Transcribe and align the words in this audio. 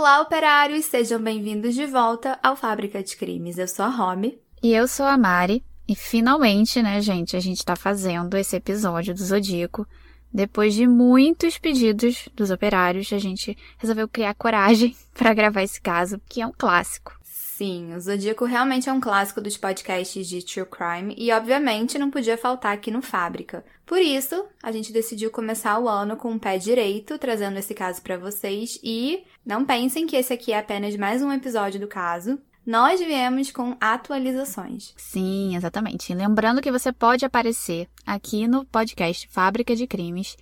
Olá, 0.00 0.22
operários! 0.22 0.86
Sejam 0.86 1.20
bem-vindos 1.20 1.74
de 1.74 1.84
volta 1.84 2.40
ao 2.42 2.56
Fábrica 2.56 3.02
de 3.02 3.14
Crimes. 3.18 3.58
Eu 3.58 3.68
sou 3.68 3.84
a 3.84 3.88
Romy. 3.88 4.40
E 4.62 4.72
eu 4.72 4.88
sou 4.88 5.04
a 5.04 5.18
Mari. 5.18 5.62
E 5.86 5.94
finalmente, 5.94 6.80
né, 6.80 7.02
gente, 7.02 7.36
a 7.36 7.38
gente 7.38 7.62
tá 7.62 7.76
fazendo 7.76 8.34
esse 8.34 8.56
episódio 8.56 9.12
do 9.12 9.22
Zodíaco. 9.22 9.86
Depois 10.32 10.72
de 10.72 10.86
muitos 10.86 11.58
pedidos 11.58 12.30
dos 12.34 12.50
operários, 12.50 13.12
a 13.12 13.18
gente 13.18 13.54
resolveu 13.76 14.08
criar 14.08 14.32
coragem 14.32 14.96
para 15.12 15.34
gravar 15.34 15.64
esse 15.64 15.78
caso, 15.78 16.18
que 16.26 16.40
é 16.40 16.46
um 16.46 16.52
clássico. 16.56 17.20
Sim, 17.22 17.94
o 17.94 18.00
Zodíaco 18.00 18.46
realmente 18.46 18.88
é 18.88 18.92
um 18.94 19.00
clássico 19.02 19.38
dos 19.38 19.58
podcasts 19.58 20.26
de 20.26 20.42
True 20.42 20.64
Crime 20.64 21.14
e, 21.18 21.30
obviamente, 21.30 21.98
não 21.98 22.10
podia 22.10 22.38
faltar 22.38 22.72
aqui 22.72 22.90
no 22.90 23.02
Fábrica. 23.02 23.62
Por 23.84 24.00
isso, 24.00 24.46
a 24.62 24.72
gente 24.72 24.94
decidiu 24.94 25.30
começar 25.30 25.78
o 25.78 25.86
ano 25.86 26.16
com 26.16 26.32
o 26.32 26.40
pé 26.40 26.56
direito, 26.56 27.18
trazendo 27.18 27.58
esse 27.58 27.74
caso 27.74 28.00
para 28.00 28.16
vocês 28.16 28.80
e 28.82 29.24
não 29.44 29.64
pensem 29.64 30.06
que 30.06 30.16
esse 30.16 30.32
aqui 30.32 30.52
é 30.52 30.58
apenas 30.58 30.96
mais 30.96 31.22
um 31.22 31.32
episódio 31.32 31.80
do 31.80 31.86
caso. 31.86 32.38
Nós 32.66 33.00
viemos 33.00 33.50
com 33.50 33.76
atualizações. 33.80 34.92
Sim, 34.96 35.56
exatamente. 35.56 36.14
Lembrando 36.14 36.60
que 36.60 36.70
você 36.70 36.92
pode 36.92 37.24
aparecer 37.24 37.88
aqui 38.06 38.46
no 38.46 38.64
podcast 38.66 39.26
Fábrica 39.28 39.74
de 39.74 39.86
Crimes. 39.86 40.36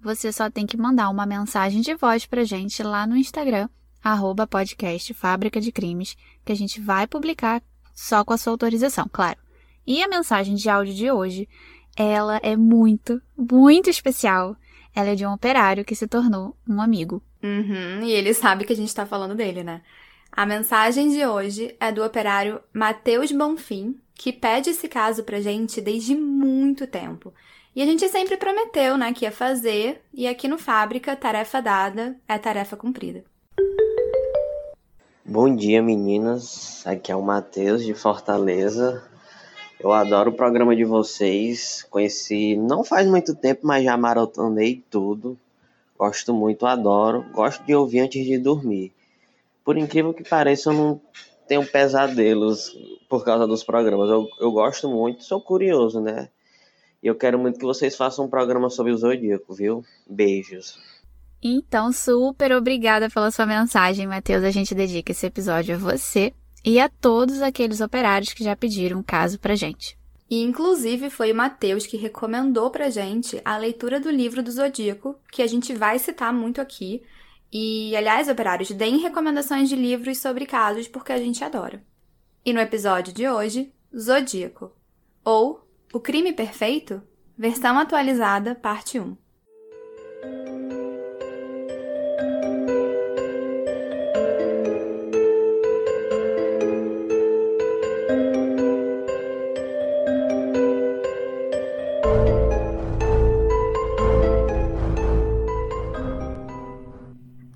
Você 0.00 0.32
só 0.32 0.50
tem 0.50 0.66
que 0.66 0.76
mandar 0.76 1.08
uma 1.08 1.26
mensagem 1.26 1.80
de 1.80 1.94
voz 1.94 2.26
pra 2.26 2.44
gente 2.44 2.82
lá 2.82 3.06
no 3.06 3.16
Instagram 3.16 3.68
arroba 4.02 4.46
podcast 4.46 5.14
Fábrica 5.14 5.60
de 5.60 5.70
Crimes, 5.70 6.16
que 6.44 6.50
a 6.50 6.56
gente 6.56 6.80
vai 6.80 7.06
publicar 7.06 7.62
só 7.94 8.24
com 8.24 8.32
a 8.32 8.38
sua 8.38 8.52
autorização, 8.52 9.08
claro. 9.10 9.38
E 9.86 10.02
a 10.02 10.08
mensagem 10.08 10.54
de 10.54 10.68
áudio 10.68 10.94
de 10.94 11.10
hoje, 11.10 11.48
ela 11.96 12.38
é 12.42 12.56
muito, 12.56 13.22
muito 13.36 13.88
especial. 13.88 14.56
Ela 14.94 15.10
é 15.10 15.14
de 15.14 15.24
um 15.24 15.32
operário 15.32 15.84
que 15.84 15.94
se 15.94 16.06
tornou 16.06 16.56
um 16.68 16.80
amigo. 16.80 17.22
Uhum, 17.42 18.02
e 18.02 18.12
ele 18.12 18.32
sabe 18.32 18.64
que 18.64 18.72
a 18.72 18.76
gente 18.76 18.94
tá 18.94 19.04
falando 19.04 19.34
dele, 19.34 19.64
né? 19.64 19.82
A 20.30 20.46
mensagem 20.46 21.10
de 21.10 21.26
hoje 21.26 21.76
é 21.78 21.92
do 21.92 22.04
operário 22.04 22.60
Matheus 22.72 23.32
Bonfim, 23.32 23.98
que 24.14 24.32
pede 24.32 24.70
esse 24.70 24.88
caso 24.88 25.24
pra 25.24 25.40
gente 25.40 25.80
desde 25.80 26.14
muito 26.14 26.86
tempo. 26.86 27.34
E 27.74 27.82
a 27.82 27.86
gente 27.86 28.08
sempre 28.08 28.36
prometeu, 28.36 28.96
né, 28.96 29.12
que 29.12 29.24
ia 29.24 29.32
fazer, 29.32 30.02
e 30.12 30.26
aqui 30.26 30.46
no 30.46 30.58
Fábrica, 30.58 31.16
tarefa 31.16 31.60
dada 31.60 32.16
é 32.28 32.38
tarefa 32.38 32.76
cumprida. 32.76 33.24
Bom 35.24 35.54
dia, 35.54 35.82
meninas. 35.82 36.86
Aqui 36.86 37.10
é 37.10 37.16
o 37.16 37.22
Matheus 37.22 37.84
de 37.84 37.94
Fortaleza. 37.94 39.02
Eu 39.80 39.92
adoro 39.92 40.30
o 40.30 40.36
programa 40.36 40.76
de 40.76 40.84
vocês. 40.84 41.86
Conheci 41.90 42.56
não 42.56 42.84
faz 42.84 43.06
muito 43.06 43.34
tempo, 43.34 43.66
mas 43.66 43.84
já 43.84 43.96
maratonei 43.96 44.84
tudo. 44.90 45.38
Gosto 45.98 46.34
muito, 46.34 46.66
adoro. 46.66 47.24
Gosto 47.32 47.64
de 47.64 47.74
ouvir 47.74 48.00
antes 48.00 48.24
de 48.24 48.38
dormir. 48.38 48.92
Por 49.64 49.76
incrível 49.76 50.12
que 50.12 50.28
pareça, 50.28 50.70
eu 50.70 50.74
não 50.74 51.00
tenho 51.46 51.66
pesadelos 51.66 52.76
por 53.08 53.24
causa 53.24 53.46
dos 53.46 53.62
programas. 53.62 54.10
Eu, 54.10 54.28
eu 54.40 54.50
gosto 54.50 54.88
muito, 54.88 55.22
sou 55.24 55.40
curioso, 55.40 56.00
né? 56.00 56.28
E 57.02 57.06
eu 57.06 57.14
quero 57.14 57.38
muito 57.38 57.58
que 57.58 57.64
vocês 57.64 57.96
façam 57.96 58.24
um 58.24 58.28
programa 58.28 58.70
sobre 58.70 58.92
o 58.92 58.96
Zodíaco, 58.96 59.52
viu? 59.52 59.84
Beijos. 60.08 60.78
Então, 61.42 61.92
super 61.92 62.52
obrigada 62.52 63.10
pela 63.10 63.30
sua 63.30 63.44
mensagem, 63.44 64.06
Matheus. 64.06 64.44
A 64.44 64.50
gente 64.50 64.74
dedica 64.74 65.10
esse 65.10 65.26
episódio 65.26 65.74
a 65.74 65.78
você 65.78 66.32
e 66.64 66.78
a 66.78 66.88
todos 66.88 67.42
aqueles 67.42 67.80
operários 67.80 68.32
que 68.32 68.44
já 68.44 68.54
pediram 68.54 69.00
um 69.00 69.02
caso 69.02 69.40
pra 69.40 69.56
gente. 69.56 69.98
E 70.32 70.40
inclusive 70.40 71.10
foi 71.10 71.30
o 71.30 71.34
Matheus 71.34 71.86
que 71.86 71.98
recomendou 71.98 72.70
pra 72.70 72.88
gente 72.88 73.38
a 73.44 73.58
leitura 73.58 74.00
do 74.00 74.10
livro 74.10 74.42
do 74.42 74.50
Zodíaco, 74.50 75.14
que 75.30 75.42
a 75.42 75.46
gente 75.46 75.74
vai 75.74 75.98
citar 75.98 76.32
muito 76.32 76.58
aqui. 76.58 77.02
E, 77.52 77.94
aliás, 77.94 78.30
operários, 78.30 78.70
deem 78.70 78.96
recomendações 78.96 79.68
de 79.68 79.76
livros 79.76 80.16
sobre 80.16 80.46
casos 80.46 80.88
porque 80.88 81.12
a 81.12 81.18
gente 81.18 81.44
adora. 81.44 81.84
E 82.46 82.50
no 82.54 82.60
episódio 82.60 83.12
de 83.12 83.28
hoje, 83.28 83.74
Zodíaco, 83.94 84.72
ou 85.22 85.68
O 85.92 86.00
Crime 86.00 86.32
Perfeito, 86.32 87.02
versão 87.36 87.78
atualizada, 87.78 88.54
parte 88.54 88.98
1. 88.98 89.14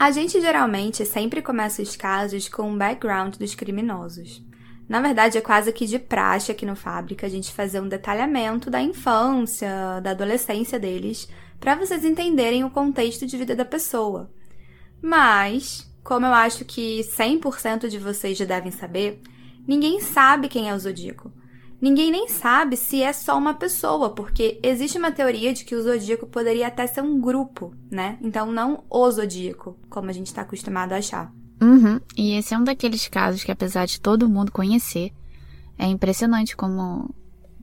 A 0.06 0.12
gente 0.12 0.41
geralmente 0.41 1.05
sempre 1.05 1.43
começa 1.43 1.83
os 1.83 1.97
casos 1.97 2.49
com 2.49 2.72
o 2.72 2.77
background 2.77 3.34
dos 3.39 3.56
criminosos. 3.56 4.41
Na 4.89 5.00
verdade, 5.00 5.37
é 5.37 5.41
quase 5.41 5.72
que 5.72 5.84
de 5.84 5.99
praxe 5.99 6.53
aqui 6.53 6.65
no 6.65 6.77
Fábrica 6.77 7.27
a 7.27 7.28
gente 7.28 7.53
fazer 7.53 7.81
um 7.81 7.89
detalhamento 7.89 8.71
da 8.71 8.81
infância, 8.81 9.99
da 10.00 10.12
adolescência 10.12 10.78
deles, 10.78 11.28
para 11.59 11.75
vocês 11.75 12.05
entenderem 12.05 12.62
o 12.62 12.71
contexto 12.71 13.27
de 13.27 13.37
vida 13.37 13.56
da 13.56 13.65
pessoa. 13.65 14.31
Mas, 15.03 15.93
como 16.05 16.25
eu 16.25 16.33
acho 16.33 16.65
que 16.65 17.00
100% 17.00 17.88
de 17.88 17.99
vocês 17.99 18.38
já 18.38 18.44
devem 18.44 18.71
saber, 18.71 19.21
ninguém 19.67 20.00
sabe 20.00 20.47
quem 20.47 20.71
é 20.71 20.75
o 20.77 20.78
Zodíaco. 20.78 21.33
Ninguém 21.81 22.10
nem 22.10 22.28
sabe 22.28 22.76
se 22.76 23.03
é 23.03 23.12
só 23.12 23.37
uma 23.37 23.54
pessoa, 23.54 24.10
porque 24.10 24.59
existe 24.62 24.97
uma 24.97 25.12
teoria 25.12 25.53
de 25.53 25.64
que 25.64 25.75
o 25.75 25.82
zodíaco 25.82 26.26
poderia 26.26 26.69
até 26.69 26.87
ser 26.87 27.03
um 27.03 27.20
grupo, 27.20 27.75
né? 27.91 28.19
Então, 28.22 28.50
não 28.50 28.84
o 28.88 29.10
zodíaco, 29.10 29.78
como 29.91 30.09
a 30.09 30.12
gente 30.12 30.28
está 30.28 30.42
acostumado 30.42 30.92
a 30.92 30.97
achar. 30.97 31.32
Uhum. 31.60 32.00
E 32.16 32.32
esse 32.32 32.54
é 32.54 32.59
um 32.59 32.64
daqueles 32.64 33.06
casos 33.09 33.44
que, 33.44 33.53
apesar 33.53 33.87
de 33.87 34.00
todo 34.00 34.28
mundo 34.28 34.53
conhecer, 34.53 35.12
é 35.78 35.87
impressionante 35.87 36.56
como, 36.56 37.14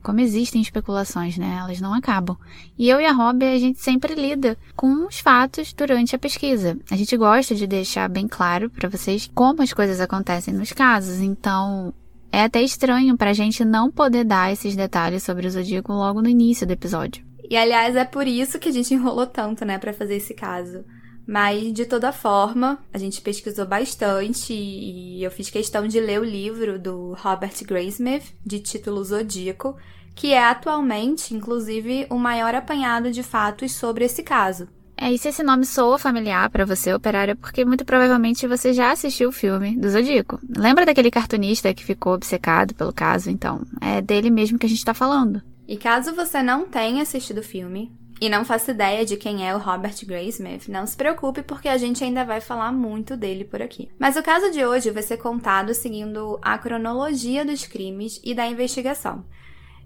como 0.02 0.20
existem 0.20 0.62
especulações, 0.62 1.36
né? 1.36 1.58
Elas 1.60 1.80
não 1.80 1.92
acabam. 1.92 2.36
E 2.78 2.88
eu 2.88 3.00
e 3.00 3.06
a 3.06 3.12
Rob, 3.12 3.44
a 3.44 3.58
gente 3.58 3.80
sempre 3.80 4.14
lida 4.14 4.56
com 4.76 5.06
os 5.06 5.18
fatos 5.18 5.72
durante 5.72 6.14
a 6.14 6.18
pesquisa. 6.18 6.78
A 6.90 6.96
gente 6.96 7.16
gosta 7.16 7.54
de 7.54 7.66
deixar 7.66 8.08
bem 8.08 8.28
claro 8.28 8.70
para 8.70 8.88
vocês 8.88 9.28
como 9.34 9.62
as 9.62 9.72
coisas 9.72 10.00
acontecem 10.00 10.54
nos 10.54 10.72
casos. 10.72 11.20
Então, 11.20 11.92
é 12.34 12.42
até 12.42 12.60
estranho 12.60 13.16
pra 13.16 13.32
gente 13.32 13.64
não 13.64 13.90
poder 13.90 14.24
dar 14.24 14.52
esses 14.52 14.74
detalhes 14.74 15.22
sobre 15.22 15.46
o 15.46 15.50
Zodíaco 15.50 15.92
logo 15.92 16.20
no 16.20 16.28
início 16.28 16.66
do 16.66 16.72
episódio. 16.72 17.24
E 17.48 17.56
aliás, 17.56 17.94
é 17.94 18.04
por 18.04 18.26
isso 18.26 18.58
que 18.58 18.68
a 18.68 18.72
gente 18.72 18.92
enrolou 18.92 19.26
tanto, 19.26 19.64
né, 19.64 19.78
para 19.78 19.92
fazer 19.92 20.16
esse 20.16 20.34
caso. 20.34 20.84
Mas 21.26 21.72
de 21.72 21.84
toda 21.84 22.12
forma, 22.12 22.84
a 22.92 22.98
gente 22.98 23.20
pesquisou 23.20 23.64
bastante 23.64 24.52
e 24.52 25.22
eu 25.22 25.30
fiz 25.30 25.48
questão 25.48 25.86
de 25.86 26.00
ler 26.00 26.20
o 26.20 26.24
livro 26.24 26.76
do 26.76 27.14
Robert 27.14 27.54
Graysmith, 27.64 28.34
de 28.44 28.58
título 28.58 29.02
Zodíaco, 29.04 29.76
que 30.14 30.32
é 30.32 30.44
atualmente, 30.44 31.34
inclusive, 31.34 32.06
o 32.10 32.18
maior 32.18 32.54
apanhado 32.54 33.12
de 33.12 33.22
fatos 33.22 33.72
sobre 33.72 34.04
esse 34.04 34.22
caso. 34.24 34.68
É, 34.96 35.12
e 35.12 35.18
se 35.18 35.28
esse 35.28 35.42
nome 35.42 35.66
soa 35.66 35.98
familiar 35.98 36.48
para 36.50 36.64
você, 36.64 36.92
operário, 36.94 37.32
é 37.32 37.34
porque 37.34 37.64
muito 37.64 37.84
provavelmente 37.84 38.46
você 38.46 38.72
já 38.72 38.92
assistiu 38.92 39.28
o 39.28 39.32
filme 39.32 39.76
do 39.76 39.88
Zodíaco. 39.88 40.38
Lembra 40.56 40.86
daquele 40.86 41.10
cartunista 41.10 41.74
que 41.74 41.84
ficou 41.84 42.14
obcecado 42.14 42.74
pelo 42.74 42.92
caso? 42.92 43.30
Então, 43.30 43.62
é 43.80 44.00
dele 44.00 44.30
mesmo 44.30 44.58
que 44.58 44.66
a 44.66 44.68
gente 44.68 44.78
está 44.78 44.94
falando. 44.94 45.42
E 45.66 45.76
caso 45.76 46.14
você 46.14 46.42
não 46.42 46.66
tenha 46.66 47.02
assistido 47.02 47.38
o 47.38 47.42
filme 47.42 47.90
e 48.20 48.28
não 48.28 48.44
faça 48.44 48.70
ideia 48.70 49.04
de 49.04 49.16
quem 49.16 49.46
é 49.46 49.54
o 49.54 49.58
Robert 49.58 49.96
Graysmith, 50.06 50.68
não 50.68 50.86
se 50.86 50.96
preocupe 50.96 51.42
porque 51.42 51.68
a 51.68 51.76
gente 51.76 52.04
ainda 52.04 52.24
vai 52.24 52.40
falar 52.40 52.72
muito 52.72 53.16
dele 53.16 53.44
por 53.44 53.60
aqui. 53.60 53.90
Mas 53.98 54.16
o 54.16 54.22
caso 54.22 54.50
de 54.50 54.64
hoje 54.64 54.90
vai 54.90 55.02
ser 55.02 55.16
contado 55.16 55.74
seguindo 55.74 56.38
a 56.40 56.56
cronologia 56.56 57.44
dos 57.44 57.66
crimes 57.66 58.20
e 58.22 58.34
da 58.34 58.46
investigação. 58.46 59.24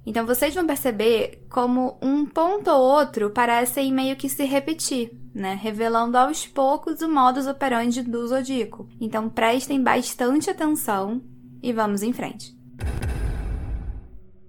Então 0.08 0.24
vocês 0.24 0.54
vão 0.54 0.66
perceber 0.66 1.44
como 1.50 1.98
um 2.00 2.24
ponto 2.24 2.70
ou 2.70 2.80
outro 2.80 3.28
parecem 3.28 3.92
meio 3.92 4.16
que 4.16 4.26
se 4.26 4.42
repetir, 4.42 5.12
né? 5.34 5.52
Revelando 5.60 6.16
aos 6.16 6.46
poucos 6.46 7.02
o 7.02 7.10
modus 7.10 7.46
operandi 7.46 8.00
do 8.00 8.26
Zodíaco. 8.26 8.88
Então 8.98 9.28
prestem 9.28 9.82
bastante 9.82 10.48
atenção 10.48 11.20
e 11.62 11.74
vamos 11.74 12.02
em 12.02 12.14
frente. 12.14 12.56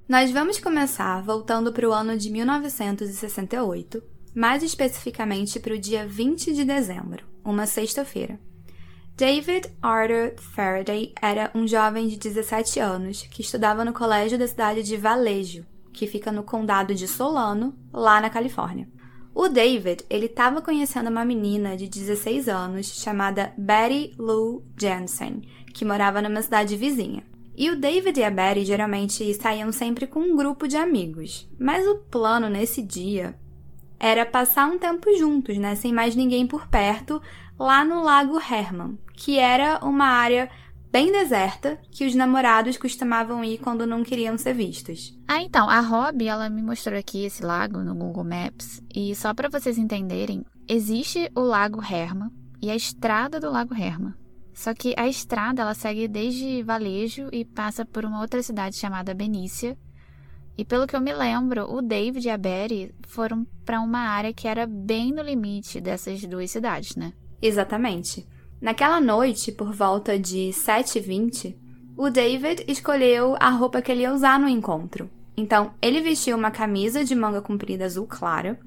Nós 0.07 0.31
vamos 0.31 0.61
começar 0.61 1.21
voltando 1.23 1.73
para 1.73 1.89
o 1.89 1.91
ano 1.91 2.17
de 2.17 2.31
1968, 2.31 4.01
mais 4.33 4.63
especificamente 4.63 5.59
para 5.59 5.73
o 5.73 5.77
dia 5.77 6.07
20 6.07 6.53
de 6.53 6.63
dezembro, 6.63 7.25
uma 7.43 7.65
sexta-feira. 7.65 8.39
David 9.19 9.67
Arthur 9.81 10.33
Faraday 10.37 11.11
era 11.21 11.51
um 11.53 11.67
jovem 11.67 12.07
de 12.07 12.15
17 12.15 12.79
anos 12.79 13.23
que 13.23 13.41
estudava 13.41 13.83
no 13.83 13.91
colégio 13.91 14.39
da 14.39 14.47
cidade 14.47 14.81
de 14.81 14.95
Vallejo, 14.95 15.65
que 15.91 16.07
fica 16.07 16.31
no 16.31 16.41
condado 16.41 16.95
de 16.95 17.05
Solano, 17.05 17.77
lá 17.91 18.21
na 18.21 18.29
Califórnia. 18.29 18.87
O 19.35 19.49
David, 19.49 20.05
ele 20.09 20.27
estava 20.27 20.61
conhecendo 20.61 21.09
uma 21.09 21.25
menina 21.25 21.75
de 21.75 21.89
16 21.89 22.47
anos 22.47 22.85
chamada 22.85 23.51
Betty 23.57 24.15
Lou 24.17 24.63
Jensen, 24.79 25.41
que 25.73 25.83
morava 25.83 26.21
numa 26.21 26.41
cidade 26.41 26.77
vizinha. 26.77 27.21
E 27.57 27.69
o 27.69 27.75
David 27.75 28.21
e 28.21 28.23
a 28.23 28.31
Betty 28.31 28.63
geralmente 28.63 29.33
saíam 29.33 29.73
sempre 29.73 30.07
com 30.07 30.21
um 30.21 30.37
grupo 30.37 30.65
de 30.65 30.77
amigos, 30.77 31.45
mas 31.59 31.85
o 31.85 31.97
plano 32.09 32.47
nesse 32.47 32.81
dia 32.81 33.37
era 33.99 34.25
passar 34.25 34.69
um 34.69 34.79
tempo 34.79 35.13
juntos, 35.17 35.57
né, 35.57 35.75
sem 35.75 35.91
mais 35.91 36.15
ninguém 36.15 36.47
por 36.47 36.69
perto, 36.69 37.21
lá 37.59 37.83
no 37.83 38.01
Lago 38.01 38.39
Herman, 38.39 38.97
que 39.19 39.37
era 39.37 39.79
uma 39.83 40.05
área 40.05 40.49
bem 40.91 41.11
deserta 41.11 41.77
que 41.91 42.07
os 42.07 42.15
namorados 42.15 42.77
costumavam 42.77 43.43
ir 43.43 43.57
quando 43.59 43.85
não 43.85 44.01
queriam 44.01 44.37
ser 44.37 44.53
vistos. 44.53 45.13
Ah, 45.27 45.43
então, 45.43 45.69
a 45.69 45.81
Rob, 45.81 46.25
ela 46.25 46.49
me 46.49 46.63
mostrou 46.63 46.97
aqui 46.97 47.25
esse 47.25 47.43
lago 47.43 47.79
no 47.79 47.93
Google 47.93 48.23
Maps, 48.23 48.81
e 48.95 49.13
só 49.13 49.33
para 49.33 49.49
vocês 49.49 49.77
entenderem, 49.77 50.45
existe 50.67 51.29
o 51.35 51.41
Lago 51.41 51.81
Herman 51.83 52.31
e 52.61 52.71
a 52.71 52.75
estrada 52.75 53.41
do 53.41 53.51
Lago 53.51 53.75
Herman. 53.75 54.13
Só 54.53 54.73
que 54.73 54.93
a 54.97 55.07
estrada 55.07 55.61
ela 55.61 55.73
segue 55.73 56.07
desde 56.07 56.63
Valejo 56.63 57.27
e 57.31 57.43
passa 57.43 57.85
por 57.85 58.05
uma 58.05 58.21
outra 58.21 58.41
cidade 58.41 58.77
chamada 58.77 59.13
Benícia. 59.13 59.77
E 60.57 60.65
pelo 60.65 60.87
que 60.87 60.95
eu 60.95 61.01
me 61.01 61.13
lembro, 61.13 61.71
o 61.71 61.81
David 61.81 62.27
e 62.27 62.29
a 62.31 62.37
Betty 62.37 62.93
foram 63.07 63.45
para 63.65 63.79
uma 63.79 63.99
área 63.99 64.33
que 64.33 64.47
era 64.47 64.65
bem 64.65 65.11
no 65.11 65.21
limite 65.21 65.79
dessas 65.79 66.21
duas 66.25 66.51
cidades, 66.51 66.95
né? 66.95 67.13
Exatamente. 67.41 68.27
Naquela 68.61 68.99
noite, 68.99 69.51
por 69.51 69.71
volta 69.71 70.19
de 70.19 70.49
7h20, 70.49 71.55
o 71.95 72.09
David 72.09 72.65
escolheu 72.67 73.35
a 73.39 73.49
roupa 73.49 73.81
que 73.81 73.91
ele 73.91 74.01
ia 74.01 74.13
usar 74.13 74.39
no 74.39 74.49
encontro. 74.49 75.09
Então, 75.35 75.73
ele 75.81 76.01
vestiu 76.01 76.35
uma 76.35 76.51
camisa 76.51 77.03
de 77.03 77.15
manga 77.15 77.41
comprida 77.41 77.85
azul 77.85 78.05
clara, 78.05 78.59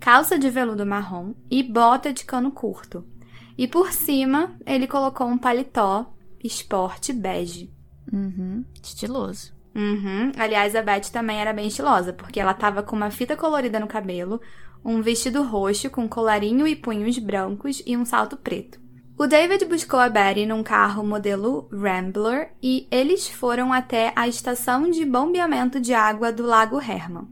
calça 0.00 0.38
de 0.38 0.50
veludo 0.50 0.84
marrom 0.84 1.34
e 1.48 1.62
bota 1.62 2.12
de 2.12 2.24
cano 2.24 2.50
curto. 2.50 3.04
E 3.56 3.68
por 3.68 3.92
cima, 3.92 4.56
ele 4.66 4.86
colocou 4.86 5.26
um 5.26 5.38
paletó 5.38 6.12
esporte 6.42 7.12
bege. 7.12 7.72
Uhum, 8.12 8.64
estiloso. 8.82 9.54
Uhum. 9.74 10.32
Aliás, 10.38 10.74
a 10.74 10.82
Beth 10.82 11.10
também 11.12 11.38
era 11.38 11.52
bem 11.52 11.68
estilosa, 11.68 12.12
porque 12.12 12.40
ela 12.40 12.54
tava 12.54 12.82
com 12.82 12.96
uma 12.96 13.10
fita 13.10 13.36
colorida 13.36 13.78
no 13.78 13.86
cabelo, 13.86 14.40
um 14.84 15.02
vestido 15.02 15.42
roxo 15.42 15.90
com 15.90 16.08
colarinho 16.08 16.66
e 16.66 16.74
punhos 16.74 17.18
brancos 17.18 17.82
e 17.86 17.96
um 17.96 18.04
salto 18.04 18.36
preto. 18.36 18.85
O 19.18 19.26
David 19.26 19.64
buscou 19.64 19.98
a 19.98 20.10
Betty 20.10 20.44
num 20.44 20.62
carro 20.62 21.02
modelo 21.02 21.66
Rambler 21.72 22.50
e 22.62 22.86
eles 22.90 23.26
foram 23.26 23.72
até 23.72 24.12
a 24.14 24.28
estação 24.28 24.90
de 24.90 25.06
bombeamento 25.06 25.80
de 25.80 25.94
água 25.94 26.30
do 26.30 26.44
Lago 26.44 26.78
Herman. 26.78 27.26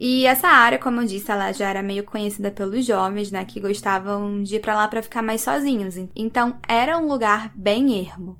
E 0.00 0.26
essa 0.26 0.48
área, 0.48 0.80
como 0.80 1.00
eu 1.00 1.06
disse, 1.06 1.30
ela 1.30 1.52
já 1.52 1.68
era 1.68 1.84
meio 1.84 2.02
conhecida 2.02 2.50
pelos 2.50 2.84
jovens, 2.84 3.30
né, 3.30 3.44
que 3.44 3.60
gostavam 3.60 4.42
de 4.42 4.56
ir 4.56 4.60
para 4.60 4.74
lá 4.74 4.88
para 4.88 5.04
ficar 5.04 5.22
mais 5.22 5.42
sozinhos. 5.42 5.94
Então, 6.16 6.58
era 6.66 6.98
um 6.98 7.06
lugar 7.06 7.52
bem 7.54 8.00
ermo. 8.00 8.36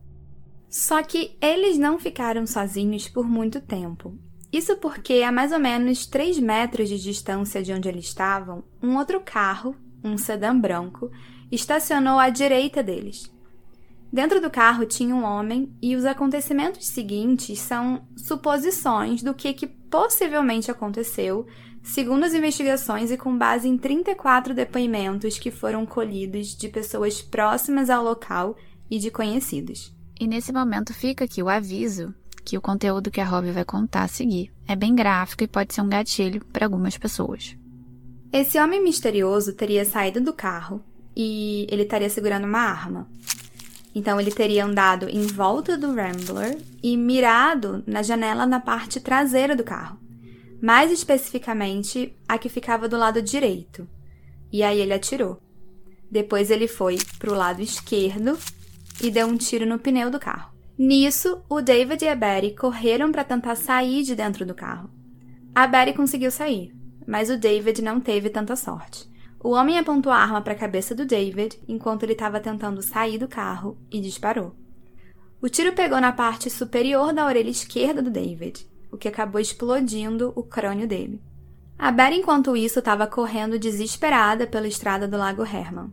Só 0.68 1.00
que 1.00 1.36
eles 1.40 1.78
não 1.78 1.96
ficaram 1.96 2.44
sozinhos 2.44 3.06
por 3.06 3.24
muito 3.24 3.60
tempo. 3.60 4.18
Isso 4.52 4.76
porque, 4.78 5.22
a 5.22 5.30
mais 5.30 5.52
ou 5.52 5.60
menos 5.60 6.06
3 6.06 6.40
metros 6.40 6.88
de 6.88 7.00
distância 7.00 7.62
de 7.62 7.72
onde 7.72 7.88
eles 7.88 8.06
estavam, 8.06 8.64
um 8.82 8.96
outro 8.96 9.20
carro, 9.20 9.76
um 10.02 10.16
sedã 10.16 10.58
branco, 10.58 11.10
estacionou 11.50 12.18
à 12.18 12.28
direita 12.28 12.82
deles. 12.82 13.30
Dentro 14.12 14.42
do 14.42 14.50
carro 14.50 14.84
tinha 14.84 15.14
um 15.14 15.24
homem 15.24 15.74
e 15.80 15.96
os 15.96 16.04
acontecimentos 16.04 16.86
seguintes 16.86 17.58
são 17.58 18.02
suposições 18.14 19.22
do 19.22 19.32
que, 19.32 19.54
que 19.54 19.66
possivelmente 19.66 20.70
aconteceu, 20.70 21.46
segundo 21.82 22.24
as 22.24 22.34
investigações 22.34 23.10
e 23.10 23.16
com 23.16 23.36
base 23.36 23.66
em 23.66 23.78
34 23.78 24.52
depoimentos 24.52 25.38
que 25.38 25.50
foram 25.50 25.86
colhidos 25.86 26.54
de 26.54 26.68
pessoas 26.68 27.22
próximas 27.22 27.88
ao 27.88 28.04
local 28.04 28.54
e 28.90 28.98
de 28.98 29.10
conhecidos. 29.10 29.94
E 30.20 30.26
nesse 30.26 30.52
momento 30.52 30.92
fica 30.92 31.24
aqui 31.24 31.42
o 31.42 31.48
aviso 31.48 32.14
que 32.44 32.58
o 32.58 32.60
conteúdo 32.60 33.10
que 33.10 33.20
a 33.20 33.24
Rob 33.24 33.50
vai 33.50 33.64
contar 33.64 34.02
a 34.02 34.08
seguir 34.08 34.52
é 34.68 34.76
bem 34.76 34.94
gráfico 34.94 35.42
e 35.44 35.48
pode 35.48 35.72
ser 35.72 35.80
um 35.80 35.88
gatilho 35.88 36.44
para 36.52 36.66
algumas 36.66 36.98
pessoas. 36.98 37.56
Esse 38.32 38.58
homem 38.58 38.82
misterioso 38.82 39.52
teria 39.52 39.84
saído 39.84 40.18
do 40.18 40.32
carro 40.32 40.82
e 41.14 41.66
ele 41.70 41.82
estaria 41.82 42.08
segurando 42.08 42.46
uma 42.46 42.60
arma. 42.60 43.06
Então 43.94 44.18
ele 44.18 44.30
teria 44.30 44.64
andado 44.64 45.06
em 45.06 45.26
volta 45.26 45.76
do 45.76 45.94
Rambler 45.94 46.58
e 46.82 46.96
mirado 46.96 47.84
na 47.86 48.02
janela 48.02 48.46
na 48.46 48.58
parte 48.58 49.00
traseira 49.00 49.54
do 49.54 49.62
carro, 49.62 49.98
mais 50.62 50.90
especificamente 50.90 52.16
a 52.26 52.38
que 52.38 52.48
ficava 52.48 52.88
do 52.88 52.96
lado 52.96 53.20
direito. 53.20 53.86
E 54.50 54.62
aí 54.62 54.80
ele 54.80 54.94
atirou. 54.94 55.38
Depois 56.10 56.50
ele 56.50 56.66
foi 56.66 56.96
para 57.18 57.30
o 57.30 57.36
lado 57.36 57.60
esquerdo 57.60 58.38
e 59.02 59.10
deu 59.10 59.26
um 59.26 59.36
tiro 59.36 59.66
no 59.66 59.78
pneu 59.78 60.10
do 60.10 60.18
carro. 60.18 60.52
Nisso, 60.78 61.42
o 61.50 61.60
David 61.60 62.02
e 62.02 62.08
a 62.08 62.14
Betty 62.14 62.56
correram 62.56 63.12
para 63.12 63.24
tentar 63.24 63.56
sair 63.56 64.02
de 64.02 64.14
dentro 64.14 64.46
do 64.46 64.54
carro. 64.54 64.88
A 65.54 65.66
Betty 65.66 65.92
conseguiu 65.92 66.30
sair, 66.30 66.74
mas 67.06 67.30
o 67.30 67.36
David 67.36 67.82
não 67.82 68.00
teve 68.00 68.30
tanta 68.30 68.56
sorte. 68.56 69.10
O 69.44 69.50
homem 69.50 69.76
apontou 69.76 70.12
a 70.12 70.18
arma 70.18 70.40
para 70.40 70.52
a 70.52 70.58
cabeça 70.58 70.94
do 70.94 71.04
David 71.04 71.58
enquanto 71.66 72.04
ele 72.04 72.12
estava 72.12 72.38
tentando 72.38 72.80
sair 72.80 73.18
do 73.18 73.26
carro 73.26 73.76
e 73.90 74.00
disparou. 74.00 74.54
O 75.40 75.48
tiro 75.48 75.72
pegou 75.72 76.00
na 76.00 76.12
parte 76.12 76.48
superior 76.48 77.12
da 77.12 77.26
orelha 77.26 77.50
esquerda 77.50 78.00
do 78.00 78.10
David, 78.10 78.64
o 78.92 78.96
que 78.96 79.08
acabou 79.08 79.40
explodindo 79.40 80.32
o 80.36 80.44
crânio 80.44 80.86
dele. 80.86 81.20
A 81.76 81.90
Betty, 81.90 82.20
enquanto 82.20 82.56
isso, 82.56 82.78
estava 82.78 83.08
correndo 83.08 83.58
desesperada 83.58 84.46
pela 84.46 84.68
estrada 84.68 85.08
do 85.08 85.16
Lago 85.16 85.42
Herman. 85.42 85.90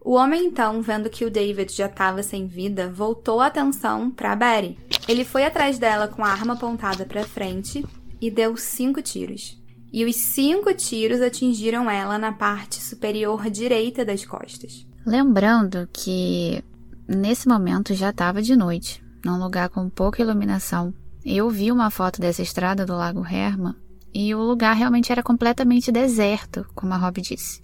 O 0.00 0.14
homem, 0.14 0.46
então, 0.46 0.80
vendo 0.80 1.10
que 1.10 1.26
o 1.26 1.30
David 1.30 1.70
já 1.70 1.86
estava 1.86 2.22
sem 2.22 2.46
vida, 2.46 2.90
voltou 2.90 3.40
a 3.40 3.46
atenção 3.46 4.10
para 4.10 4.34
Betty. 4.34 4.78
Ele 5.06 5.26
foi 5.26 5.44
atrás 5.44 5.78
dela 5.78 6.08
com 6.08 6.24
a 6.24 6.28
arma 6.28 6.54
apontada 6.54 7.04
para 7.04 7.22
frente 7.22 7.84
e 8.18 8.30
deu 8.30 8.56
cinco 8.56 9.02
tiros 9.02 9.61
e 9.92 10.04
os 10.04 10.16
cinco 10.16 10.72
tiros 10.72 11.20
atingiram 11.20 11.90
ela 11.90 12.18
na 12.18 12.32
parte 12.32 12.82
superior 12.82 13.50
direita 13.50 14.04
das 14.04 14.24
costas. 14.24 14.86
Lembrando 15.04 15.88
que 15.92 16.64
nesse 17.06 17.46
momento 17.46 17.92
já 17.92 18.10
estava 18.10 18.40
de 18.40 18.56
noite, 18.56 19.04
num 19.24 19.38
lugar 19.38 19.68
com 19.68 19.90
pouca 19.90 20.22
iluminação. 20.22 20.94
Eu 21.24 21.50
vi 21.50 21.70
uma 21.70 21.90
foto 21.90 22.20
dessa 22.20 22.42
estrada 22.42 22.86
do 22.86 22.94
Lago 22.94 23.24
Herman 23.24 23.74
e 24.14 24.34
o 24.34 24.40
lugar 24.40 24.74
realmente 24.74 25.12
era 25.12 25.22
completamente 25.22 25.92
deserto, 25.92 26.66
como 26.74 26.94
a 26.94 26.96
Rob 26.96 27.20
disse. 27.20 27.60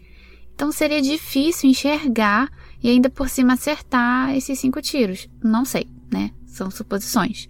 Então 0.54 0.70
seria 0.70 1.00
difícil 1.00 1.70
enxergar 1.70 2.50
e 2.82 2.90
ainda 2.90 3.08
por 3.08 3.28
cima 3.28 3.54
acertar 3.54 4.36
esses 4.36 4.58
cinco 4.58 4.82
tiros. 4.82 5.28
Não 5.42 5.64
sei, 5.64 5.88
né? 6.11 6.32
São 6.47 6.70
suposições. 6.70 7.49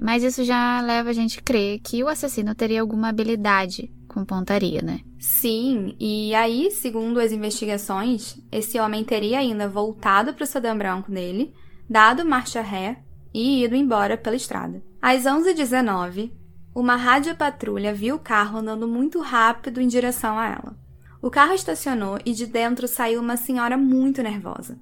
Mas 0.00 0.22
isso 0.22 0.42
já 0.44 0.80
leva 0.80 1.10
a 1.10 1.12
gente 1.12 1.38
a 1.38 1.42
crer 1.42 1.80
que 1.80 2.02
o 2.02 2.08
assassino 2.08 2.54
teria 2.54 2.80
alguma 2.80 3.08
habilidade 3.08 3.90
com 4.10 4.24
pontaria, 4.24 4.82
né? 4.82 5.00
Sim, 5.18 5.94
e 5.98 6.34
aí, 6.34 6.70
segundo 6.70 7.20
as 7.20 7.30
investigações, 7.30 8.36
esse 8.50 8.78
homem 8.78 9.04
teria 9.04 9.38
ainda 9.38 9.68
voltado 9.68 10.34
para 10.34 10.42
o 10.42 10.46
sedã 10.46 10.76
branco 10.76 11.10
dele, 11.10 11.54
dado 11.88 12.26
marcha 12.26 12.60
ré 12.60 12.98
e 13.32 13.64
ido 13.64 13.76
embora 13.76 14.16
pela 14.16 14.34
estrada. 14.34 14.82
Às 15.00 15.22
11h19, 15.22 16.32
uma 16.74 16.96
rádio 16.96 17.36
patrulha 17.36 17.94
viu 17.94 18.16
o 18.16 18.20
carro 18.20 18.58
andando 18.58 18.88
muito 18.88 19.20
rápido 19.20 19.80
em 19.80 19.86
direção 19.86 20.36
a 20.38 20.48
ela. 20.48 20.76
O 21.22 21.30
carro 21.30 21.54
estacionou 21.54 22.18
e 22.24 22.32
de 22.32 22.46
dentro 22.46 22.88
saiu 22.88 23.20
uma 23.20 23.36
senhora 23.36 23.76
muito 23.76 24.22
nervosa. 24.22 24.78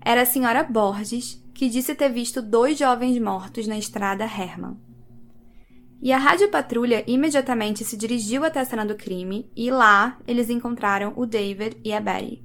Era 0.00 0.22
a 0.22 0.26
senhora 0.26 0.62
Borges, 0.62 1.42
que 1.52 1.68
disse 1.68 1.94
ter 1.94 2.10
visto 2.10 2.40
dois 2.40 2.78
jovens 2.78 3.18
mortos 3.18 3.66
na 3.66 3.78
estrada 3.78 4.24
Herman. 4.24 4.76
E 6.02 6.12
a 6.12 6.18
rádio 6.18 6.48
patrulha 6.48 7.04
imediatamente 7.06 7.84
se 7.84 7.96
dirigiu 7.96 8.44
até 8.44 8.60
a 8.60 8.64
cena 8.64 8.86
do 8.86 8.94
crime 8.94 9.50
e 9.54 9.70
lá 9.70 10.18
eles 10.26 10.48
encontraram 10.48 11.12
o 11.14 11.26
David 11.26 11.76
e 11.84 11.92
a 11.92 12.00
Betty. 12.00 12.42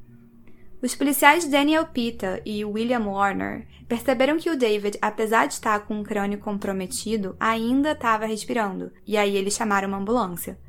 Os 0.82 0.94
policiais 0.94 1.48
Daniel 1.48 1.86
Pita 1.86 2.42
e 2.46 2.66
William 2.66 3.06
Warner 3.06 3.66
perceberam 3.88 4.38
que 4.38 4.50
o 4.50 4.58
David, 4.58 4.98
apesar 5.02 5.48
de 5.48 5.54
estar 5.54 5.80
com 5.86 6.00
o 6.00 6.04
crânio 6.04 6.38
comprometido, 6.38 7.36
ainda 7.40 7.92
estava 7.92 8.26
respirando, 8.26 8.92
e 9.08 9.18
aí 9.18 9.36
eles 9.36 9.56
chamaram 9.56 9.88
uma 9.88 9.98
ambulância. 9.98 10.60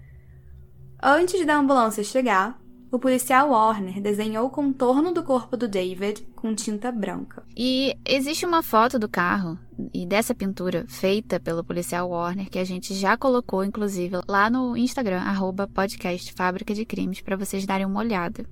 Antes 1.03 1.45
da 1.45 1.57
ambulância 1.57 2.05
chegar, 2.05 2.59
o 2.91 2.99
policial 2.99 3.51
Warner 3.51 4.01
desenhou 4.01 4.47
o 4.47 4.51
contorno 4.51 5.13
do 5.13 5.23
corpo 5.23 5.57
do 5.57 5.67
David 5.67 6.23
com 6.35 6.55
tinta 6.55 6.93
branca. 6.93 7.43
E 7.57 7.97
existe 8.05 8.47
uma 8.47 8.63
foto 8.63 8.99
do 8.99 9.09
carro 9.09 9.59
e 9.93 10.07
dessa 10.07 10.35
pintura 10.35 10.87
feita 10.89 11.41
pelo 11.41 11.65
policial 11.65 12.09
Warner 12.09 12.49
que 12.49 12.59
a 12.59 12.65
gente 12.65 12.95
já 12.95 13.17
colocou, 13.17 13.65
inclusive, 13.65 14.21
lá 14.29 14.49
no 14.49 14.77
Instagram, 14.77 15.21
arroba 15.21 15.67
podcast 15.67 16.33
Fábrica 16.33 16.73
de 16.75 16.85
Crimes, 16.85 17.21
para 17.21 17.37
vocês 17.37 17.67
darem 17.67 17.87
uma 17.87 18.01
olhada. 18.01 18.47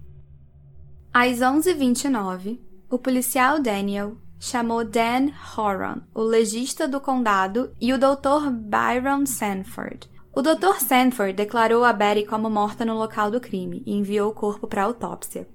Às 1.12 1.38
11h29, 1.38 2.58
o 2.90 2.98
policial 2.98 3.60
Daniel 3.60 4.16
chamou 4.38 4.84
Dan 4.84 5.30
Horan, 5.56 6.02
o 6.12 6.22
legista 6.22 6.86
do 6.86 7.00
condado, 7.00 7.72
e 7.80 7.92
o 7.92 7.98
Dr. 7.98 8.50
Byron 8.50 9.24
Sanford, 9.24 10.10
o 10.36 10.42
Dr. 10.42 10.80
Sanford 10.80 11.32
declarou 11.34 11.84
a 11.84 11.92
Betty 11.92 12.26
como 12.26 12.50
morta 12.50 12.84
no 12.84 12.94
local 12.94 13.30
do 13.30 13.40
crime 13.40 13.82
e 13.86 13.94
enviou 13.94 14.30
o 14.30 14.34
corpo 14.34 14.66
para 14.66 14.82
autópsia. 14.82 15.48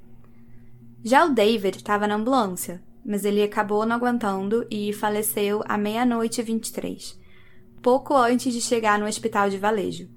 Já 1.03 1.25
o 1.25 1.33
David 1.33 1.77
estava 1.77 2.07
na 2.07 2.15
ambulância, 2.15 2.81
mas 3.05 3.25
ele 3.25 3.43
acabou 3.43 3.85
não 3.85 3.97
aguentando 3.97 4.65
e 4.71 4.93
faleceu 4.93 5.61
à 5.67 5.77
meia-noite 5.77 6.39
e 6.39 6.43
23, 6.43 7.19
pouco 7.81 8.15
antes 8.15 8.53
de 8.53 8.61
chegar 8.61 8.97
no 8.97 9.05
hospital 9.05 9.49
de 9.49 9.57
Valejo. 9.57 10.07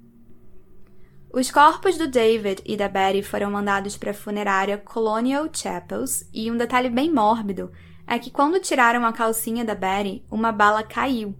Os 1.33 1.49
corpos 1.51 1.97
do 1.97 2.07
David 2.07 2.61
e 2.65 2.77
da 2.77 2.87
Betty 2.87 3.23
foram 3.23 3.51
mandados 3.51 3.97
para 3.97 4.11
a 4.11 4.13
funerária 4.13 4.77
Colonial 4.77 5.49
Chapels 5.51 6.29
e 6.33 6.49
um 6.49 6.55
detalhe 6.55 6.89
bem 6.89 7.11
mórbido 7.11 7.71
é 8.05 8.19
que 8.19 8.29
quando 8.29 8.59
tiraram 8.59 9.05
a 9.05 9.11
calcinha 9.11 9.65
da 9.65 9.75
Betty, 9.75 10.23
uma 10.29 10.51
bala 10.51 10.83
caiu. 10.83 11.35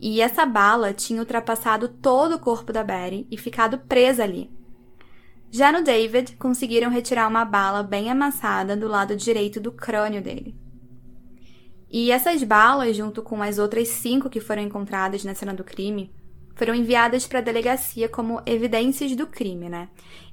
E 0.00 0.20
essa 0.20 0.44
bala 0.44 0.92
tinha 0.92 1.20
ultrapassado 1.20 1.88
todo 1.88 2.34
o 2.34 2.38
corpo 2.38 2.72
da 2.72 2.82
Betty 2.82 3.26
e 3.30 3.38
ficado 3.38 3.78
presa 3.78 4.24
ali. 4.24 4.50
Já 5.50 5.70
no 5.70 5.82
David, 5.82 6.36
conseguiram 6.36 6.90
retirar 6.90 7.28
uma 7.28 7.44
bala 7.44 7.82
bem 7.82 8.10
amassada 8.10 8.76
do 8.76 8.88
lado 8.88 9.16
direito 9.16 9.60
do 9.60 9.70
crânio 9.70 10.20
dele. 10.20 10.54
E 11.88 12.10
essas 12.10 12.42
balas, 12.42 12.96
junto 12.96 13.22
com 13.22 13.40
as 13.40 13.56
outras 13.56 13.86
cinco 13.86 14.28
que 14.28 14.40
foram 14.40 14.62
encontradas 14.62 15.22
na 15.22 15.32
cena 15.32 15.54
do 15.54 15.62
crime, 15.62 16.12
foram 16.56 16.74
enviadas 16.74 17.26
para 17.26 17.38
a 17.38 17.42
delegacia 17.42 18.08
como 18.08 18.42
evidências 18.44 19.14
do 19.14 19.28
crime, 19.28 19.68
né? 19.68 19.88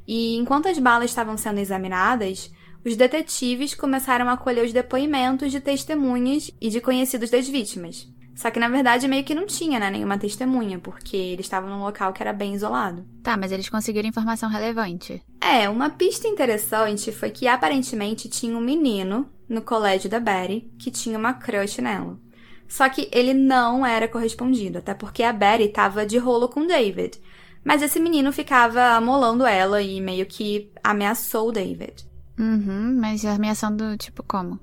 E 0.07 0.37
enquanto 0.37 0.67
as 0.67 0.79
balas 0.79 1.11
estavam 1.11 1.37
sendo 1.37 1.59
examinadas, 1.59 2.51
os 2.83 2.95
detetives 2.95 3.75
começaram 3.75 4.27
a 4.27 4.37
colher 4.37 4.65
os 4.65 4.73
depoimentos 4.73 5.51
de 5.51 5.59
testemunhas 5.59 6.49
e 6.59 6.69
de 6.69 6.81
conhecidos 6.81 7.29
das 7.29 7.47
vítimas. 7.47 8.07
Só 8.41 8.49
que 8.49 8.59
na 8.59 8.67
verdade 8.67 9.07
meio 9.07 9.23
que 9.23 9.35
não 9.35 9.45
tinha, 9.45 9.79
né, 9.79 9.91
nenhuma 9.91 10.17
testemunha, 10.17 10.79
porque 10.79 11.15
eles 11.15 11.45
estavam 11.45 11.69
num 11.69 11.83
local 11.83 12.11
que 12.11 12.23
era 12.23 12.33
bem 12.33 12.55
isolado. 12.55 13.05
Tá, 13.21 13.37
mas 13.37 13.51
eles 13.51 13.69
conseguiram 13.69 14.09
informação 14.09 14.49
relevante. 14.49 15.21
É, 15.39 15.69
uma 15.69 15.91
pista 15.91 16.27
interessante 16.27 17.11
foi 17.11 17.29
que 17.29 17.47
aparentemente 17.47 18.27
tinha 18.27 18.57
um 18.57 18.59
menino 18.59 19.29
no 19.47 19.61
colégio 19.61 20.09
da 20.09 20.19
Betty 20.19 20.71
que 20.79 20.89
tinha 20.89 21.19
uma 21.19 21.35
crush 21.35 21.83
nela. 21.83 22.17
Só 22.67 22.89
que 22.89 23.07
ele 23.11 23.31
não 23.31 23.85
era 23.85 24.07
correspondido, 24.07 24.79
até 24.79 24.95
porque 24.95 25.21
a 25.21 25.31
Betty 25.31 25.65
estava 25.65 26.03
de 26.03 26.17
rolo 26.17 26.49
com 26.49 26.65
David. 26.65 27.21
Mas 27.63 27.83
esse 27.83 27.99
menino 27.99 28.33
ficava 28.33 28.95
amolando 28.95 29.45
ela 29.45 29.83
e 29.83 30.01
meio 30.01 30.25
que 30.25 30.71
ameaçou 30.83 31.49
o 31.49 31.51
David. 31.51 32.09
Uhum, 32.39 32.97
mas 32.99 33.23
ameaçando, 33.23 33.95
tipo, 33.97 34.23
como? 34.23 34.59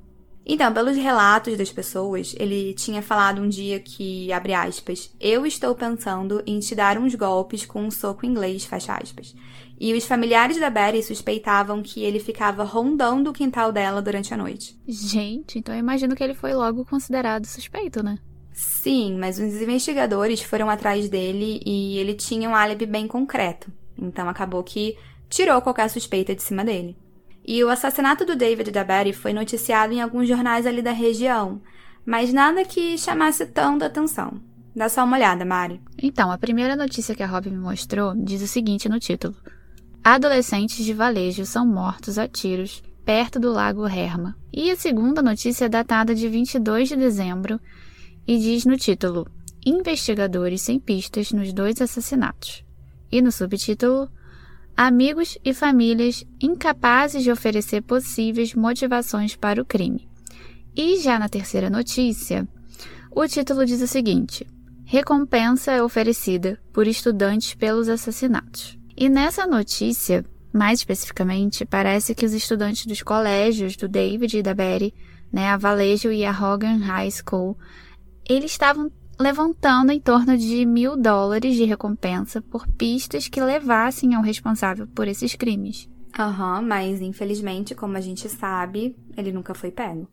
Então, 0.50 0.72
pelos 0.72 0.96
relatos 0.96 1.58
das 1.58 1.70
pessoas, 1.70 2.34
ele 2.38 2.72
tinha 2.72 3.02
falado 3.02 3.42
um 3.42 3.48
dia 3.50 3.78
que, 3.78 4.32
abre 4.32 4.54
aspas, 4.54 5.14
eu 5.20 5.44
estou 5.44 5.74
pensando 5.74 6.42
em 6.46 6.58
te 6.58 6.74
dar 6.74 6.96
uns 6.96 7.14
golpes 7.14 7.66
com 7.66 7.82
um 7.82 7.90
soco 7.90 8.24
inglês, 8.24 8.64
fecha 8.64 8.94
aspas. 8.94 9.34
E 9.78 9.92
os 9.92 10.06
familiares 10.06 10.58
da 10.58 10.70
Betty 10.70 11.02
suspeitavam 11.02 11.82
que 11.82 12.02
ele 12.02 12.18
ficava 12.18 12.64
rondando 12.64 13.28
o 13.28 13.32
quintal 13.32 13.70
dela 13.70 14.00
durante 14.00 14.32
a 14.32 14.38
noite. 14.38 14.74
Gente, 14.88 15.58
então 15.58 15.74
eu 15.74 15.80
imagino 15.80 16.16
que 16.16 16.24
ele 16.24 16.34
foi 16.34 16.54
logo 16.54 16.82
considerado 16.86 17.44
suspeito, 17.44 18.02
né? 18.02 18.18
Sim, 18.50 19.18
mas 19.18 19.38
os 19.38 19.60
investigadores 19.60 20.40
foram 20.40 20.70
atrás 20.70 21.10
dele 21.10 21.60
e 21.64 21.98
ele 21.98 22.14
tinha 22.14 22.48
um 22.48 22.54
álibi 22.54 22.86
bem 22.86 23.06
concreto. 23.06 23.70
Então 23.96 24.28
acabou 24.30 24.64
que 24.64 24.96
tirou 25.28 25.60
qualquer 25.60 25.90
suspeita 25.90 26.34
de 26.34 26.42
cima 26.42 26.64
dele. 26.64 26.96
E 27.50 27.64
o 27.64 27.70
assassinato 27.70 28.26
do 28.26 28.36
David 28.36 28.68
e 28.68 28.72
da 28.74 28.84
Betty 28.84 29.14
foi 29.14 29.32
noticiado 29.32 29.90
em 29.90 30.02
alguns 30.02 30.28
jornais 30.28 30.66
ali 30.66 30.82
da 30.82 30.92
região, 30.92 31.62
mas 32.04 32.30
nada 32.30 32.62
que 32.62 32.98
chamasse 32.98 33.46
tanta 33.46 33.86
atenção. 33.86 34.38
Dá 34.76 34.86
só 34.90 35.02
uma 35.02 35.16
olhada, 35.16 35.46
Mari. 35.46 35.80
Então, 35.96 36.30
a 36.30 36.36
primeira 36.36 36.76
notícia 36.76 37.14
que 37.14 37.22
a 37.22 37.26
Robin 37.26 37.52
me 37.52 37.56
mostrou 37.56 38.14
diz 38.14 38.42
o 38.42 38.46
seguinte 38.46 38.86
no 38.86 39.00
título: 39.00 39.34
Adolescentes 40.04 40.84
de 40.84 40.92
Valejo 40.92 41.46
são 41.46 41.66
mortos 41.66 42.18
a 42.18 42.28
tiros 42.28 42.82
perto 43.02 43.40
do 43.40 43.50
Lago 43.50 43.88
Herma. 43.88 44.36
E 44.52 44.70
a 44.70 44.76
segunda 44.76 45.22
notícia 45.22 45.64
é 45.64 45.68
datada 45.70 46.14
de 46.14 46.28
22 46.28 46.90
de 46.90 46.96
dezembro 46.96 47.58
e 48.26 48.36
diz 48.36 48.66
no 48.66 48.76
título: 48.76 49.26
Investigadores 49.64 50.60
sem 50.60 50.78
pistas 50.78 51.32
nos 51.32 51.50
dois 51.54 51.80
assassinatos. 51.80 52.62
E 53.10 53.22
no 53.22 53.32
subtítulo: 53.32 54.10
Amigos 54.80 55.36
e 55.44 55.52
famílias 55.52 56.24
incapazes 56.40 57.24
de 57.24 57.32
oferecer 57.32 57.82
possíveis 57.82 58.54
motivações 58.54 59.34
para 59.34 59.60
o 59.60 59.64
crime. 59.64 60.08
E 60.72 60.98
já 60.98 61.18
na 61.18 61.28
terceira 61.28 61.68
notícia, 61.68 62.46
o 63.10 63.26
título 63.26 63.66
diz 63.66 63.82
o 63.82 63.88
seguinte: 63.88 64.46
Recompensa 64.84 65.72
é 65.72 65.82
oferecida 65.82 66.60
por 66.72 66.86
estudantes 66.86 67.54
pelos 67.54 67.88
assassinatos. 67.88 68.78
E 68.96 69.08
nessa 69.08 69.48
notícia, 69.48 70.24
mais 70.52 70.78
especificamente, 70.78 71.66
parece 71.66 72.14
que 72.14 72.24
os 72.24 72.32
estudantes 72.32 72.86
dos 72.86 73.02
colégios 73.02 73.74
do 73.74 73.88
David 73.88 74.38
e 74.38 74.42
da 74.44 74.54
Betty, 74.54 74.94
né, 75.32 75.48
a 75.48 75.56
Valejo 75.56 76.12
e 76.12 76.24
a 76.24 76.30
Hogan 76.30 76.76
High 76.76 77.10
School, 77.10 77.58
eles 78.24 78.52
estavam 78.52 78.92
levantando 79.18 79.90
em 79.90 80.00
torno 80.00 80.36
de 80.36 80.64
mil 80.64 80.96
dólares 80.96 81.56
de 81.56 81.64
recompensa 81.64 82.40
por 82.40 82.66
pistas 82.68 83.28
que 83.28 83.40
levassem 83.40 84.14
ao 84.14 84.22
responsável 84.22 84.86
por 84.86 85.08
esses 85.08 85.34
crimes. 85.34 85.88
Aham, 86.18 86.60
uhum, 86.60 86.66
mas 86.66 87.00
infelizmente, 87.00 87.74
como 87.74 87.96
a 87.96 88.00
gente 88.00 88.28
sabe, 88.28 88.96
ele 89.16 89.32
nunca 89.32 89.54
foi 89.54 89.70
pego. 89.70 90.08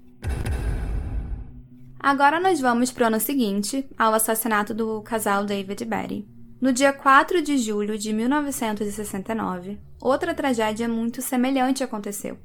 Agora 1.99 2.39
nós 2.39 2.59
vamos 2.59 2.91
para 2.91 3.05
o 3.05 3.07
ano 3.07 3.19
seguinte, 3.19 3.87
ao 3.97 4.13
assassinato 4.13 4.73
do 4.73 5.01
casal 5.01 5.45
David 5.45 5.81
e 5.81 5.85
Betty. 5.85 6.27
No 6.61 6.71
dia 6.71 6.93
4 6.93 7.41
de 7.41 7.57
julho 7.57 7.97
de 7.97 8.13
1969, 8.13 9.79
outra 9.99 10.33
tragédia 10.33 10.87
muito 10.87 11.21
semelhante 11.21 11.83
aconteceu. 11.83 12.37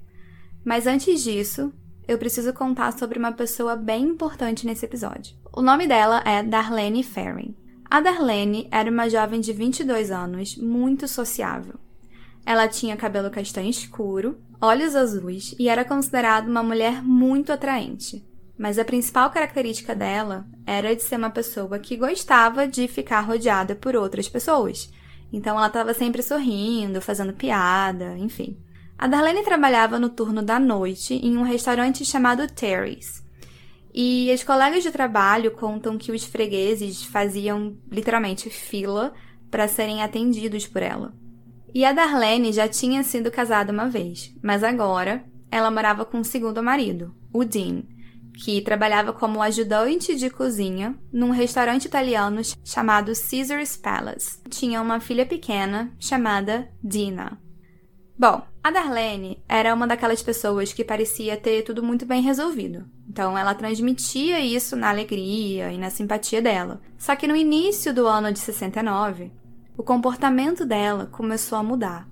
Mas 0.64 0.86
antes 0.86 1.22
disso, 1.22 1.72
eu 2.10 2.18
preciso 2.18 2.52
contar 2.52 2.92
sobre 2.92 3.20
uma 3.20 3.30
pessoa 3.30 3.76
bem 3.76 4.02
importante 4.02 4.66
nesse 4.66 4.84
episódio. 4.84 5.36
O 5.52 5.62
nome 5.62 5.86
dela 5.86 6.20
é 6.26 6.42
Darlene 6.42 7.04
Ferrin. 7.04 7.54
A 7.88 8.00
Darlene 8.00 8.66
era 8.70 8.90
uma 8.90 9.08
jovem 9.08 9.40
de 9.40 9.52
22 9.52 10.10
anos, 10.10 10.56
muito 10.56 11.06
sociável. 11.06 11.74
Ela 12.44 12.66
tinha 12.66 12.96
cabelo 12.96 13.30
castanho 13.30 13.70
escuro, 13.70 14.38
olhos 14.60 14.96
azuis 14.96 15.54
e 15.56 15.68
era 15.68 15.84
considerada 15.84 16.50
uma 16.50 16.64
mulher 16.64 17.00
muito 17.00 17.52
atraente 17.52 18.28
mas 18.60 18.78
a 18.78 18.84
principal 18.84 19.30
característica 19.30 19.94
dela 19.94 20.44
era 20.66 20.94
de 20.94 21.02
ser 21.02 21.16
uma 21.16 21.30
pessoa 21.30 21.78
que 21.78 21.96
gostava 21.96 22.68
de 22.68 22.86
ficar 22.86 23.22
rodeada 23.22 23.74
por 23.74 23.96
outras 23.96 24.28
pessoas. 24.28 24.92
Então 25.32 25.56
ela 25.56 25.68
estava 25.68 25.94
sempre 25.94 26.22
sorrindo, 26.22 27.00
fazendo 27.00 27.32
piada, 27.32 28.18
enfim. 28.18 28.58
A 29.00 29.06
Darlene 29.06 29.42
trabalhava 29.42 29.98
no 29.98 30.10
turno 30.10 30.42
da 30.42 30.60
noite 30.60 31.14
em 31.14 31.38
um 31.38 31.42
restaurante 31.42 32.04
chamado 32.04 32.46
Terry's. 32.46 33.24
E 33.94 34.30
as 34.30 34.44
colegas 34.44 34.82
de 34.82 34.90
trabalho 34.90 35.52
contam 35.52 35.96
que 35.96 36.12
os 36.12 36.22
fregueses 36.22 37.02
faziam 37.02 37.78
literalmente 37.90 38.50
fila 38.50 39.14
para 39.50 39.66
serem 39.66 40.02
atendidos 40.02 40.66
por 40.66 40.82
ela. 40.82 41.14
E 41.72 41.82
a 41.82 41.94
Darlene 41.94 42.52
já 42.52 42.68
tinha 42.68 43.02
sido 43.02 43.30
casada 43.30 43.72
uma 43.72 43.88
vez, 43.88 44.34
mas 44.42 44.62
agora 44.62 45.24
ela 45.50 45.70
morava 45.70 46.04
com 46.04 46.20
o 46.20 46.24
segundo 46.24 46.62
marido, 46.62 47.14
o 47.32 47.42
Dean 47.42 47.84
que 48.44 48.60
trabalhava 48.60 49.14
como 49.14 49.42
ajudante 49.42 50.14
de 50.14 50.28
cozinha 50.28 50.94
num 51.10 51.30
restaurante 51.30 51.86
italiano 51.86 52.42
chamado 52.62 53.12
Caesar's 53.14 53.78
Palace. 53.78 54.42
Tinha 54.50 54.80
uma 54.80 55.00
filha 55.00 55.24
pequena 55.24 55.90
chamada 55.98 56.70
Dina. 56.84 57.38
Bom, 58.18 58.42
a 58.62 58.70
Darlene 58.70 59.42
era 59.48 59.72
uma 59.74 59.86
daquelas 59.86 60.22
pessoas 60.22 60.72
que 60.72 60.84
parecia 60.84 61.36
ter 61.36 61.62
tudo 61.62 61.82
muito 61.82 62.04
bem 62.04 62.20
resolvido. 62.20 62.84
Então 63.08 63.36
ela 63.36 63.54
transmitia 63.54 64.38
isso 64.40 64.76
na 64.76 64.90
alegria 64.90 65.72
e 65.72 65.78
na 65.78 65.88
simpatia 65.88 66.42
dela. 66.42 66.80
Só 66.98 67.16
que 67.16 67.26
no 67.26 67.34
início 67.34 67.94
do 67.94 68.06
ano 68.06 68.30
de 68.30 68.38
69, 68.38 69.32
o 69.78 69.82
comportamento 69.82 70.66
dela 70.66 71.06
começou 71.06 71.56
a 71.56 71.62
mudar. 71.62 72.06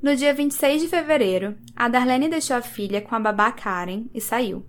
No 0.00 0.14
dia 0.14 0.32
26 0.32 0.82
de 0.82 0.88
fevereiro, 0.88 1.56
a 1.74 1.88
Darlene 1.88 2.28
deixou 2.28 2.56
a 2.56 2.62
filha 2.62 3.02
com 3.02 3.14
a 3.16 3.20
babá 3.20 3.50
Karen 3.50 4.06
e 4.14 4.20
saiu. 4.20 4.64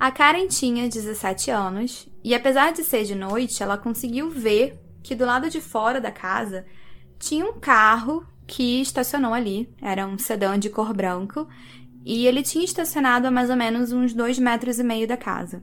A 0.00 0.10
Karen 0.10 0.48
tinha 0.48 0.88
17 0.88 1.48
anos 1.52 2.08
e, 2.24 2.34
apesar 2.34 2.72
de 2.72 2.82
ser 2.82 3.04
de 3.04 3.14
noite, 3.14 3.62
ela 3.62 3.78
conseguiu 3.78 4.28
ver 4.28 4.78
que 5.00 5.14
do 5.14 5.24
lado 5.24 5.48
de 5.48 5.60
fora 5.60 6.00
da 6.00 6.10
casa 6.10 6.66
tinha 7.20 7.46
um 7.46 7.52
carro 7.52 8.26
que 8.52 8.82
estacionou 8.82 9.32
ali. 9.32 9.66
Era 9.80 10.06
um 10.06 10.18
sedã 10.18 10.58
de 10.58 10.68
cor 10.68 10.92
branco 10.92 11.48
e 12.04 12.26
ele 12.26 12.42
tinha 12.42 12.64
estacionado 12.64 13.26
a 13.26 13.30
mais 13.30 13.48
ou 13.48 13.56
menos 13.56 13.92
uns 13.92 14.12
dois 14.12 14.38
metros 14.38 14.78
e 14.78 14.84
meio 14.84 15.08
da 15.08 15.16
casa. 15.16 15.62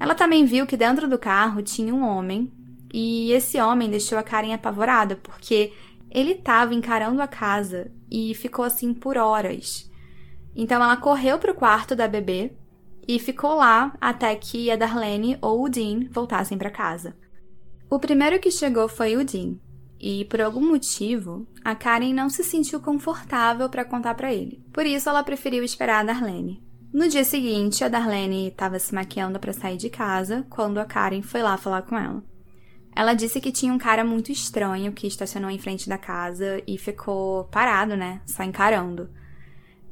Ela 0.00 0.16
também 0.16 0.44
viu 0.44 0.66
que 0.66 0.76
dentro 0.76 1.08
do 1.08 1.16
carro 1.16 1.62
tinha 1.62 1.94
um 1.94 2.02
homem 2.02 2.52
e 2.92 3.30
esse 3.30 3.60
homem 3.60 3.88
deixou 3.88 4.18
a 4.18 4.22
Karen 4.24 4.52
apavorada 4.52 5.14
porque 5.14 5.72
ele 6.10 6.32
estava 6.32 6.74
encarando 6.74 7.22
a 7.22 7.28
casa 7.28 7.88
e 8.10 8.34
ficou 8.34 8.64
assim 8.64 8.92
por 8.92 9.16
horas. 9.16 9.88
Então 10.56 10.82
ela 10.82 10.96
correu 10.96 11.38
para 11.38 11.52
o 11.52 11.56
quarto 11.56 11.94
da 11.94 12.08
bebê 12.08 12.52
e 13.06 13.20
ficou 13.20 13.54
lá 13.54 13.96
até 14.00 14.34
que 14.34 14.72
a 14.72 14.76
Darlene 14.76 15.38
ou 15.40 15.64
o 15.64 15.68
Dean 15.68 16.08
voltassem 16.10 16.58
para 16.58 16.68
casa. 16.68 17.16
O 17.88 18.00
primeiro 18.00 18.40
que 18.40 18.50
chegou 18.50 18.88
foi 18.88 19.16
o 19.16 19.24
Dean, 19.24 19.54
e 20.06 20.22
por 20.26 20.38
algum 20.38 20.60
motivo, 20.60 21.48
a 21.64 21.74
Karen 21.74 22.12
não 22.12 22.28
se 22.28 22.44
sentiu 22.44 22.78
confortável 22.78 23.70
para 23.70 23.86
contar 23.86 24.14
para 24.14 24.34
ele. 24.34 24.62
Por 24.70 24.84
isso, 24.84 25.08
ela 25.08 25.24
preferiu 25.24 25.64
esperar 25.64 26.00
a 26.00 26.04
Darlene. 26.04 26.62
No 26.92 27.08
dia 27.08 27.24
seguinte, 27.24 27.82
a 27.82 27.88
Darlene 27.88 28.48
estava 28.48 28.78
se 28.78 28.94
maquiando 28.94 29.40
para 29.40 29.54
sair 29.54 29.78
de 29.78 29.88
casa 29.88 30.46
quando 30.50 30.76
a 30.76 30.84
Karen 30.84 31.22
foi 31.22 31.42
lá 31.42 31.56
falar 31.56 31.80
com 31.82 31.96
ela. 31.96 32.22
Ela 32.94 33.14
disse 33.14 33.40
que 33.40 33.50
tinha 33.50 33.72
um 33.72 33.78
cara 33.78 34.04
muito 34.04 34.30
estranho 34.30 34.92
que 34.92 35.06
estacionou 35.06 35.50
em 35.50 35.58
frente 35.58 35.88
da 35.88 35.96
casa 35.96 36.62
e 36.66 36.76
ficou 36.76 37.44
parado, 37.44 37.96
né? 37.96 38.20
Só 38.26 38.42
encarando. 38.42 39.08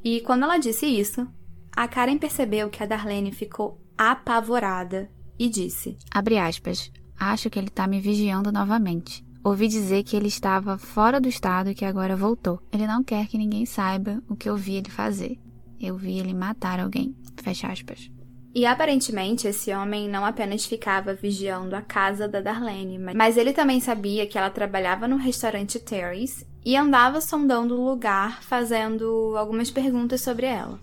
E 0.05 0.21
quando 0.21 0.43
ela 0.43 0.59
disse 0.59 0.85
isso, 0.85 1.27
a 1.75 1.89
Karen 1.89 2.19
percebeu 2.19 2.69
que 2.69 2.83
a 2.83 2.87
Darlene 2.87 3.33
ficou 3.33 3.81
apavorada 3.97 5.11
e 5.39 5.49
disse: 5.49 5.97
Abre 6.11 6.37
aspas. 6.37 6.93
Acho 7.19 7.49
que 7.49 7.59
ele 7.59 7.71
tá 7.71 7.87
me 7.87 7.99
vigiando 7.99 8.53
novamente. 8.53 9.25
Ouvi 9.45 9.67
dizer 9.67 10.05
que 10.05 10.17
ele 10.17 10.29
estava 10.29 10.79
fora 10.79 11.21
do 11.21 11.29
estado 11.29 11.71
e 11.71 11.75
que 11.75 11.85
agora 11.85 12.17
voltou. 12.17 12.61
Ele 12.73 12.87
não 12.87 13.03
quer 13.03 13.27
que 13.27 13.37
ninguém 13.37 13.67
saiba 13.67 14.23
o 14.29 14.37
que 14.37 14.49
eu 14.49 14.57
vi 14.57 14.77
ele 14.77 14.91
fazer. 14.91 15.37
Eu 15.81 15.97
vi 15.97 16.19
ele 16.19 16.33
matar 16.33 16.79
alguém. 16.79 17.17
Fecha 17.43 17.67
aspas. 17.67 18.09
E 18.55 18.65
aparentemente 18.67 19.49
esse 19.49 19.73
homem 19.73 20.09
não 20.09 20.25
apenas 20.25 20.65
ficava 20.65 21.15
vigiando 21.15 21.75
a 21.75 21.81
casa 21.83 22.29
da 22.29 22.41
Darlene, 22.41 22.99
mas 22.99 23.37
ele 23.37 23.53
também 23.53 23.81
sabia 23.81 24.27
que 24.27 24.37
ela 24.37 24.51
trabalhava 24.51 25.09
no 25.09 25.17
restaurante 25.17 25.81
Terry's 25.81 26.47
e 26.65 26.77
andava 26.77 27.21
sondando 27.21 27.75
o 27.75 27.85
lugar, 27.85 28.43
fazendo 28.43 29.35
algumas 29.37 29.71
perguntas 29.71 30.21
sobre 30.21 30.47
ela. 30.47 30.79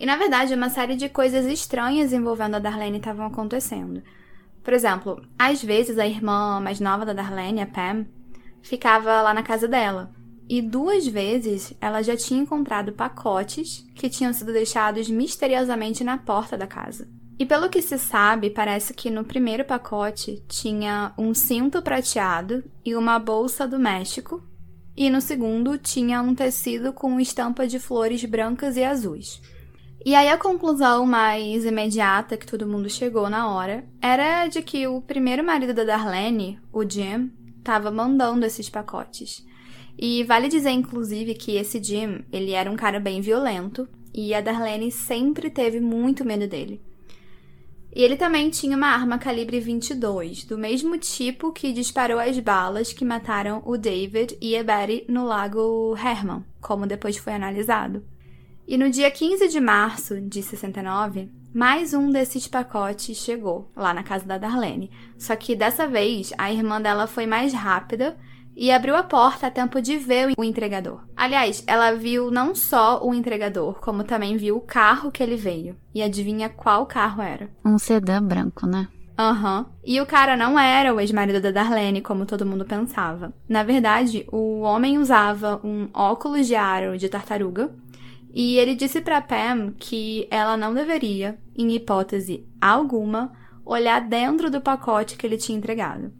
E 0.00 0.04
na 0.04 0.16
verdade, 0.16 0.52
uma 0.52 0.68
série 0.68 0.96
de 0.96 1.08
coisas 1.08 1.46
estranhas 1.46 2.12
envolvendo 2.12 2.56
a 2.56 2.58
Darlene 2.58 2.98
estavam 2.98 3.24
acontecendo. 3.24 4.02
Por 4.62 4.72
exemplo, 4.72 5.22
às 5.38 5.62
vezes 5.62 5.98
a 5.98 6.06
irmã 6.06 6.60
mais 6.60 6.80
nova 6.80 7.04
da 7.04 7.12
Darlene, 7.12 7.62
a 7.62 7.66
Pam, 7.66 8.06
ficava 8.62 9.22
lá 9.22 9.32
na 9.32 9.42
casa 9.42 9.66
dela. 9.66 10.12
E 10.48 10.60
duas 10.60 11.06
vezes 11.06 11.72
ela 11.80 12.02
já 12.02 12.16
tinha 12.16 12.40
encontrado 12.40 12.92
pacotes 12.92 13.86
que 13.94 14.10
tinham 14.10 14.32
sido 14.32 14.52
deixados 14.52 15.08
misteriosamente 15.08 16.02
na 16.02 16.18
porta 16.18 16.58
da 16.58 16.66
casa. 16.66 17.08
E 17.38 17.46
pelo 17.46 17.70
que 17.70 17.80
se 17.80 17.98
sabe, 17.98 18.50
parece 18.50 18.92
que 18.92 19.10
no 19.10 19.24
primeiro 19.24 19.64
pacote 19.64 20.44
tinha 20.46 21.14
um 21.16 21.32
cinto 21.32 21.80
prateado 21.80 22.62
e 22.84 22.94
uma 22.94 23.18
bolsa 23.18 23.66
do 23.66 23.78
México, 23.78 24.42
e 24.94 25.08
no 25.08 25.22
segundo 25.22 25.78
tinha 25.78 26.20
um 26.20 26.34
tecido 26.34 26.92
com 26.92 27.18
estampa 27.18 27.66
de 27.66 27.78
flores 27.78 28.22
brancas 28.26 28.76
e 28.76 28.84
azuis. 28.84 29.40
E 30.02 30.14
aí 30.14 30.30
a 30.30 30.38
conclusão 30.38 31.04
mais 31.04 31.66
imediata 31.66 32.36
que 32.38 32.46
todo 32.46 32.66
mundo 32.66 32.88
chegou 32.88 33.28
na 33.28 33.50
hora 33.50 33.84
era 34.00 34.46
de 34.48 34.62
que 34.62 34.86
o 34.86 35.02
primeiro 35.02 35.44
marido 35.44 35.74
da 35.74 35.84
Darlene, 35.84 36.58
o 36.72 36.88
Jim, 36.88 37.30
estava 37.58 37.90
mandando 37.90 38.46
esses 38.46 38.70
pacotes. 38.70 39.46
E 39.98 40.24
vale 40.24 40.48
dizer, 40.48 40.70
inclusive, 40.70 41.34
que 41.34 41.56
esse 41.56 41.82
Jim, 41.82 42.24
ele 42.32 42.52
era 42.52 42.70
um 42.70 42.76
cara 42.76 42.98
bem 42.98 43.20
violento 43.20 43.86
e 44.14 44.32
a 44.32 44.40
Darlene 44.40 44.90
sempre 44.90 45.50
teve 45.50 45.80
muito 45.80 46.24
medo 46.24 46.48
dele. 46.48 46.80
E 47.94 48.02
ele 48.02 48.16
também 48.16 48.48
tinha 48.48 48.78
uma 48.78 48.86
arma 48.86 49.18
calibre 49.18 49.60
22, 49.60 50.44
do 50.44 50.56
mesmo 50.56 50.96
tipo 50.96 51.52
que 51.52 51.72
disparou 51.72 52.18
as 52.18 52.38
balas 52.38 52.92
que 52.92 53.04
mataram 53.04 53.62
o 53.66 53.76
David 53.76 54.38
e 54.40 54.56
a 54.56 54.64
Betty 54.64 55.04
no 55.08 55.26
lago 55.26 55.94
Herman, 55.94 56.42
como 56.60 56.86
depois 56.86 57.18
foi 57.18 57.34
analisado. 57.34 58.02
E 58.70 58.78
no 58.78 58.88
dia 58.88 59.10
15 59.10 59.48
de 59.48 59.58
março 59.58 60.20
de 60.20 60.40
69, 60.44 61.28
mais 61.52 61.92
um 61.92 62.08
desses 62.08 62.46
pacotes 62.46 63.16
chegou 63.16 63.68
lá 63.74 63.92
na 63.92 64.04
casa 64.04 64.24
da 64.24 64.38
Darlene. 64.38 64.92
Só 65.18 65.34
que 65.34 65.56
dessa 65.56 65.88
vez 65.88 66.32
a 66.38 66.52
irmã 66.52 66.80
dela 66.80 67.08
foi 67.08 67.26
mais 67.26 67.52
rápida 67.52 68.16
e 68.54 68.70
abriu 68.70 68.94
a 68.94 69.02
porta 69.02 69.48
a 69.48 69.50
tempo 69.50 69.82
de 69.82 69.96
ver 69.96 70.32
o 70.38 70.44
entregador. 70.44 71.00
Aliás, 71.16 71.64
ela 71.66 71.90
viu 71.96 72.30
não 72.30 72.54
só 72.54 73.04
o 73.04 73.12
entregador, 73.12 73.80
como 73.80 74.04
também 74.04 74.36
viu 74.36 74.58
o 74.58 74.60
carro 74.60 75.10
que 75.10 75.20
ele 75.20 75.34
veio. 75.34 75.74
E 75.92 76.00
adivinha 76.00 76.48
qual 76.48 76.86
carro 76.86 77.22
era? 77.22 77.50
Um 77.64 77.76
sedã 77.76 78.22
branco, 78.22 78.68
né? 78.68 78.86
Aham. 79.18 79.58
Uhum. 79.58 79.66
E 79.84 80.00
o 80.00 80.06
cara 80.06 80.36
não 80.36 80.56
era 80.56 80.94
o 80.94 81.00
ex-marido 81.00 81.40
da 81.40 81.50
Darlene, 81.50 82.00
como 82.00 82.24
todo 82.24 82.46
mundo 82.46 82.64
pensava. 82.64 83.34
Na 83.48 83.64
verdade, 83.64 84.24
o 84.30 84.60
homem 84.60 84.96
usava 84.96 85.60
um 85.64 85.88
óculos 85.92 86.46
de 86.46 86.54
aro 86.54 86.96
de 86.96 87.08
tartaruga 87.08 87.68
e 88.32 88.58
ele 88.58 88.74
disse 88.74 89.00
para 89.00 89.20
Pam 89.20 89.72
que 89.78 90.26
ela 90.30 90.56
não 90.56 90.72
deveria, 90.72 91.38
em 91.56 91.74
hipótese 91.74 92.46
alguma, 92.60 93.32
olhar 93.64 94.00
dentro 94.00 94.50
do 94.50 94.60
pacote 94.60 95.16
que 95.16 95.26
ele 95.26 95.36
tinha 95.36 95.58
entregado. 95.58 96.12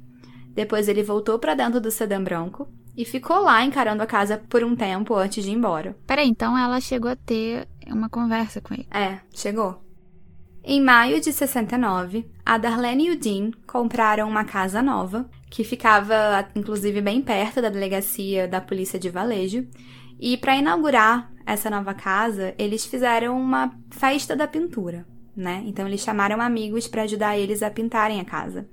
Depois 0.53 0.89
ele 0.89 1.03
voltou 1.03 1.39
para 1.39 1.55
dentro 1.55 1.81
do 1.81 1.91
sedã 1.91 2.23
branco 2.23 2.69
e 2.97 3.05
ficou 3.05 3.41
lá 3.41 3.65
encarando 3.65 4.03
a 4.03 4.07
casa 4.07 4.43
por 4.49 4.65
um 4.65 4.75
tempo 4.75 5.15
antes 5.15 5.45
de 5.45 5.51
ir 5.51 5.55
embora. 5.55 5.97
Peraí, 6.07 6.29
então 6.29 6.59
ela 6.59 6.81
chegou 6.81 7.11
a 7.11 7.17
ter 7.17 7.69
uma 7.87 8.09
conversa 8.09 8.61
com 8.61 8.75
ele? 8.75 8.87
É, 8.91 9.21
chegou. 9.33 9.83
Em 10.63 10.81
maio 10.83 11.21
de 11.21 11.33
69, 11.33 12.31
a 12.45 12.59
Darlene 12.59 13.07
e 13.07 13.11
o 13.13 13.19
Dean 13.19 13.51
compraram 13.67 14.29
uma 14.29 14.45
casa 14.45 14.83
nova, 14.83 15.29
que 15.49 15.65
ficava 15.65 16.47
inclusive 16.55 17.01
bem 17.01 17.23
perto 17.23 17.63
da 17.63 17.71
delegacia 17.71 18.47
da 18.47 18.61
polícia 18.61 18.99
de 18.99 19.09
Valejo, 19.09 19.67
e 20.21 20.37
para 20.37 20.57
inaugurar 20.57 21.33
essa 21.47 21.71
nova 21.71 21.95
casa, 21.95 22.55
eles 22.59 22.85
fizeram 22.87 23.41
uma 23.41 23.75
festa 23.91 24.37
da 24.37 24.47
pintura, 24.47 25.07
né? 25.37 25.63
Então 25.67 25.87
eles 25.87 26.01
chamaram 26.01 26.41
amigos 26.41 26.87
para 26.87 27.03
ajudar 27.03 27.39
eles 27.39 27.63
a 27.63 27.71
pintarem 27.71 28.21
a 28.21 28.25
casa. 28.25 28.69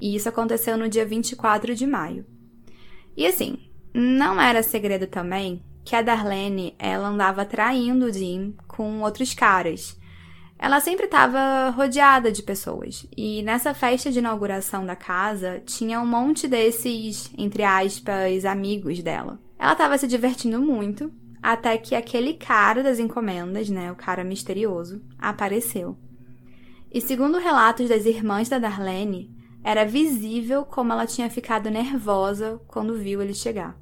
E 0.00 0.14
isso 0.14 0.28
aconteceu 0.28 0.76
no 0.76 0.88
dia 0.88 1.06
24 1.06 1.74
de 1.74 1.86
maio. 1.86 2.26
E 3.16 3.26
assim, 3.26 3.58
não 3.94 4.40
era 4.40 4.62
segredo 4.62 5.06
também 5.06 5.62
que 5.84 5.94
a 5.94 6.02
Darlene, 6.02 6.74
ela 6.78 7.08
andava 7.08 7.44
traindo 7.44 8.06
o 8.06 8.12
Jim 8.12 8.54
com 8.66 9.00
outros 9.02 9.32
caras. 9.32 9.96
Ela 10.58 10.80
sempre 10.80 11.04
estava 11.04 11.70
rodeada 11.70 12.32
de 12.32 12.42
pessoas. 12.42 13.06
E 13.16 13.42
nessa 13.42 13.72
festa 13.72 14.10
de 14.10 14.18
inauguração 14.18 14.84
da 14.84 14.96
casa, 14.96 15.62
tinha 15.64 16.00
um 16.00 16.06
monte 16.06 16.48
desses, 16.48 17.30
entre 17.38 17.62
aspas, 17.62 18.44
amigos 18.44 19.02
dela. 19.02 19.38
Ela 19.58 19.72
estava 19.72 19.96
se 19.96 20.08
divertindo 20.08 20.60
muito, 20.60 21.12
até 21.46 21.78
que 21.78 21.94
aquele 21.94 22.34
cara 22.34 22.82
das 22.82 22.98
encomendas, 22.98 23.70
né, 23.70 23.92
o 23.92 23.94
cara 23.94 24.24
misterioso, 24.24 25.00
apareceu. 25.16 25.96
E 26.92 27.00
segundo 27.00 27.38
relatos 27.38 27.88
das 27.88 28.04
irmãs 28.04 28.48
da 28.48 28.58
Darlene, 28.58 29.30
era 29.62 29.84
visível 29.84 30.64
como 30.64 30.92
ela 30.92 31.06
tinha 31.06 31.30
ficado 31.30 31.70
nervosa 31.70 32.60
quando 32.66 32.98
viu 32.98 33.22
ele 33.22 33.32
chegar. 33.32 33.78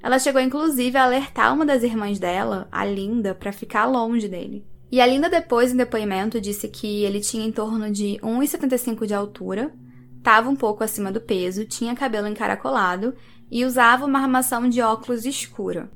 Ela 0.00 0.20
chegou 0.20 0.40
inclusive 0.40 0.96
a 0.96 1.02
alertar 1.02 1.52
uma 1.52 1.66
das 1.66 1.82
irmãs 1.82 2.20
dela, 2.20 2.68
a 2.70 2.84
Linda, 2.84 3.34
para 3.34 3.50
ficar 3.50 3.86
longe 3.86 4.28
dele. 4.28 4.64
E 4.92 5.00
a 5.00 5.06
Linda 5.08 5.28
depois 5.28 5.72
em 5.72 5.76
depoimento 5.76 6.40
disse 6.40 6.68
que 6.68 7.02
ele 7.02 7.18
tinha 7.18 7.44
em 7.44 7.50
torno 7.50 7.90
de 7.90 8.16
1,75 8.22 9.06
de 9.06 9.14
altura, 9.14 9.74
estava 10.18 10.48
um 10.48 10.54
pouco 10.54 10.84
acima 10.84 11.10
do 11.10 11.20
peso, 11.20 11.64
tinha 11.64 11.96
cabelo 11.96 12.28
encaracolado 12.28 13.12
e 13.50 13.64
usava 13.64 14.06
uma 14.06 14.20
armação 14.20 14.68
de 14.68 14.80
óculos 14.80 15.26
escura. 15.26 15.90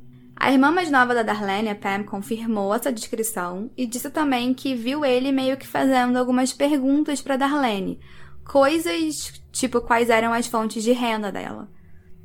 A 0.44 0.52
irmã 0.52 0.70
mais 0.70 0.90
nova 0.90 1.14
da 1.14 1.22
Darlene, 1.22 1.70
a 1.70 1.74
Pam, 1.74 2.04
confirmou 2.04 2.74
essa 2.74 2.92
descrição 2.92 3.70
e 3.74 3.86
disse 3.86 4.10
também 4.10 4.52
que 4.52 4.74
viu 4.74 5.02
ele 5.02 5.32
meio 5.32 5.56
que 5.56 5.66
fazendo 5.66 6.18
algumas 6.18 6.52
perguntas 6.52 7.22
para 7.22 7.38
Darlene, 7.38 7.98
coisas 8.44 9.42
tipo 9.50 9.80
quais 9.80 10.10
eram 10.10 10.34
as 10.34 10.46
fontes 10.46 10.82
de 10.82 10.92
renda 10.92 11.32
dela. 11.32 11.66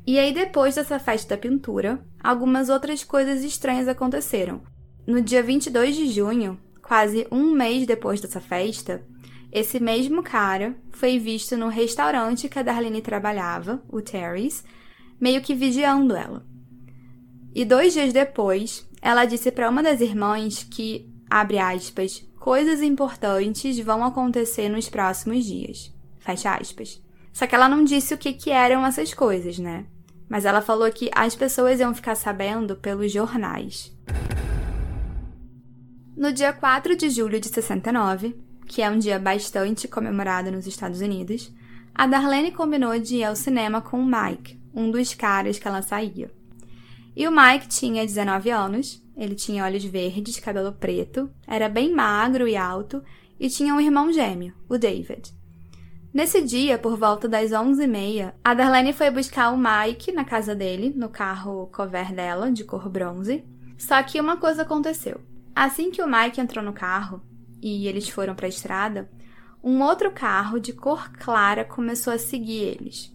E 0.06 0.18
aí, 0.18 0.34
depois 0.34 0.74
dessa 0.74 0.98
festa 0.98 1.34
da 1.34 1.40
pintura, 1.40 2.04
algumas 2.22 2.68
outras 2.68 3.02
coisas 3.02 3.42
estranhas 3.42 3.88
aconteceram. 3.88 4.60
No 5.06 5.22
dia 5.22 5.42
22 5.42 5.96
de 5.96 6.08
junho, 6.08 6.60
quase 6.82 7.26
um 7.32 7.52
mês 7.52 7.86
depois 7.86 8.20
dessa 8.20 8.38
festa, 8.38 9.02
esse 9.50 9.80
mesmo 9.80 10.22
cara 10.22 10.76
foi 10.90 11.18
visto 11.18 11.56
no 11.56 11.68
restaurante 11.68 12.50
que 12.50 12.58
a 12.58 12.62
Darlene 12.62 13.00
trabalhava, 13.00 13.82
o 13.88 14.02
Terry's, 14.02 14.62
meio 15.18 15.40
que 15.40 15.54
vigiando 15.54 16.14
ela. 16.14 16.49
E 17.54 17.64
dois 17.64 17.92
dias 17.92 18.12
depois, 18.12 18.88
ela 19.02 19.24
disse 19.24 19.50
para 19.50 19.68
uma 19.68 19.82
das 19.82 20.00
irmãs 20.00 20.62
que, 20.62 21.10
abre 21.28 21.58
aspas, 21.58 22.24
coisas 22.38 22.80
importantes 22.80 23.78
vão 23.78 24.04
acontecer 24.04 24.68
nos 24.68 24.88
próximos 24.88 25.44
dias. 25.44 25.92
Fecha 26.18 26.54
aspas. 26.54 27.02
Só 27.32 27.46
que 27.46 27.54
ela 27.54 27.68
não 27.68 27.84
disse 27.84 28.14
o 28.14 28.18
que, 28.18 28.32
que 28.32 28.50
eram 28.50 28.84
essas 28.84 29.14
coisas, 29.14 29.58
né? 29.58 29.86
Mas 30.28 30.44
ela 30.44 30.60
falou 30.60 30.90
que 30.92 31.10
as 31.14 31.34
pessoas 31.34 31.80
iam 31.80 31.94
ficar 31.94 32.14
sabendo 32.14 32.76
pelos 32.76 33.10
jornais. 33.10 33.92
No 36.16 36.32
dia 36.32 36.52
4 36.52 36.96
de 36.96 37.10
julho 37.10 37.40
de 37.40 37.48
69, 37.48 38.36
que 38.66 38.82
é 38.82 38.90
um 38.90 38.98
dia 38.98 39.18
bastante 39.18 39.88
comemorado 39.88 40.52
nos 40.52 40.66
Estados 40.66 41.00
Unidos, 41.00 41.52
a 41.94 42.06
Darlene 42.06 42.52
combinou 42.52 42.96
de 42.98 43.16
ir 43.16 43.24
ao 43.24 43.34
cinema 43.34 43.80
com 43.80 44.00
o 44.00 44.06
Mike, 44.06 44.60
um 44.72 44.90
dos 44.90 45.14
caras 45.14 45.58
que 45.58 45.66
ela 45.66 45.82
saía. 45.82 46.30
E 47.20 47.28
o 47.28 47.30
Mike 47.30 47.68
tinha 47.68 48.06
19 48.06 48.50
anos, 48.50 49.04
ele 49.14 49.34
tinha 49.34 49.62
olhos 49.62 49.84
verdes, 49.84 50.40
cabelo 50.40 50.72
preto, 50.72 51.30
era 51.46 51.68
bem 51.68 51.92
magro 51.92 52.48
e 52.48 52.56
alto 52.56 53.04
e 53.38 53.50
tinha 53.50 53.74
um 53.74 53.80
irmão 53.80 54.10
gêmeo, 54.10 54.54
o 54.66 54.78
David. 54.78 55.30
Nesse 56.14 56.40
dia, 56.40 56.78
por 56.78 56.96
volta 56.96 57.28
das 57.28 57.50
11h30, 57.50 58.32
a 58.42 58.54
Darlene 58.54 58.94
foi 58.94 59.10
buscar 59.10 59.52
o 59.52 59.58
Mike 59.58 60.12
na 60.12 60.24
casa 60.24 60.54
dele, 60.54 60.94
no 60.96 61.10
carro 61.10 61.66
cover 61.66 62.14
dela, 62.14 62.50
de 62.50 62.64
cor 62.64 62.88
bronze. 62.88 63.44
Só 63.76 64.02
que 64.02 64.18
uma 64.18 64.38
coisa 64.38 64.62
aconteceu. 64.62 65.20
Assim 65.54 65.90
que 65.90 66.00
o 66.00 66.08
Mike 66.08 66.40
entrou 66.40 66.64
no 66.64 66.72
carro 66.72 67.22
e 67.60 67.86
eles 67.86 68.08
foram 68.08 68.34
para 68.34 68.46
a 68.46 68.48
estrada, 68.48 69.10
um 69.62 69.82
outro 69.82 70.10
carro 70.10 70.58
de 70.58 70.72
cor 70.72 71.12
clara 71.12 71.66
começou 71.66 72.14
a 72.14 72.18
seguir 72.18 72.62
eles. 72.62 73.14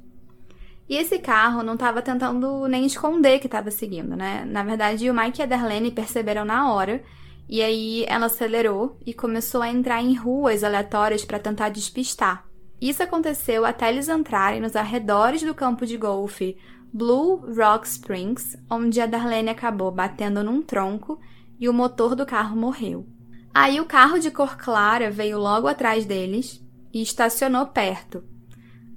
E 0.88 0.98
esse 0.98 1.18
carro 1.18 1.64
não 1.64 1.74
estava 1.74 2.02
tentando 2.02 2.68
nem 2.68 2.86
esconder 2.86 3.40
que 3.40 3.48
estava 3.48 3.72
seguindo, 3.72 4.16
né? 4.16 4.46
Na 4.46 4.64
verdade, 4.64 5.10
o 5.10 5.14
Mike 5.14 5.40
e 5.40 5.44
a 5.44 5.46
Darlene 5.46 5.92
perceberam 5.92 6.46
na 6.46 6.72
hora, 6.72 7.04
e 7.50 7.62
aí 7.62 8.06
ela 8.08 8.28
acelerou 8.28 8.98
e 9.06 9.14
começou 9.14 9.62
a 9.62 9.70
entrar 9.70 10.02
em 10.02 10.16
ruas 10.16 10.64
aleatórias 10.64 11.26
para 11.26 11.40
tentar 11.40 11.70
despistar. 11.70 12.46
Isso 12.80 13.02
aconteceu 13.02 13.66
até 13.66 13.90
eles 13.90 14.10
entrarem 14.10 14.62
nos 14.62 14.76
arredores 14.76 15.42
do 15.42 15.56
campo 15.56 15.86
de 15.86 15.98
golfe 15.98 16.58
Blue 16.94 17.44
Rock 17.56 17.88
Springs, 17.88 18.58
onde 18.70 19.02
a 19.02 19.06
Darlene 19.06 19.50
acabou 19.50 19.92
batendo 19.92 20.44
num 20.44 20.62
tronco 20.62 21.20
e 21.60 21.68
o 21.68 21.74
motor 21.74 22.16
do 22.16 22.26
carro 22.26 22.56
morreu. 22.56 23.08
Aí 23.54 23.80
o 23.80 23.86
carro 23.86 24.20
de 24.20 24.30
cor 24.30 24.58
clara 24.58 25.10
veio 25.10 25.40
logo 25.40 25.68
atrás 25.68 26.06
deles 26.06 26.62
e 26.94 27.02
estacionou 27.02 27.66
perto. 27.68 28.24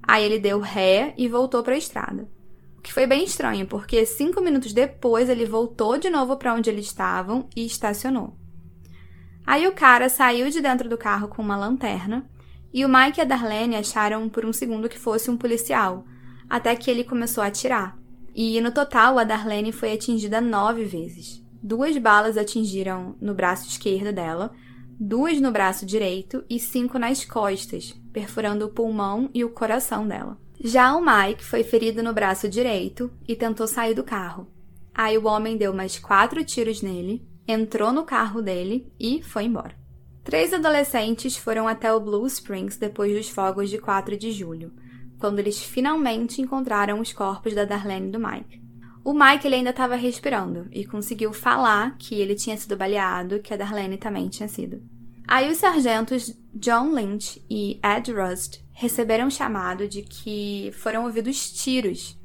Aí 0.08 0.24
ele 0.24 0.38
deu 0.38 0.58
ré 0.58 1.12
e 1.18 1.28
voltou 1.28 1.62
para 1.62 1.74
a 1.74 1.78
estrada. 1.78 2.26
O 2.78 2.80
que 2.80 2.94
foi 2.94 3.06
bem 3.06 3.24
estranho, 3.24 3.66
porque 3.66 4.06
cinco 4.06 4.40
minutos 4.40 4.72
depois 4.72 5.28
ele 5.28 5.44
voltou 5.44 5.98
de 5.98 6.08
novo 6.08 6.38
para 6.38 6.54
onde 6.54 6.70
eles 6.70 6.86
estavam 6.86 7.46
e 7.54 7.66
estacionou. 7.66 8.34
Aí 9.46 9.66
o 9.66 9.74
cara 9.74 10.08
saiu 10.08 10.48
de 10.48 10.62
dentro 10.62 10.88
do 10.88 10.96
carro 10.96 11.28
com 11.28 11.42
uma 11.42 11.58
lanterna 11.58 12.26
e 12.72 12.86
o 12.86 12.88
Mike 12.88 13.18
e 13.18 13.20
a 13.20 13.24
Darlene 13.24 13.76
acharam 13.76 14.30
por 14.30 14.46
um 14.46 14.52
segundo 14.52 14.88
que 14.88 14.98
fosse 14.98 15.30
um 15.30 15.36
policial, 15.36 16.06
até 16.48 16.74
que 16.74 16.90
ele 16.90 17.04
começou 17.04 17.44
a 17.44 17.48
atirar. 17.48 17.98
E 18.34 18.58
no 18.62 18.72
total, 18.72 19.18
a 19.18 19.24
Darlene 19.24 19.72
foi 19.72 19.92
atingida 19.92 20.40
nove 20.40 20.84
vezes. 20.84 21.44
Duas 21.62 21.98
balas 21.98 22.38
atingiram 22.38 23.14
no 23.20 23.34
braço 23.34 23.68
esquerdo 23.68 24.10
dela, 24.10 24.52
duas 24.98 25.38
no 25.38 25.52
braço 25.52 25.84
direito 25.84 26.42
e 26.48 26.58
cinco 26.58 26.98
nas 26.98 27.26
costas, 27.26 27.94
perfurando 28.18 28.66
o 28.66 28.68
pulmão 28.68 29.30
e 29.32 29.44
o 29.44 29.50
coração 29.50 30.06
dela. 30.06 30.36
Já 30.60 30.96
o 30.96 31.00
Mike 31.00 31.44
foi 31.44 31.62
ferido 31.62 32.02
no 32.02 32.12
braço 32.12 32.48
direito 32.48 33.12
e 33.28 33.36
tentou 33.36 33.68
sair 33.68 33.94
do 33.94 34.02
carro. 34.02 34.48
Aí 34.92 35.16
o 35.16 35.26
homem 35.28 35.56
deu 35.56 35.72
mais 35.72 36.00
quatro 36.00 36.44
tiros 36.44 36.82
nele, 36.82 37.24
entrou 37.46 37.92
no 37.92 38.02
carro 38.02 38.42
dele 38.42 38.92
e 38.98 39.22
foi 39.22 39.44
embora. 39.44 39.76
Três 40.24 40.52
adolescentes 40.52 41.36
foram 41.36 41.68
até 41.68 41.92
o 41.94 42.00
Blue 42.00 42.26
Springs 42.26 42.76
depois 42.76 43.14
dos 43.14 43.28
fogos 43.28 43.70
de 43.70 43.78
4 43.78 44.16
de 44.16 44.32
julho, 44.32 44.72
quando 45.20 45.38
eles 45.38 45.62
finalmente 45.62 46.42
encontraram 46.42 46.98
os 46.98 47.12
corpos 47.12 47.54
da 47.54 47.64
Darlene 47.64 48.08
e 48.08 48.10
do 48.10 48.18
Mike. 48.18 48.60
O 49.04 49.14
Mike 49.14 49.46
ele 49.46 49.54
ainda 49.54 49.70
estava 49.70 49.94
respirando 49.94 50.66
e 50.72 50.84
conseguiu 50.84 51.32
falar 51.32 51.96
que 51.96 52.16
ele 52.16 52.34
tinha 52.34 52.56
sido 52.56 52.76
baleado, 52.76 53.38
que 53.38 53.54
a 53.54 53.56
Darlene 53.56 53.96
também 53.96 54.28
tinha 54.28 54.48
sido. 54.48 54.82
Aí 55.28 55.50
os 55.50 55.58
sargentos 55.58 56.34
John 56.54 56.94
Lynch 56.94 57.44
e 57.50 57.78
Ed 57.84 58.10
Rust 58.10 58.60
receberam 58.72 59.26
um 59.26 59.30
chamado 59.30 59.86
de 59.86 60.00
que 60.00 60.72
foram 60.72 61.04
ouvidos 61.04 61.52
tiros 61.52 62.18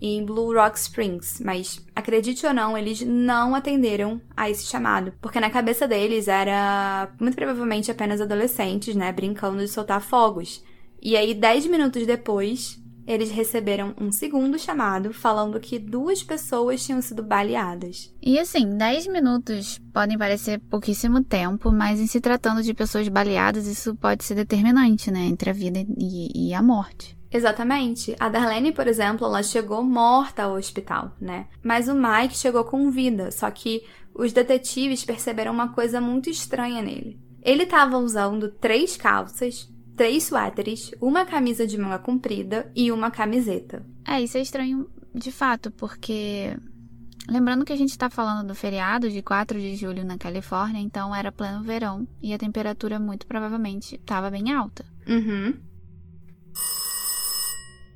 em 0.00 0.24
Blue 0.24 0.54
Rock 0.54 0.78
Springs, 0.78 1.40
mas 1.40 1.84
acredite 1.96 2.46
ou 2.46 2.54
não, 2.54 2.78
eles 2.78 3.00
não 3.00 3.56
atenderam 3.56 4.20
a 4.36 4.48
esse 4.48 4.66
chamado, 4.66 5.12
porque 5.20 5.40
na 5.40 5.50
cabeça 5.50 5.88
deles 5.88 6.28
era 6.28 7.12
muito 7.18 7.34
provavelmente 7.34 7.90
apenas 7.90 8.20
adolescentes, 8.20 8.94
né, 8.94 9.10
brincando 9.10 9.58
de 9.58 9.68
soltar 9.68 10.00
fogos. 10.00 10.62
E 11.02 11.16
aí, 11.16 11.34
dez 11.34 11.66
minutos 11.66 12.06
depois, 12.06 12.80
eles 13.06 13.30
receberam 13.30 13.94
um 14.00 14.10
segundo 14.10 14.58
chamado 14.58 15.12
falando 15.12 15.60
que 15.60 15.78
duas 15.78 16.22
pessoas 16.22 16.84
tinham 16.84 17.00
sido 17.02 17.22
baleadas. 17.22 18.14
E 18.22 18.38
assim, 18.38 18.76
10 18.76 19.06
minutos 19.08 19.80
podem 19.92 20.16
parecer 20.16 20.60
pouquíssimo 20.70 21.22
tempo, 21.22 21.70
mas 21.70 22.00
em 22.00 22.06
se 22.06 22.20
tratando 22.20 22.62
de 22.62 22.74
pessoas 22.74 23.08
baleadas, 23.08 23.66
isso 23.66 23.94
pode 23.94 24.24
ser 24.24 24.34
determinante, 24.34 25.10
né, 25.10 25.20
entre 25.26 25.50
a 25.50 25.52
vida 25.52 25.84
e, 25.98 26.48
e 26.48 26.54
a 26.54 26.62
morte. 26.62 27.16
Exatamente. 27.34 28.14
A 28.20 28.28
Darlene, 28.28 28.70
por 28.70 28.86
exemplo, 28.86 29.26
ela 29.26 29.42
chegou 29.42 29.82
morta 29.82 30.44
ao 30.44 30.54
hospital, 30.54 31.16
né? 31.20 31.48
Mas 31.64 31.88
o 31.88 31.94
Mike 31.94 32.38
chegou 32.38 32.62
com 32.62 32.92
vida, 32.92 33.32
só 33.32 33.50
que 33.50 33.82
os 34.14 34.32
detetives 34.32 35.04
perceberam 35.04 35.52
uma 35.52 35.72
coisa 35.72 36.00
muito 36.00 36.30
estranha 36.30 36.80
nele. 36.80 37.18
Ele 37.42 37.64
estava 37.64 37.98
usando 37.98 38.48
três 38.48 38.96
calças, 38.96 39.68
três 39.96 40.24
suéteres, 40.24 40.90
uma 41.00 41.24
camisa 41.24 41.66
de 41.66 41.78
manga 41.78 41.98
comprida 41.98 42.70
e 42.74 42.90
uma 42.90 43.10
camiseta. 43.10 43.84
É, 44.06 44.20
isso 44.20 44.36
é 44.36 44.40
estranho 44.40 44.88
de 45.14 45.30
fato, 45.30 45.70
porque 45.70 46.56
lembrando 47.28 47.64
que 47.64 47.72
a 47.72 47.76
gente 47.76 47.90
está 47.90 48.10
falando 48.10 48.48
do 48.48 48.54
feriado 48.54 49.08
de 49.08 49.22
4 49.22 49.58
de 49.58 49.76
julho 49.76 50.04
na 50.04 50.18
Califórnia, 50.18 50.80
então 50.80 51.14
era 51.14 51.32
pleno 51.32 51.62
verão 51.62 52.06
e 52.22 52.34
a 52.34 52.38
temperatura 52.38 52.98
muito 52.98 53.26
provavelmente 53.26 53.94
estava 53.94 54.30
bem 54.30 54.52
alta. 54.52 54.84
Uhum. 55.08 55.54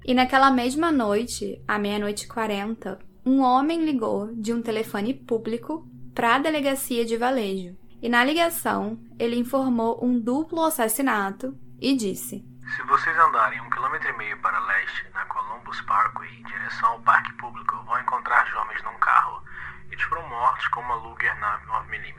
E 0.06 0.14
naquela 0.14 0.50
mesma 0.50 0.90
noite, 0.90 1.62
à 1.68 1.78
meia-noite 1.78 2.24
e 2.24 2.28
quarenta, 2.28 2.98
um 3.26 3.40
homem 3.42 3.84
ligou 3.84 4.34
de 4.34 4.54
um 4.54 4.62
telefone 4.62 5.12
público 5.12 5.86
para 6.14 6.36
a 6.36 6.38
delegacia 6.38 7.04
de 7.04 7.16
Valejo. 7.16 7.76
E 8.00 8.08
na 8.08 8.24
ligação, 8.24 8.98
ele 9.18 9.36
informou 9.36 10.02
um 10.02 10.18
duplo 10.18 10.62
assassinato 10.62 11.54
e 11.80 11.96
disse: 11.96 12.44
Se 12.76 12.82
vocês 12.82 13.16
andarem 13.18 13.60
um 13.60 13.70
quilômetro 13.70 14.08
e 14.08 14.16
meio 14.16 14.38
para 14.40 14.58
leste, 14.58 15.06
na 15.14 15.24
Columbus 15.26 15.80
Parkway, 15.82 16.28
em 16.30 16.44
direção 16.44 16.90
ao 16.90 17.00
parque 17.00 17.32
público, 17.34 17.76
vão 17.84 18.00
encontrar 18.00 18.46
jovens 18.46 18.82
num 18.82 18.98
carro. 18.98 19.42
Eles 19.90 20.02
foram 20.04 20.28
mortos 20.28 20.66
com 20.68 20.80
uma 20.80 20.94
Luger 20.96 21.34
9mm. 21.36 22.18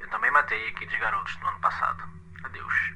Eu 0.00 0.10
também 0.10 0.30
matei 0.30 0.68
aqueles 0.68 0.98
garotos 0.98 1.36
no 1.40 1.48
ano 1.48 1.60
passado. 1.60 2.04
Adeus. 2.44 2.94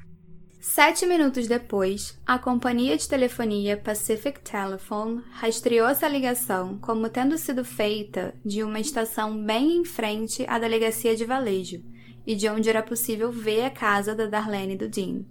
Sete 0.61 1.05
minutos 1.05 1.47
depois, 1.47 2.21
a 2.27 2.37
companhia 2.37 2.97
de 2.97 3.07
telefonia 3.07 3.77
Pacific 3.77 4.39
Telephone 4.41 5.23
rastreou 5.31 5.87
essa 5.87 6.07
ligação 6.07 6.77
como 6.79 7.09
tendo 7.09 7.37
sido 7.37 7.63
feita 7.63 8.35
de 8.45 8.61
uma 8.61 8.79
estação 8.79 9.43
bem 9.43 9.77
em 9.77 9.85
frente 9.85 10.45
à 10.47 10.59
delegacia 10.59 11.15
de 11.15 11.25
Valejo 11.25 11.81
e 12.27 12.35
de 12.35 12.47
onde 12.49 12.69
era 12.69 12.83
possível 12.83 13.31
ver 13.31 13.65
a 13.65 13.71
casa 13.71 14.13
da 14.13 14.27
Darlene 14.27 14.73
e 14.73 14.77
do 14.77 14.87
Dean. 14.87 15.23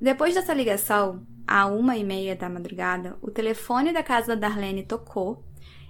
Depois 0.00 0.34
dessa 0.34 0.54
ligação, 0.54 1.26
à 1.46 1.66
uma 1.66 1.96
e 1.96 2.04
meia 2.04 2.36
da 2.36 2.48
madrugada, 2.48 3.16
o 3.20 3.30
telefone 3.30 3.92
da 3.92 4.02
casa 4.02 4.36
da 4.36 4.48
Darlene 4.48 4.84
tocou 4.84 5.44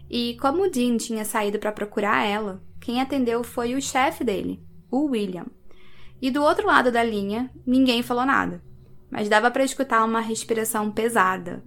e, 0.08 0.36
como 0.40 0.62
o 0.62 0.70
Dean 0.70 0.96
tinha 0.96 1.24
saído 1.24 1.58
para 1.58 1.72
procurar 1.72 2.24
ela, 2.24 2.62
quem 2.80 3.00
atendeu 3.02 3.44
foi 3.44 3.74
o 3.74 3.82
chefe 3.82 4.24
dele, 4.24 4.62
o 4.90 5.10
William. 5.10 5.46
E 6.22 6.30
do 6.30 6.42
outro 6.42 6.66
lado 6.66 6.90
da 6.90 7.02
linha, 7.02 7.50
ninguém 7.66 8.02
falou 8.02 8.24
nada, 8.24 8.62
mas 9.10 9.28
dava 9.28 9.50
para 9.50 9.64
escutar 9.64 10.02
uma 10.04 10.20
respiração 10.20 10.90
pesada. 10.90 11.62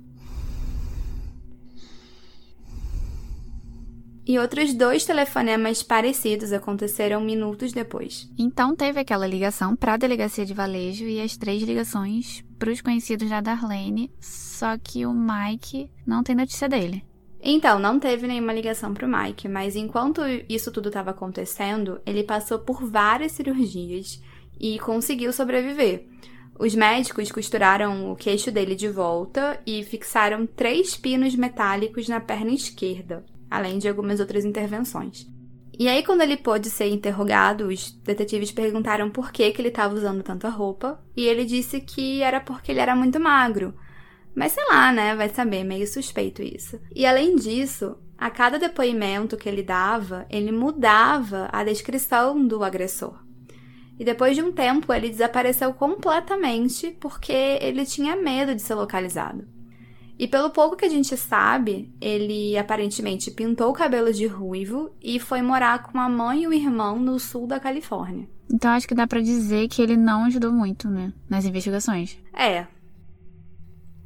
E 4.26 4.38
outros 4.38 4.74
dois 4.74 5.04
telefonemas 5.04 5.82
parecidos 5.82 6.54
aconteceram 6.54 7.22
minutos 7.22 7.72
depois. 7.72 8.30
Então 8.38 8.76
teve 8.76 9.00
aquela 9.00 9.26
ligação 9.26 9.76
para 9.76 9.94
a 9.94 9.98
delegacia 9.98 10.46
de 10.46 10.54
Valejo 10.54 11.06
e 11.06 11.20
as 11.20 11.36
três 11.36 11.64
ligações 11.64 12.44
para 12.60 12.72
os 12.72 12.82
conhecidos 12.82 13.30
da 13.30 13.42
Darlene, 13.42 14.12
só 14.20 14.78
que 14.78 15.06
o 15.06 15.14
Mike 15.14 15.90
não 16.06 16.22
tem 16.24 16.36
notícia 16.36 16.70
dele. 16.70 17.04
Então, 17.44 17.80
não 17.80 18.00
teve 18.00 18.28
nenhuma 18.28 18.54
ligação 18.54 18.94
para 18.94 19.08
o 19.08 19.10
Mike, 19.10 19.48
mas 19.48 19.76
enquanto 19.76 20.22
isso 20.48 20.72
tudo 20.72 20.90
estava 20.90 21.10
acontecendo, 21.10 22.00
ele 22.06 22.24
passou 22.24 22.60
por 22.60 22.86
várias 22.86 23.32
cirurgias 23.32 24.22
e 24.60 24.78
conseguiu 24.78 25.34
sobreviver. 25.34 26.06
Os 26.60 26.76
médicos 26.76 27.32
costuraram 27.32 28.12
o 28.12 28.16
queixo 28.16 28.52
dele 28.52 28.76
de 28.76 28.88
volta 28.88 29.60
e 29.66 29.84
fixaram 29.84 30.46
três 30.46 30.96
pinos 30.96 31.36
metálicos 31.36 32.08
na 32.08 32.20
perna 32.20 32.52
esquerda, 32.52 33.26
além 33.52 33.78
de 33.78 33.90
algumas 33.90 34.22
outras 34.22 34.46
intervenções. 34.46 35.30
E 35.78 35.88
aí, 35.88 36.04
quando 36.04 36.22
ele 36.22 36.38
pôde 36.38 36.70
ser 36.70 36.88
interrogado, 36.88 37.68
os 37.68 37.92
detetives 38.04 38.52
perguntaram 38.52 39.10
por 39.10 39.32
que, 39.32 39.52
que 39.52 39.62
ele 39.62 39.70
estava 39.70 39.94
usando 39.94 40.24
tanta 40.24 40.48
roupa, 40.48 41.04
e 41.18 41.26
ele 41.26 41.44
disse 41.44 41.82
que 41.82 42.22
era 42.22 42.40
porque 42.40 42.72
ele 42.72 42.80
era 42.80 42.96
muito 42.96 43.20
magro. 43.20 43.74
Mas 44.34 44.54
sei 44.54 44.64
lá, 44.70 44.94
né? 44.94 45.16
Vai 45.16 45.30
saber, 45.30 45.64
meio 45.64 45.88
suspeito 45.88 46.42
isso. 46.42 46.80
E 46.96 47.06
além 47.06 47.36
disso, 47.36 47.98
a 48.18 48.30
cada 48.30 48.58
depoimento 48.58 49.36
que 49.36 49.50
ele 49.50 49.64
dava, 49.64 50.26
ele 50.30 50.52
mudava 50.52 51.50
a 51.52 51.64
descrição 51.64 52.48
do 52.48 52.64
agressor. 52.64 53.20
E 54.00 54.06
depois 54.06 54.36
de 54.36 54.42
um 54.42 54.52
tempo, 54.52 54.94
ele 54.94 55.10
desapareceu 55.10 55.74
completamente 55.74 56.92
porque 57.00 57.60
ele 57.62 57.86
tinha 57.86 58.16
medo 58.16 58.56
de 58.56 58.62
ser 58.62 58.76
localizado. 58.76 59.46
E 60.22 60.28
pelo 60.28 60.52
pouco 60.52 60.76
que 60.76 60.86
a 60.86 60.90
gente 60.90 61.18
sabe, 61.18 61.92
ele 62.00 62.56
aparentemente 62.56 63.32
pintou 63.32 63.72
o 63.72 63.74
cabelo 63.74 64.14
de 64.14 64.28
ruivo 64.28 64.96
e 65.02 65.20
foi 65.20 65.42
morar 65.42 65.82
com 65.82 65.98
a 66.00 66.08
mãe 66.08 66.44
e 66.44 66.48
o 66.48 66.54
irmão 66.54 67.00
no 67.00 67.20
sul 67.20 67.48
da 67.48 67.60
Califórnia. 67.60 68.30
Então 68.54 68.70
acho 68.70 68.88
que 68.88 68.94
dá 68.94 69.08
para 69.08 69.20
dizer 69.20 69.68
que 69.68 69.82
ele 69.82 69.98
não 69.98 70.26
ajudou 70.26 70.52
muito, 70.52 70.88
né, 70.88 71.12
nas 71.28 71.44
investigações. 71.44 72.20
É. 72.36 72.68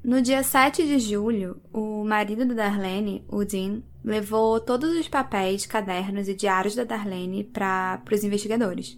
No 0.01 0.21
dia 0.21 0.41
7 0.41 0.87
de 0.87 0.99
julho, 0.99 1.61
o 1.73 2.05
marido 2.05 2.45
da 2.45 2.53
Darlene, 2.53 3.25
o 3.27 3.43
Dean, 3.43 3.81
levou 4.01 4.61
todos 4.61 4.97
os 4.97 5.09
papéis, 5.09 5.65
cadernos 5.65 6.29
e 6.29 6.33
diários 6.33 6.75
da 6.75 6.85
Darlene 6.85 7.43
para 7.43 8.01
os 8.09 8.23
investigadores. 8.23 8.97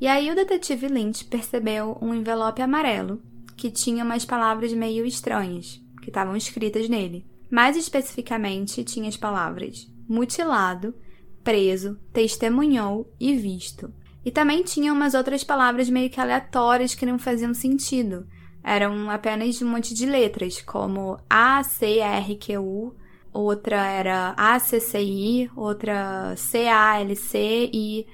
E 0.00 0.06
aí 0.06 0.30
o 0.30 0.36
detetive 0.36 0.86
Lynch 0.86 1.24
percebeu 1.24 1.98
um 2.00 2.14
envelope 2.14 2.62
amarelo 2.62 3.20
que 3.56 3.72
tinha 3.72 4.04
umas 4.04 4.24
palavras 4.24 4.72
meio 4.72 5.04
estranhas 5.04 5.81
que 6.02 6.10
estavam 6.10 6.36
escritas 6.36 6.88
nele. 6.88 7.24
Mais 7.50 7.76
especificamente, 7.76 8.84
tinha 8.84 9.08
as 9.08 9.16
palavras 9.16 9.90
mutilado, 10.08 10.94
preso, 11.42 11.98
testemunhou 12.12 13.10
e 13.18 13.34
visto. 13.34 13.92
E 14.24 14.30
também 14.30 14.62
tinha 14.62 14.92
umas 14.92 15.14
outras 15.14 15.42
palavras 15.42 15.88
meio 15.88 16.10
que 16.10 16.20
aleatórias 16.20 16.94
que 16.94 17.06
não 17.06 17.18
faziam 17.18 17.54
sentido. 17.54 18.26
Eram 18.62 19.10
apenas 19.10 19.60
um 19.62 19.68
monte 19.68 19.94
de 19.94 20.06
letras, 20.06 20.60
como 20.60 21.18
A, 21.28 21.62
C, 21.62 21.98
R, 21.98 22.36
Q, 22.36 22.58
U, 22.58 22.94
outra 23.32 23.86
era 23.86 24.34
ACCI, 24.36 25.50
outra 25.56 26.34
CALC 26.36 27.70
e 27.72 28.06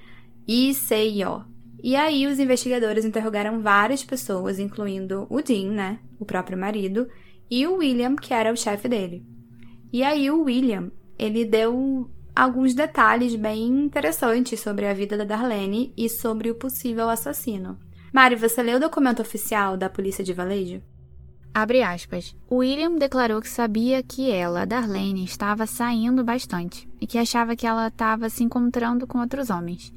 ICIO. 0.47 1.45
E 1.83 1.95
aí 1.95 2.27
os 2.27 2.39
investigadores 2.39 3.05
interrogaram 3.05 3.61
várias 3.61 4.03
pessoas, 4.03 4.59
incluindo 4.59 5.27
o 5.31 5.41
Dean, 5.43 5.71
né, 5.71 6.01
o 6.19 6.25
próprio 6.25 6.59
marido, 6.59 7.09
e 7.51 7.67
o 7.67 7.77
William, 7.77 8.17
que 8.17 8.35
era 8.35 8.53
o 8.53 8.57
chefe 8.57 8.89
dele. 8.89 9.25
E 9.93 10.03
aí 10.03 10.31
o 10.31 10.43
William, 10.43 10.91
ele 11.19 11.45
deu 11.45 12.11
alguns 12.35 12.75
detalhes 12.75 13.35
bem 13.35 13.67
interessantes 13.67 14.61
sobre 14.61 14.87
a 14.87 14.95
vida 14.95 15.17
da 15.17 15.25
Darlene 15.25 15.93
e 15.97 16.09
sobre 16.09 16.51
o 16.51 16.55
possível 16.55 17.09
assassino. 17.09 17.79
Mari, 18.13 18.37
você 18.37 18.63
leu 18.63 18.77
o 18.77 18.81
documento 18.81 19.21
oficial 19.21 19.77
da 19.77 19.91
polícia 19.91 20.23
de 20.23 20.33
Valejo? 20.33 20.81
Abre 21.53 21.83
aspas. 21.83 22.37
William 22.51 22.95
declarou 22.95 23.41
que 23.41 23.49
sabia 23.49 24.03
que 24.03 24.31
ela, 24.31 24.65
Darlene, 24.65 25.25
estava 25.25 25.67
saindo 25.67 26.23
bastante 26.23 26.89
e 27.01 27.07
que 27.07 27.19
achava 27.19 27.57
que 27.57 27.67
ela 27.67 27.89
estava 27.89 28.31
se 28.31 28.45
encontrando 28.45 29.07
com 29.07 29.19
outros 29.19 29.51
homens, 29.51 29.93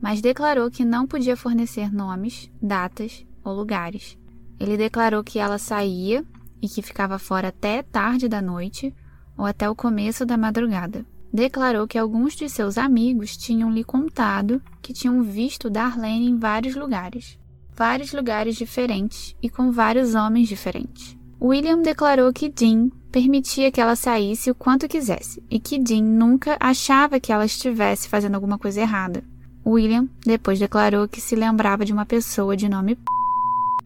mas 0.00 0.22
declarou 0.22 0.70
que 0.70 0.84
não 0.84 1.06
podia 1.06 1.36
fornecer 1.36 1.92
nomes, 1.92 2.50
datas 2.60 3.26
ou 3.44 3.54
lugares. 3.54 4.16
Ele 4.58 4.76
declarou 4.76 5.22
que 5.22 5.38
ela 5.38 5.58
saía 5.58 6.24
e 6.62 6.68
que 6.68 6.80
ficava 6.80 7.18
fora 7.18 7.48
até 7.48 7.82
tarde 7.82 8.28
da 8.28 8.40
noite 8.40 8.94
ou 9.36 9.44
até 9.44 9.68
o 9.68 9.74
começo 9.74 10.24
da 10.24 10.36
madrugada 10.36 11.04
declarou 11.32 11.86
que 11.86 11.96
alguns 11.96 12.34
de 12.34 12.48
seus 12.48 12.76
amigos 12.76 13.36
tinham 13.36 13.70
lhe 13.70 13.82
contado 13.82 14.60
que 14.82 14.92
tinham 14.92 15.22
visto 15.22 15.70
Darlene 15.70 16.28
em 16.28 16.36
vários 16.36 16.74
lugares, 16.76 17.38
vários 17.74 18.12
lugares 18.12 18.54
diferentes 18.54 19.34
e 19.42 19.48
com 19.48 19.72
vários 19.72 20.14
homens 20.14 20.48
diferentes. 20.48 21.16
William 21.40 21.80
declarou 21.80 22.32
que 22.32 22.48
Dean 22.48 22.90
permitia 23.10 23.72
que 23.72 23.80
ela 23.80 23.96
saísse 23.96 24.50
o 24.50 24.54
quanto 24.54 24.86
quisesse 24.86 25.42
e 25.50 25.58
que 25.58 25.78
Dean 25.78 26.02
nunca 26.02 26.56
achava 26.60 27.18
que 27.18 27.32
ela 27.32 27.46
estivesse 27.46 28.08
fazendo 28.08 28.34
alguma 28.34 28.58
coisa 28.58 28.80
errada. 28.80 29.24
William 29.64 30.08
depois 30.24 30.58
declarou 30.58 31.08
que 31.08 31.20
se 31.20 31.34
lembrava 31.34 31.84
de 31.84 31.92
uma 31.92 32.04
pessoa 32.04 32.56
de 32.56 32.68
nome 32.68 32.96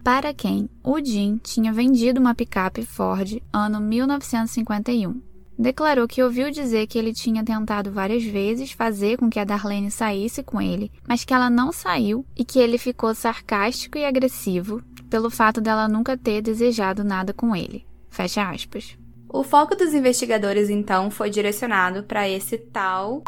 para 0.07 0.33
quem 0.33 0.71
o 0.85 1.01
Dean 1.01 1.37
tinha 1.39 1.73
vendido 1.73 2.21
uma 2.21 2.33
picape 2.33 2.87
Ford 2.87 3.43
ano 3.53 3.81
1951 3.81 5.21
declarou 5.59 6.07
que 6.07 6.23
ouviu 6.23 6.49
dizer 6.49 6.87
que 6.87 6.97
ele 6.97 7.13
tinha 7.13 7.43
tentado 7.43 7.91
várias 7.91 8.23
vezes 8.23 8.71
fazer 8.71 9.19
com 9.19 9.29
que 9.29 9.41
a 9.41 9.45
Darlene 9.45 9.91
saísse 9.91 10.45
com 10.45 10.63
ele, 10.63 10.93
mas 11.09 11.25
que 11.25 11.35
ela 11.35 11.51
não 11.51 11.73
saiu 11.73 12.25
e 12.37 12.45
que 12.45 12.61
ele 12.61 12.79
ficou 12.79 13.13
sarcástico 13.17 13.99
e 13.99 14.05
agressivo 14.05 14.81
pelo 15.11 15.29
fato 15.29 15.61
dela 15.61 15.89
nunca 15.89 16.17
ter 16.17 16.41
desejado 16.41 17.03
nada 17.03 17.33
com 17.33 17.57
ele. 17.57 17.85
Fecha 18.09 18.49
aspas. 18.49 18.97
O 19.29 19.43
foco 19.43 19.75
dos 19.75 19.93
investigadores 19.93 20.71
então 20.71 21.11
foi 21.11 21.31
direcionado 21.31 22.05
para 22.05 22.29
esse 22.29 22.57
tal 22.59 23.25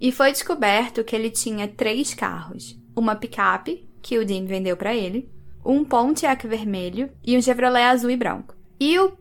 e 0.00 0.12
foi 0.12 0.30
descoberto 0.30 1.02
que 1.02 1.16
ele 1.16 1.30
tinha 1.30 1.66
três 1.66 2.14
carros: 2.14 2.78
uma 2.94 3.16
picape 3.16 3.84
que 4.00 4.20
o 4.20 4.24
Dean 4.24 4.44
vendeu 4.44 4.76
para 4.76 4.94
ele, 4.94 5.28
um 5.66 5.84
Pontiac 5.84 6.46
vermelho 6.46 7.10
e 7.24 7.36
um 7.36 7.42
Chevrolet 7.42 7.84
azul 7.84 8.10
e 8.10 8.16
branco. 8.16 8.54
E 8.78 8.98
o 8.98 9.12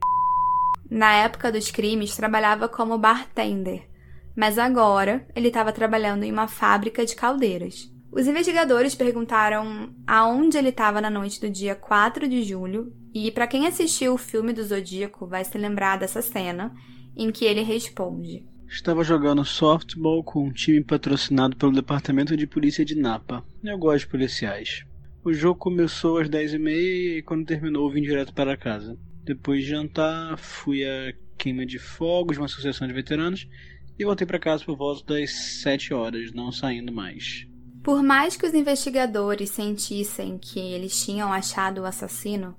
na 0.90 1.14
época 1.14 1.52
dos 1.52 1.72
crimes, 1.72 2.16
trabalhava 2.16 2.70
como 2.70 2.98
bartender, 2.98 3.88
mas 4.36 4.58
agora 4.58 5.26
ele 5.36 5.48
estava 5.48 5.72
trabalhando 5.72 6.24
em 6.24 6.32
uma 6.32 6.48
fábrica 6.48 7.06
de 7.06 7.16
caldeiras. 7.16 7.92
Os 8.12 8.28
investigadores 8.28 8.96
perguntaram 8.96 9.94
aonde 10.08 10.58
ele 10.58 10.70
estava 10.70 11.02
na 11.02 11.10
noite 11.10 11.42
do 11.42 11.50
dia 11.50 11.76
4 11.76 12.28
de 12.30 12.44
julho, 12.44 12.94
e 13.14 13.32
para 13.32 13.48
quem 13.48 13.68
assistiu 13.68 14.14
o 14.14 14.18
filme 14.18 14.54
do 14.54 14.64
Zodíaco 14.64 15.28
vai 15.28 15.44
se 15.44 15.58
lembrar 15.58 15.98
dessa 15.98 16.22
cena 16.22 16.74
em 17.18 17.32
que 17.32 17.46
ele 17.46 17.62
responde: 17.62 18.46
Estava 18.68 19.04
jogando 19.04 19.44
softball 19.44 20.24
com 20.24 20.46
um 20.48 20.52
time 20.52 20.82
patrocinado 20.82 21.58
pelo 21.58 21.74
Departamento 21.74 22.38
de 22.38 22.48
Polícia 22.48 22.86
de 22.86 22.96
Napa. 22.96 23.44
Eu 23.64 23.78
gosto 23.78 24.06
de 24.06 24.12
policiais. 24.12 24.86
O 25.26 25.34
jogo 25.34 25.60
começou 25.60 26.20
às 26.20 26.30
10h30 26.30 27.18
e 27.18 27.24
quando 27.24 27.48
terminou 27.48 27.90
vim 27.90 28.04
direto 28.04 28.32
para 28.32 28.56
casa. 28.56 28.96
Depois 29.24 29.64
de 29.64 29.70
jantar, 29.72 30.38
fui 30.38 30.86
à 30.86 31.16
queima 31.36 31.66
de 31.66 31.80
fogos 31.80 32.38
uma 32.38 32.46
associação 32.46 32.88
de 32.88 32.94
veteranos 32.94 33.50
e 33.98 34.06
voltei 34.06 34.28
para 34.28 34.38
casa 34.38 34.64
por 34.64 34.78
volta 34.78 35.16
das 35.16 35.32
7 35.64 35.96
horas, 35.96 36.32
não 36.32 36.52
saindo 36.52 36.94
mais. 36.94 37.48
Por 37.82 38.04
mais 38.04 38.38
que 38.38 38.46
os 38.46 38.54
investigadores 38.54 39.50
sentissem 39.50 40.38
que 40.38 40.60
eles 40.60 41.04
tinham 41.04 41.34
achado 41.34 41.82
o 41.82 41.86
assassino, 41.86 42.56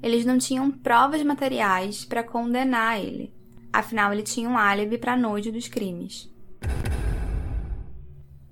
eles 0.00 0.24
não 0.24 0.38
tinham 0.38 0.70
provas 0.70 1.20
materiais 1.24 2.04
para 2.04 2.22
condenar 2.22 3.00
ele. 3.00 3.32
Afinal, 3.72 4.12
ele 4.12 4.22
tinha 4.22 4.48
um 4.48 4.56
álibi 4.56 4.98
para 4.98 5.14
a 5.14 5.18
noite 5.18 5.50
dos 5.50 5.66
crimes. 5.66 6.32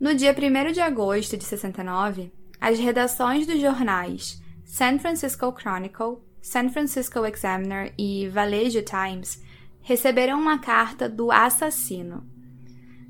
No 0.01 0.12
dia 0.16 0.35
1 0.37 0.72
de 0.72 0.81
agosto 0.81 1.37
de 1.37 1.44
69, 1.44 2.33
as 2.62 2.79
redações 2.79 3.44
dos 3.44 3.61
jornais 3.61 4.40
San 4.64 4.96
Francisco 4.96 5.53
Chronicle 5.53 6.18
San 6.40 6.68
Francisco 6.68 7.27
Examiner 7.27 7.92
e 7.98 8.29
Vallejo 8.29 8.83
Times 8.83 9.42
receberam 9.81 10.40
uma 10.40 10.61
carta 10.61 11.09
do 11.09 11.33
assassino. 11.33 12.25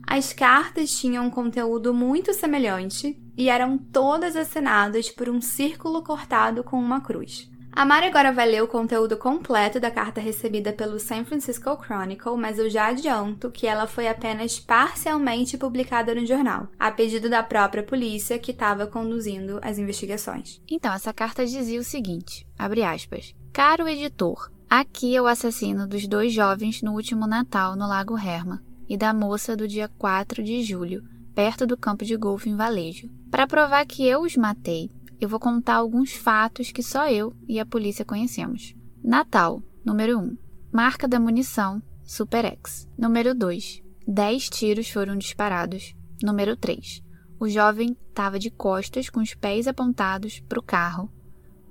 As 0.07 0.33
cartas 0.33 0.91
tinham 0.99 1.27
um 1.27 1.31
conteúdo 1.31 1.93
muito 1.93 2.33
semelhante 2.33 3.23
e 3.37 3.51
eram 3.51 3.77
todas 3.77 4.37
assinadas 4.37 5.11
por 5.11 5.29
um 5.29 5.43
círculo 5.43 6.03
cortado 6.03 6.65
com 6.65 6.79
uma 6.79 7.03
cruz. 7.03 7.52
A 7.75 7.87
Mari 7.87 8.07
agora 8.07 8.31
vai 8.31 8.47
ler 8.47 8.63
o 8.63 8.69
conteúdo 8.69 9.17
completo 9.17 9.81
da 9.81 9.91
carta 9.91 10.21
recebida 10.21 10.75
pelo 10.75 11.01
San 11.01 11.25
Francisco 11.25 11.75
Chronicle, 11.83 12.37
mas 12.37 12.59
eu 12.59 12.69
já 12.69 12.89
adianto 12.89 13.51
que 13.51 13.67
ela 13.67 13.87
foi 13.87 14.07
apenas 14.07 14.61
parcialmente 14.61 15.57
publicada 15.57 16.15
no 16.15 16.27
jornal, 16.27 16.69
a 16.79 16.91
pedido 16.91 17.31
da 17.31 17.43
própria 17.43 17.83
polícia 17.83 18.39
que 18.39 18.51
estava 18.51 18.87
conduzindo 18.87 19.59
as 19.63 19.79
investigações. 19.79 20.61
Então, 20.71 20.93
essa 20.93 21.15
carta 21.15 21.47
dizia 21.47 21.81
o 21.81 21.85
seguinte: 21.85 22.47
abre 22.59 22.83
aspas. 22.83 23.35
Caro 23.55 23.89
editor, 23.89 24.53
aqui 24.69 25.17
é 25.17 25.23
o 25.23 25.27
assassino 25.27 25.89
dos 25.89 26.07
dois 26.07 26.31
jovens 26.31 26.83
no 26.83 26.93
último 26.93 27.27
Natal 27.27 27.75
no 27.75 27.89
Lago 27.89 28.19
Herman 28.19 28.61
e 28.87 28.99
da 28.99 29.15
moça 29.15 29.57
do 29.57 29.67
dia 29.67 29.89
4 29.97 30.43
de 30.45 30.63
julho, 30.63 31.03
perto 31.35 31.67
do 31.67 31.79
campo 31.79 32.05
de 32.05 32.17
golfe 32.19 32.51
em 32.51 32.57
Valejo. 32.57 33.09
Para 33.31 33.47
provar 33.47 33.87
que 33.87 34.07
eu 34.07 34.21
os 34.21 34.37
matei, 34.37 34.91
eu 35.25 35.29
vou 35.29 35.39
contar 35.39 35.75
alguns 35.75 36.13
fatos 36.13 36.73
que 36.73 36.83
só 36.83 37.09
eu 37.09 37.33
e 37.47 37.61
a 37.61 37.67
polícia 37.67 38.05
conhecemos. 38.05 38.75
Natal, 39.05 39.63
número 39.85 40.19
1. 40.19 40.37
Marca 40.73 41.07
da 41.07 41.21
munição, 41.21 41.81
Super 42.03 42.45
X. 42.45 42.89
Número 42.99 43.33
2. 43.33 43.83
10 44.07 44.49
tiros 44.51 44.91
foram 44.91 45.17
disparados. 45.17 45.95
Número 46.23 46.57
3. 46.57 47.03
O 47.39 47.49
jovem 47.49 47.97
estava 48.09 48.37
de 48.37 48.51
costas 48.51 49.09
com 49.09 49.21
os 49.21 49.33
pés 49.33 49.69
apontados 49.69 50.41
para 50.41 50.59
o 50.59 50.63
carro. 50.63 51.09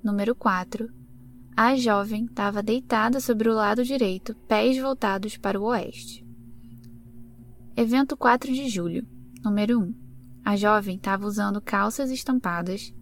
Número 0.02 0.34
4. 0.34 0.88
A 1.54 1.76
jovem 1.76 2.24
estava 2.24 2.62
deitada 2.62 3.20
sobre 3.20 3.50
o 3.50 3.54
lado 3.54 3.84
direito, 3.84 4.34
pés 4.48 4.78
voltados 4.78 5.36
para 5.36 5.60
o 5.60 5.64
oeste. 5.64 6.26
Evento 7.76 8.16
4 8.16 8.50
de 8.50 8.68
julho. 8.68 9.06
Número 9.44 9.78
1. 9.78 9.94
A 10.42 10.56
jovem 10.56 10.96
estava 10.96 11.26
usando 11.26 11.60
calças 11.60 12.10
estampadas, 12.10 12.94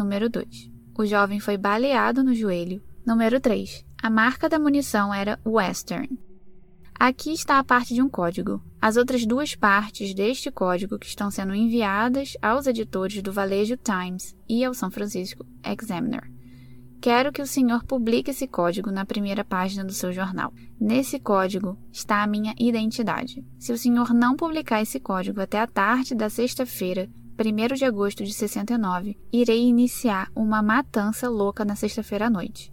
Número 0.00 0.30
2. 0.30 0.70
O 0.98 1.04
jovem 1.04 1.38
foi 1.38 1.58
baleado 1.58 2.24
no 2.24 2.34
joelho. 2.34 2.82
Número 3.06 3.38
3. 3.38 3.84
A 4.02 4.08
marca 4.08 4.48
da 4.48 4.58
munição 4.58 5.12
era 5.12 5.38
Western. 5.44 6.18
Aqui 6.98 7.34
está 7.34 7.58
a 7.58 7.64
parte 7.64 7.92
de 7.92 8.00
um 8.00 8.08
código. 8.08 8.64
As 8.80 8.96
outras 8.96 9.26
duas 9.26 9.54
partes 9.54 10.14
deste 10.14 10.50
código 10.50 10.98
que 10.98 11.04
estão 11.04 11.30
sendo 11.30 11.54
enviadas 11.54 12.32
aos 12.40 12.66
editores 12.66 13.20
do 13.20 13.30
Valejo 13.30 13.76
Times 13.76 14.34
e 14.48 14.64
ao 14.64 14.72
São 14.72 14.90
Francisco 14.90 15.44
Examiner. 15.62 16.32
Quero 16.98 17.30
que 17.30 17.42
o 17.42 17.46
senhor 17.46 17.84
publique 17.84 18.30
esse 18.30 18.46
código 18.46 18.90
na 18.90 19.04
primeira 19.04 19.44
página 19.44 19.84
do 19.84 19.92
seu 19.92 20.14
jornal. 20.14 20.50
Nesse 20.80 21.20
código 21.20 21.78
está 21.92 22.22
a 22.22 22.26
minha 22.26 22.54
identidade. 22.58 23.44
Se 23.58 23.70
o 23.70 23.76
senhor 23.76 24.14
não 24.14 24.34
publicar 24.34 24.80
esse 24.80 24.98
código 24.98 25.42
até 25.42 25.60
a 25.60 25.66
tarde 25.66 26.14
da 26.14 26.30
sexta-feira, 26.30 27.06
1 27.40 27.74
de 27.74 27.84
agosto 27.84 28.22
de 28.22 28.34
69, 28.34 29.18
irei 29.32 29.62
iniciar 29.62 30.30
uma 30.36 30.62
matança 30.62 31.28
louca 31.28 31.64
na 31.64 31.74
sexta-feira 31.74 32.26
à 32.26 32.30
noite. 32.30 32.72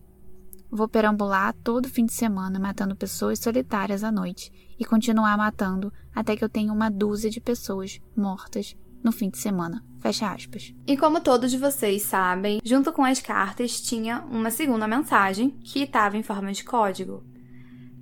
Vou 0.69 0.89
perambular 0.89 1.55
todo 1.63 1.87
fim 1.87 2.05
de 2.05 2.11
semana 2.11 2.59
matando 2.59 2.95
pessoas 2.95 3.39
solitárias 3.39 4.03
à 4.03 4.11
noite 4.11 4.51
e 4.77 4.83
continuar 4.83 5.37
matando 5.37 5.91
até 6.13 6.35
que 6.35 6.43
eu 6.43 6.49
tenha 6.49 6.73
uma 6.73 6.89
dúzia 6.89 7.29
de 7.29 7.39
pessoas 7.39 7.99
mortas 8.15 8.75
no 9.01 9.11
fim 9.11 9.29
de 9.29 9.37
semana. 9.37 9.83
Fecha 10.01 10.31
aspas. 10.31 10.73
E 10.85 10.97
como 10.97 11.21
todos 11.21 11.53
vocês 11.53 12.01
sabem, 12.01 12.59
junto 12.63 12.91
com 12.91 13.03
as 13.03 13.21
cartas 13.21 13.79
tinha 13.79 14.19
uma 14.29 14.51
segunda 14.51 14.87
mensagem 14.87 15.51
que 15.63 15.83
estava 15.83 16.17
em 16.17 16.23
forma 16.23 16.51
de 16.51 16.65
código. 16.65 17.23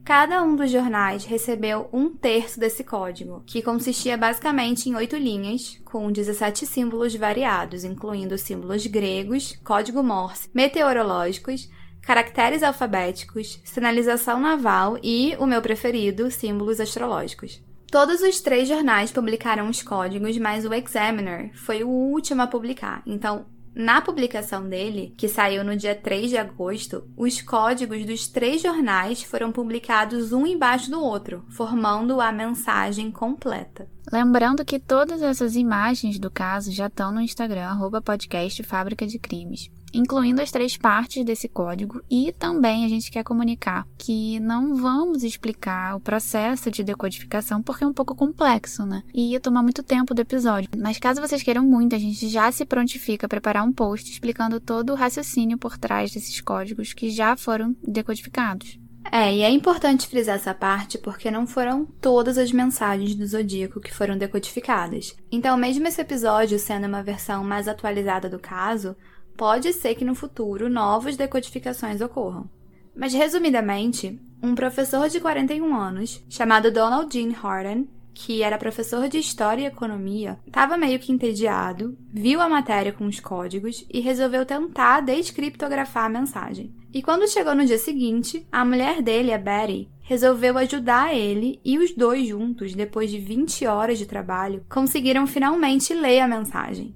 Cada 0.06 0.44
um 0.44 0.56
dos 0.56 0.70
jornais 0.70 1.26
recebeu 1.26 1.90
um 1.92 2.12
terço 2.12 2.60
desse 2.60 2.84
código, 2.84 3.42
que 3.44 3.64
consistia 3.64 4.16
basicamente 4.16 4.88
em 4.88 4.96
oito 4.96 5.16
linhas, 5.18 5.82
com 5.84 6.12
17 6.12 6.68
símbolos 6.68 7.16
variados, 7.16 7.84
incluindo 7.84 8.38
símbolos 8.38 8.86
gregos, 8.86 9.60
código 9.64 10.04
Morse, 10.04 10.48
meteorológicos, 10.54 11.68
caracteres 12.04 12.62
alfabéticos, 12.62 13.60
sinalização 13.64 14.40
naval 14.40 15.00
e, 15.02 15.36
o 15.40 15.48
meu 15.48 15.60
preferido, 15.60 16.30
símbolos 16.30 16.80
astrológicos. 16.80 17.60
Todos 17.90 18.22
os 18.22 18.40
três 18.42 18.68
jornais 18.68 19.12
publicaram 19.12 19.68
os 19.68 19.82
códigos, 19.82 20.38
mas 20.38 20.66
o 20.66 20.74
Examiner 20.74 21.50
foi 21.56 21.84
o 21.84 21.90
último 21.90 22.44
a 22.44 22.48
publicar. 22.48 23.02
Então, 23.08 23.48
na 23.76 24.02
publicação 24.02 24.70
dele, 24.70 25.14
que 25.18 25.28
saiu 25.28 25.64
no 25.64 25.76
dia 25.76 25.94
3 25.94 26.30
de 26.30 26.38
agosto, 26.38 27.04
os 27.18 27.42
códigos 27.42 28.06
dos 28.06 28.28
três 28.28 28.62
jornais 28.62 29.22
foram 29.22 29.52
publicados 29.52 30.32
um 30.32 30.48
embaixo 30.48 30.90
do 30.90 31.02
outro, 31.02 31.44
formando 31.50 32.22
a 32.22 32.32
mensagem 32.32 33.12
completa. 33.12 33.90
Lembrando 34.10 34.64
que 34.64 34.80
todas 34.80 35.22
essas 35.22 35.56
imagens 35.56 36.18
do 36.18 36.32
caso 36.32 36.72
já 36.72 36.88
estão 36.88 37.12
no 37.12 37.20
Instagram, 37.20 37.66
arroba 37.66 38.02
podcast 38.02 38.64
Fábrica 38.64 39.06
de 39.06 39.20
Crimes 39.20 39.70
incluindo 39.96 40.42
as 40.42 40.52
três 40.52 40.78
partes 40.78 41.24
desse 41.24 41.48
código, 41.48 42.02
e 42.10 42.32
também 42.32 42.86
a 42.86 42.90
gente 42.90 43.12
quer 43.12 43.24
comunicar 43.24 43.88
que 43.98 44.40
não 44.40 44.76
vamos 44.76 45.24
explicar 45.24 45.96
o 45.96 46.00
processo 46.00 46.70
de 46.70 46.84
decodificação 46.84 47.62
porque 47.62 47.84
é 47.84 47.88
um 47.88 47.94
pouco 47.94 48.16
complexo, 48.16 48.86
né? 48.86 49.04
E 49.14 49.32
ia 49.32 49.40
tomar 49.40 49.64
muito 49.64 49.84
tempo 49.84 50.14
do 50.14 50.22
episódio. 50.22 50.70
Mas 50.78 51.00
caso 51.00 51.22
vocês 51.22 51.42
queiram 51.42 51.64
muito, 51.64 51.96
a 51.96 52.00
gente 52.00 52.28
já 52.28 52.52
se 52.52 52.66
prontifica 52.66 53.26
a 53.26 53.30
preparar 53.30 53.64
um 53.64 53.72
post 53.72 54.12
explicando 54.12 54.60
todo 54.60 54.92
o 54.92 54.96
raciocínio 54.96 55.58
por 55.58 55.78
trás 55.78 56.12
desses 56.12 56.42
códigos 56.42 56.94
que 56.94 57.10
já 57.10 57.36
foram 57.38 57.76
decodificados. 57.82 58.80
É, 59.12 59.34
e 59.34 59.42
é 59.44 59.50
importante 59.50 60.08
frisar 60.08 60.36
essa 60.36 60.54
parte 60.54 60.98
porque 60.98 61.30
não 61.30 61.46
foram 61.46 61.86
todas 62.02 62.38
as 62.38 62.52
mensagens 62.52 63.16
do 63.16 63.26
Zodíaco 63.26 63.80
que 63.80 63.94
foram 63.94 64.18
decodificadas. 64.18 65.16
Então, 65.32 65.56
mesmo 65.56 65.88
esse 65.88 66.02
episódio 66.02 66.58
sendo 66.58 66.88
uma 66.88 67.04
versão 67.04 67.44
mais 67.44 67.68
atualizada 67.68 68.28
do 68.28 68.40
caso, 68.40 68.96
pode 69.36 69.72
ser 69.74 69.96
que 69.96 70.06
no 70.06 70.16
futuro 70.16 70.70
novas 70.70 71.18
decodificações 71.18 72.02
ocorram. 72.02 72.50
Mas, 72.96 73.14
resumidamente, 73.14 74.20
um 74.42 74.56
professor 74.56 75.10
de 75.10 75.20
41 75.20 75.76
anos, 75.76 76.24
chamado 76.30 76.72
Donald 76.72 77.12
Jean 77.12 77.32
Harden, 77.34 77.88
que 78.14 78.42
era 78.42 78.58
professor 78.58 79.10
de 79.10 79.18
História 79.18 79.64
e 79.64 79.66
Economia, 79.66 80.40
estava 80.48 80.78
meio 80.78 80.98
que 80.98 81.12
entediado, 81.12 81.98
viu 82.14 82.40
a 82.40 82.48
matéria 82.48 82.94
com 82.94 83.06
os 83.06 83.20
códigos 83.20 83.86
e 83.94 84.00
resolveu 84.00 84.46
tentar 84.46 85.02
descriptografar 85.02 86.06
a 86.06 86.10
mensagem. 86.10 86.74
E 86.94 87.02
quando 87.02 87.28
chegou 87.28 87.54
no 87.54 87.66
dia 87.66 87.78
seguinte, 87.78 88.48
a 88.50 88.64
mulher 88.64 89.02
dele, 89.02 89.34
a 89.34 89.38
Betty, 89.38 89.90
resolveu 90.02 90.58
ajudar 90.58 91.14
ele 91.14 91.60
e 91.66 91.78
os 91.78 91.94
dois 91.94 92.26
juntos, 92.26 92.74
depois 92.74 93.12
de 93.12 93.20
20 93.20 93.66
horas 93.66 93.98
de 93.98 94.06
trabalho, 94.06 94.64
conseguiram 94.70 95.28
finalmente 95.28 95.94
ler 95.94 96.22
a 96.22 96.28
mensagem. 96.28 96.96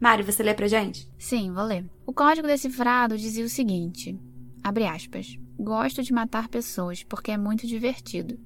Mari, 0.00 0.22
você 0.22 0.42
lê 0.42 0.54
pra 0.54 0.68
gente? 0.68 1.10
Sim, 1.18 1.52
vou 1.52 1.64
ler. 1.64 1.84
O 2.06 2.12
código 2.12 2.46
decifrado 2.46 3.18
dizia 3.18 3.44
o 3.44 3.48
seguinte: 3.48 4.18
abre 4.62 4.86
aspas. 4.86 5.36
Gosto 5.58 6.04
de 6.04 6.12
matar 6.12 6.48
pessoas 6.48 7.02
porque 7.02 7.32
é 7.32 7.36
muito 7.36 7.66
divertido. 7.66 8.38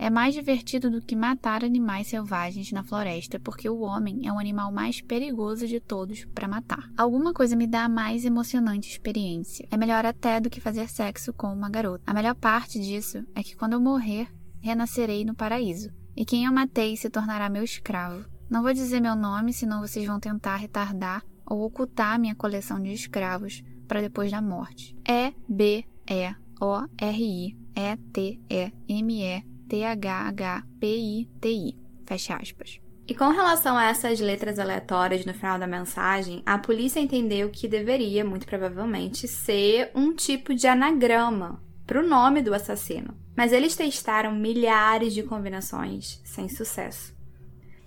É 0.00 0.10
mais 0.10 0.34
divertido 0.34 0.90
do 0.90 1.00
que 1.00 1.16
matar 1.16 1.64
animais 1.64 2.06
selvagens 2.06 2.70
na 2.70 2.84
floresta, 2.84 3.40
porque 3.40 3.68
o 3.68 3.80
homem 3.80 4.28
é 4.28 4.32
o 4.32 4.38
animal 4.38 4.70
mais 4.70 5.00
perigoso 5.00 5.66
de 5.66 5.80
todos 5.80 6.24
para 6.26 6.46
matar. 6.46 6.88
Alguma 6.96 7.32
coisa 7.32 7.56
me 7.56 7.66
dá 7.66 7.84
a 7.84 7.88
mais 7.88 8.24
emocionante 8.24 8.88
experiência. 8.88 9.66
É 9.70 9.76
melhor 9.76 10.06
até 10.06 10.38
do 10.38 10.50
que 10.50 10.60
fazer 10.60 10.88
sexo 10.88 11.32
com 11.32 11.48
uma 11.48 11.70
garota. 11.70 12.04
A 12.06 12.14
melhor 12.14 12.36
parte 12.36 12.78
disso 12.78 13.24
é 13.34 13.42
que 13.42 13.56
quando 13.56 13.72
eu 13.72 13.80
morrer, 13.80 14.28
renascerei 14.60 15.24
no 15.24 15.34
paraíso, 15.34 15.90
e 16.14 16.24
quem 16.24 16.44
eu 16.44 16.52
matei 16.52 16.96
se 16.96 17.10
tornará 17.10 17.48
meu 17.48 17.64
escravo. 17.64 18.24
Não 18.50 18.62
vou 18.62 18.72
dizer 18.72 19.00
meu 19.00 19.14
nome, 19.14 19.52
senão 19.52 19.80
vocês 19.80 20.06
vão 20.06 20.18
tentar 20.18 20.56
retardar 20.56 21.22
ou 21.44 21.62
ocultar 21.64 22.18
minha 22.18 22.34
coleção 22.34 22.80
de 22.80 22.92
escravos 22.92 23.62
para 23.86 24.00
depois 24.00 24.30
da 24.30 24.40
morte. 24.40 24.96
E 25.08 25.34
B 25.48 25.84
E 26.08 26.34
O 26.60 26.86
R 26.98 27.22
I 27.22 27.56
E 27.74 27.96
T 28.12 28.40
E 28.48 28.72
M 28.88 29.22
E 29.22 29.42
T 29.68 29.84
H 29.84 30.28
H 30.28 30.64
P 30.80 30.86
I 30.86 31.30
T 31.40 31.48
I. 31.50 31.78
Fecha 32.06 32.36
aspas. 32.36 32.80
E 33.06 33.14
com 33.14 33.28
relação 33.30 33.76
a 33.76 33.84
essas 33.84 34.20
letras 34.20 34.58
aleatórias 34.58 35.24
no 35.24 35.32
final 35.32 35.58
da 35.58 35.66
mensagem, 35.66 36.42
a 36.44 36.58
polícia 36.58 37.00
entendeu 37.00 37.48
que 37.48 37.66
deveria, 37.66 38.22
muito 38.22 38.46
provavelmente, 38.46 39.26
ser 39.26 39.90
um 39.94 40.14
tipo 40.14 40.54
de 40.54 40.66
anagrama 40.66 41.62
para 41.86 42.00
o 42.00 42.06
nome 42.06 42.42
do 42.42 42.52
assassino. 42.52 43.14
Mas 43.34 43.52
eles 43.52 43.74
testaram 43.74 44.34
milhares 44.34 45.14
de 45.14 45.22
combinações 45.22 46.20
sem 46.22 46.50
sucesso. 46.50 47.17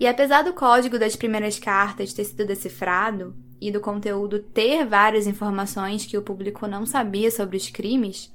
E 0.02 0.08
apesar 0.08 0.42
do 0.42 0.52
código 0.52 0.98
das 0.98 1.16
primeiras 1.16 1.60
cartas 1.60 2.12
ter 2.12 2.26
sido 2.26 2.44
decifrado 2.44 3.36
e 3.62 3.72
do 3.72 3.80
conteúdo 3.80 4.40
ter 4.40 4.84
várias 4.84 5.28
informações 5.28 6.08
que 6.08 6.18
o 6.18 6.24
público 6.24 6.66
não 6.66 6.88
sabia 6.88 7.30
sobre 7.30 7.56
os 7.56 7.70
crimes, 7.70 8.34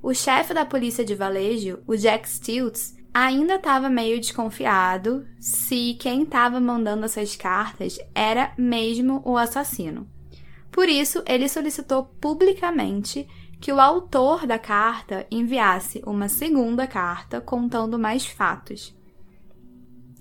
o 0.00 0.14
chefe 0.14 0.54
da 0.54 0.64
polícia 0.64 1.04
de 1.04 1.16
Valejo, 1.16 1.80
o 1.84 1.96
Jack 1.96 2.28
Stilts, 2.28 2.96
ainda 3.12 3.56
estava 3.56 3.90
meio 3.90 4.20
desconfiado 4.20 5.26
se 5.40 5.96
quem 5.98 6.22
estava 6.22 6.60
mandando 6.60 7.06
essas 7.06 7.34
cartas 7.34 7.98
era 8.14 8.52
mesmo 8.56 9.20
o 9.24 9.36
assassino. 9.36 10.08
Por 10.70 10.88
isso, 10.88 11.24
ele 11.26 11.48
solicitou 11.48 12.04
publicamente 12.20 13.26
que 13.60 13.72
o 13.72 13.80
autor 13.80 14.46
da 14.46 14.60
carta 14.60 15.26
enviasse 15.28 16.00
uma 16.06 16.28
segunda 16.28 16.86
carta 16.86 17.40
contando 17.40 17.98
mais 17.98 18.24
fatos. 18.24 18.99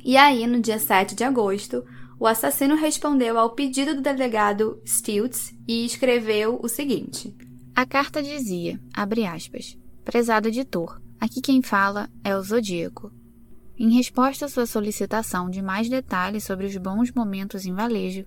E 0.03 0.15
aí, 0.15 0.47
no 0.47 0.61
dia 0.61 0.79
7 0.79 1.15
de 1.15 1.23
agosto, 1.23 1.83
o 2.19 2.27
assassino 2.27 2.75
respondeu 2.75 3.37
ao 3.39 3.51
pedido 3.51 3.95
do 3.95 4.01
delegado 4.01 4.81
Stilts 4.85 5.53
e 5.67 5.85
escreveu 5.85 6.59
o 6.61 6.67
seguinte: 6.67 7.35
A 7.75 7.85
carta 7.85 8.21
dizia, 8.21 8.79
abre 8.93 9.25
aspas, 9.25 9.77
prezado 10.03 10.47
editor, 10.47 11.01
aqui 11.19 11.41
quem 11.41 11.61
fala 11.61 12.09
é 12.23 12.35
o 12.35 12.41
Zodíaco. 12.41 13.11
Em 13.77 13.95
resposta 13.95 14.45
à 14.45 14.49
sua 14.49 14.65
solicitação 14.65 15.49
de 15.49 15.61
mais 15.61 15.87
detalhes 15.87 16.43
sobre 16.43 16.65
os 16.65 16.75
bons 16.75 17.11
momentos 17.13 17.65
em 17.65 17.73
Valejo, 17.73 18.25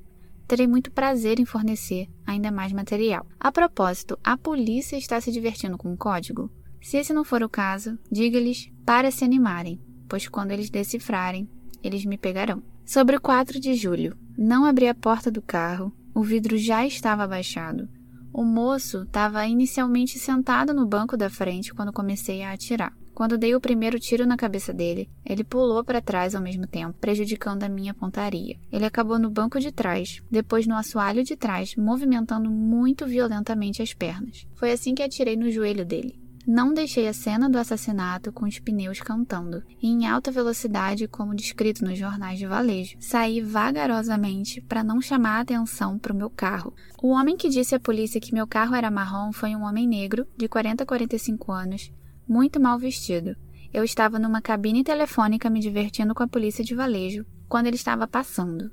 terei 0.48 0.66
muito 0.66 0.90
prazer 0.90 1.38
em 1.38 1.44
fornecer 1.44 2.08
ainda 2.26 2.50
mais 2.50 2.72
material. 2.72 3.26
A 3.38 3.52
propósito, 3.52 4.18
a 4.24 4.36
polícia 4.36 4.96
está 4.96 5.20
se 5.20 5.30
divertindo 5.30 5.76
com 5.76 5.92
o 5.92 5.96
código? 5.96 6.50
Se 6.80 6.96
esse 6.96 7.12
não 7.12 7.24
for 7.24 7.42
o 7.42 7.48
caso, 7.48 7.98
diga-lhes 8.10 8.72
para 8.84 9.10
se 9.10 9.24
animarem, 9.24 9.78
pois 10.08 10.26
quando 10.26 10.50
eles 10.52 10.70
decifrarem, 10.70 11.48
eles 11.82 12.04
me 12.04 12.16
pegarão. 12.16 12.62
Sobre 12.84 13.16
o 13.16 13.20
4 13.20 13.60
de 13.60 13.74
julho, 13.74 14.16
não 14.36 14.64
abri 14.64 14.88
a 14.88 14.94
porta 14.94 15.30
do 15.30 15.42
carro, 15.42 15.92
o 16.14 16.22
vidro 16.22 16.56
já 16.58 16.86
estava 16.86 17.24
abaixado. 17.24 17.88
O 18.32 18.44
moço 18.44 19.02
estava 19.02 19.46
inicialmente 19.46 20.18
sentado 20.18 20.72
no 20.72 20.86
banco 20.86 21.16
da 21.16 21.28
frente 21.28 21.74
quando 21.74 21.92
comecei 21.92 22.42
a 22.42 22.52
atirar. 22.52 22.92
Quando 23.14 23.36
dei 23.36 23.54
o 23.54 23.60
primeiro 23.60 24.00
tiro 24.00 24.26
na 24.26 24.38
cabeça 24.38 24.72
dele, 24.72 25.08
ele 25.24 25.44
pulou 25.44 25.84
para 25.84 26.00
trás 26.00 26.34
ao 26.34 26.40
mesmo 26.40 26.66
tempo, 26.66 26.98
prejudicando 26.98 27.62
a 27.62 27.68
minha 27.68 27.92
pontaria. 27.92 28.56
Ele 28.72 28.86
acabou 28.86 29.18
no 29.18 29.30
banco 29.30 29.60
de 29.60 29.70
trás, 29.70 30.22
depois 30.30 30.66
no 30.66 30.74
assoalho 30.74 31.22
de 31.22 31.36
trás, 31.36 31.76
movimentando 31.76 32.50
muito 32.50 33.06
violentamente 33.06 33.82
as 33.82 33.92
pernas. 33.92 34.46
Foi 34.54 34.72
assim 34.72 34.94
que 34.94 35.02
atirei 35.02 35.36
no 35.36 35.50
joelho 35.50 35.84
dele. 35.84 36.21
Não 36.46 36.74
deixei 36.74 37.06
a 37.06 37.12
cena 37.12 37.48
do 37.48 37.56
assassinato 37.56 38.32
com 38.32 38.46
os 38.46 38.58
pneus 38.58 39.00
cantando, 39.00 39.62
e 39.80 39.88
em 39.88 40.08
alta 40.08 40.32
velocidade, 40.32 41.06
como 41.06 41.36
descrito 41.36 41.84
nos 41.84 41.96
jornais 41.96 42.36
de 42.36 42.46
valejo. 42.46 42.96
Saí 42.98 43.40
vagarosamente 43.40 44.60
para 44.60 44.82
não 44.82 45.00
chamar 45.00 45.38
a 45.38 45.40
atenção 45.42 45.98
para 45.98 46.12
o 46.12 46.16
meu 46.16 46.28
carro. 46.28 46.74
O 47.00 47.10
homem 47.10 47.36
que 47.36 47.48
disse 47.48 47.76
à 47.76 47.80
polícia 47.80 48.20
que 48.20 48.34
meu 48.34 48.46
carro 48.46 48.74
era 48.74 48.90
marrom 48.90 49.32
foi 49.32 49.54
um 49.54 49.62
homem 49.62 49.86
negro, 49.86 50.26
de 50.36 50.48
40 50.48 50.82
a 50.82 50.86
45 50.86 51.52
anos, 51.52 51.92
muito 52.28 52.58
mal 52.58 52.76
vestido. 52.76 53.36
Eu 53.72 53.84
estava 53.84 54.18
numa 54.18 54.42
cabine 54.42 54.82
telefônica 54.82 55.48
me 55.48 55.60
divertindo 55.60 56.12
com 56.12 56.24
a 56.24 56.28
polícia 56.28 56.64
de 56.64 56.74
valejo 56.74 57.24
quando 57.48 57.68
ele 57.68 57.76
estava 57.76 58.06
passando. 58.08 58.70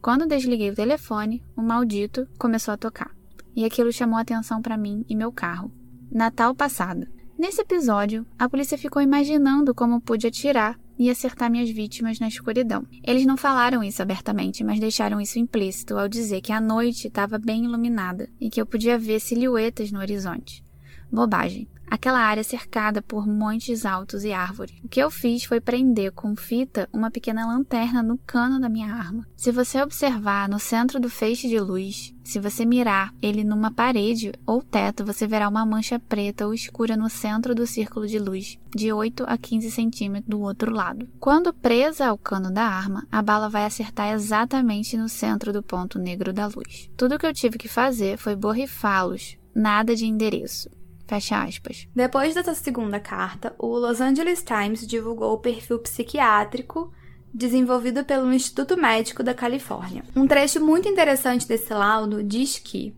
Quando 0.00 0.26
desliguei 0.26 0.70
o 0.70 0.74
telefone, 0.74 1.44
o 1.56 1.60
maldito 1.60 2.26
começou 2.38 2.72
a 2.72 2.76
tocar. 2.76 3.10
E 3.54 3.64
aquilo 3.64 3.92
chamou 3.92 4.18
atenção 4.18 4.62
para 4.62 4.78
mim 4.78 5.04
e 5.08 5.16
meu 5.16 5.32
carro. 5.32 5.79
Natal 6.12 6.54
passado. 6.56 7.06
Nesse 7.38 7.60
episódio, 7.60 8.26
a 8.36 8.48
polícia 8.48 8.76
ficou 8.76 9.00
imaginando 9.00 9.72
como 9.72 10.00
pude 10.00 10.26
atirar 10.26 10.76
e 10.98 11.08
acertar 11.08 11.48
minhas 11.48 11.70
vítimas 11.70 12.18
na 12.18 12.26
escuridão. 12.26 12.84
Eles 13.06 13.24
não 13.24 13.36
falaram 13.36 13.82
isso 13.82 14.02
abertamente, 14.02 14.64
mas 14.64 14.80
deixaram 14.80 15.20
isso 15.20 15.38
implícito 15.38 15.96
ao 15.96 16.08
dizer 16.08 16.40
que 16.40 16.52
a 16.52 16.60
noite 16.60 17.06
estava 17.06 17.38
bem 17.38 17.64
iluminada 17.64 18.28
e 18.40 18.50
que 18.50 18.60
eu 18.60 18.66
podia 18.66 18.98
ver 18.98 19.20
silhuetas 19.20 19.92
no 19.92 20.00
horizonte. 20.00 20.64
Bobagem 21.10 21.68
aquela 21.90 22.20
área 22.20 22.44
cercada 22.44 23.02
por 23.02 23.26
montes 23.26 23.84
altos 23.84 24.24
e 24.24 24.32
árvores. 24.32 24.74
O 24.84 24.88
que 24.88 25.00
eu 25.00 25.10
fiz 25.10 25.44
foi 25.44 25.60
prender 25.60 26.12
com 26.12 26.36
fita 26.36 26.88
uma 26.92 27.10
pequena 27.10 27.46
lanterna 27.46 28.02
no 28.02 28.16
cano 28.16 28.60
da 28.60 28.68
minha 28.68 28.94
arma. 28.94 29.26
Se 29.36 29.50
você 29.50 29.82
observar 29.82 30.48
no 30.48 30.58
centro 30.58 31.00
do 31.00 31.10
feixe 31.10 31.48
de 31.48 31.58
luz, 31.58 32.14
se 32.22 32.38
você 32.38 32.64
mirar 32.64 33.12
ele 33.20 33.42
numa 33.42 33.72
parede 33.72 34.32
ou 34.46 34.62
teto, 34.62 35.04
você 35.04 35.26
verá 35.26 35.48
uma 35.48 35.66
mancha 35.66 35.98
preta 35.98 36.46
ou 36.46 36.54
escura 36.54 36.96
no 36.96 37.10
centro 37.10 37.54
do 37.54 37.66
círculo 37.66 38.06
de 38.06 38.18
luz, 38.18 38.56
de 38.74 38.92
8 38.92 39.24
a 39.26 39.36
15 39.36 39.70
centímetros 39.70 40.30
do 40.30 40.40
outro 40.40 40.72
lado. 40.72 41.08
Quando 41.18 41.52
presa 41.52 42.06
ao 42.06 42.16
cano 42.16 42.52
da 42.52 42.62
arma, 42.62 43.04
a 43.10 43.20
bala 43.20 43.48
vai 43.48 43.64
acertar 43.64 44.12
exatamente 44.12 44.96
no 44.96 45.08
centro 45.08 45.52
do 45.52 45.62
ponto 45.62 45.98
negro 45.98 46.32
da 46.32 46.46
luz. 46.46 46.88
Tudo 46.96 47.18
que 47.18 47.26
eu 47.26 47.34
tive 47.34 47.58
que 47.58 47.66
fazer 47.66 48.16
foi 48.16 48.36
borrifá-los, 48.36 49.36
nada 49.52 49.96
de 49.96 50.06
endereço. 50.06 50.70
Fecha 51.10 51.42
aspas. 51.42 51.88
Depois 51.92 52.36
dessa 52.36 52.54
segunda 52.54 53.00
carta, 53.00 53.52
o 53.58 53.66
Los 53.76 54.00
Angeles 54.00 54.44
Times 54.44 54.86
divulgou 54.86 55.32
o 55.32 55.38
perfil 55.38 55.80
psiquiátrico 55.80 56.92
desenvolvido 57.34 58.04
pelo 58.04 58.32
Instituto 58.32 58.76
Médico 58.76 59.20
da 59.20 59.34
Califórnia. 59.34 60.04
Um 60.14 60.28
trecho 60.28 60.64
muito 60.64 60.88
interessante 60.88 61.48
desse 61.48 61.74
laudo 61.74 62.22
diz 62.22 62.60
que 62.60 62.94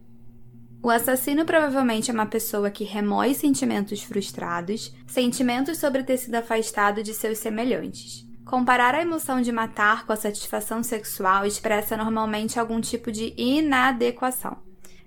o 0.83 0.91
assassino 0.91 1.47
provavelmente 1.47 2.11
é 2.11 2.15
uma 2.15 2.27
pessoa 2.27 2.71
que 2.71 2.85
remói 2.85 3.33
sentimentos 3.33 4.03
frustrados, 4.03 4.95
sentimentos 5.07 5.79
sobre 5.79 6.03
ter 6.03 6.19
sido 6.19 6.35
afastado 6.35 7.03
de 7.03 7.15
seus 7.15 7.39
semelhantes. 7.39 8.27
Comparar 8.45 8.95
a 8.95 9.01
emoção 9.01 9.41
de 9.41 9.51
matar 9.51 10.05
com 10.05 10.13
a 10.13 10.17
satisfação 10.17 10.83
sexual 10.83 11.47
expressa 11.47 11.97
normalmente 11.97 12.61
algum 12.61 12.79
tipo 12.79 13.11
de 13.11 13.33
inadequação. 13.39 14.59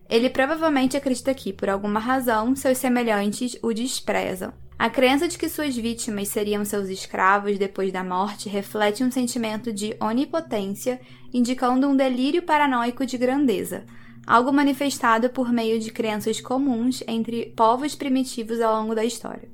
Ele 0.09 0.29
provavelmente 0.29 0.95
acredita 0.95 1.33
que, 1.33 1.51
por 1.51 1.69
alguma 1.69 1.99
razão, 1.99 2.55
seus 2.55 2.77
semelhantes 2.77 3.57
o 3.61 3.73
desprezam. 3.73 4.53
A 4.77 4.89
crença 4.89 5.27
de 5.27 5.37
que 5.37 5.49
suas 5.49 5.75
vítimas 5.75 6.27
seriam 6.27 6.65
seus 6.65 6.89
escravos 6.89 7.57
depois 7.57 7.91
da 7.93 8.03
morte 8.03 8.49
reflete 8.49 9.03
um 9.03 9.09
sentimento 9.09 9.71
de 9.71 9.95
onipotência, 10.01 10.99
indicando 11.33 11.87
um 11.87 11.95
delírio 11.95 12.43
paranoico 12.43 13.05
de 13.05 13.17
grandeza, 13.17 13.85
algo 14.27 14.51
manifestado 14.51 15.29
por 15.29 15.51
meio 15.51 15.79
de 15.79 15.91
crenças 15.91 16.41
comuns 16.41 17.01
entre 17.07 17.53
povos 17.55 17.95
primitivos 17.95 18.59
ao 18.59 18.81
longo 18.81 18.93
da 18.93 19.05
história. 19.05 19.49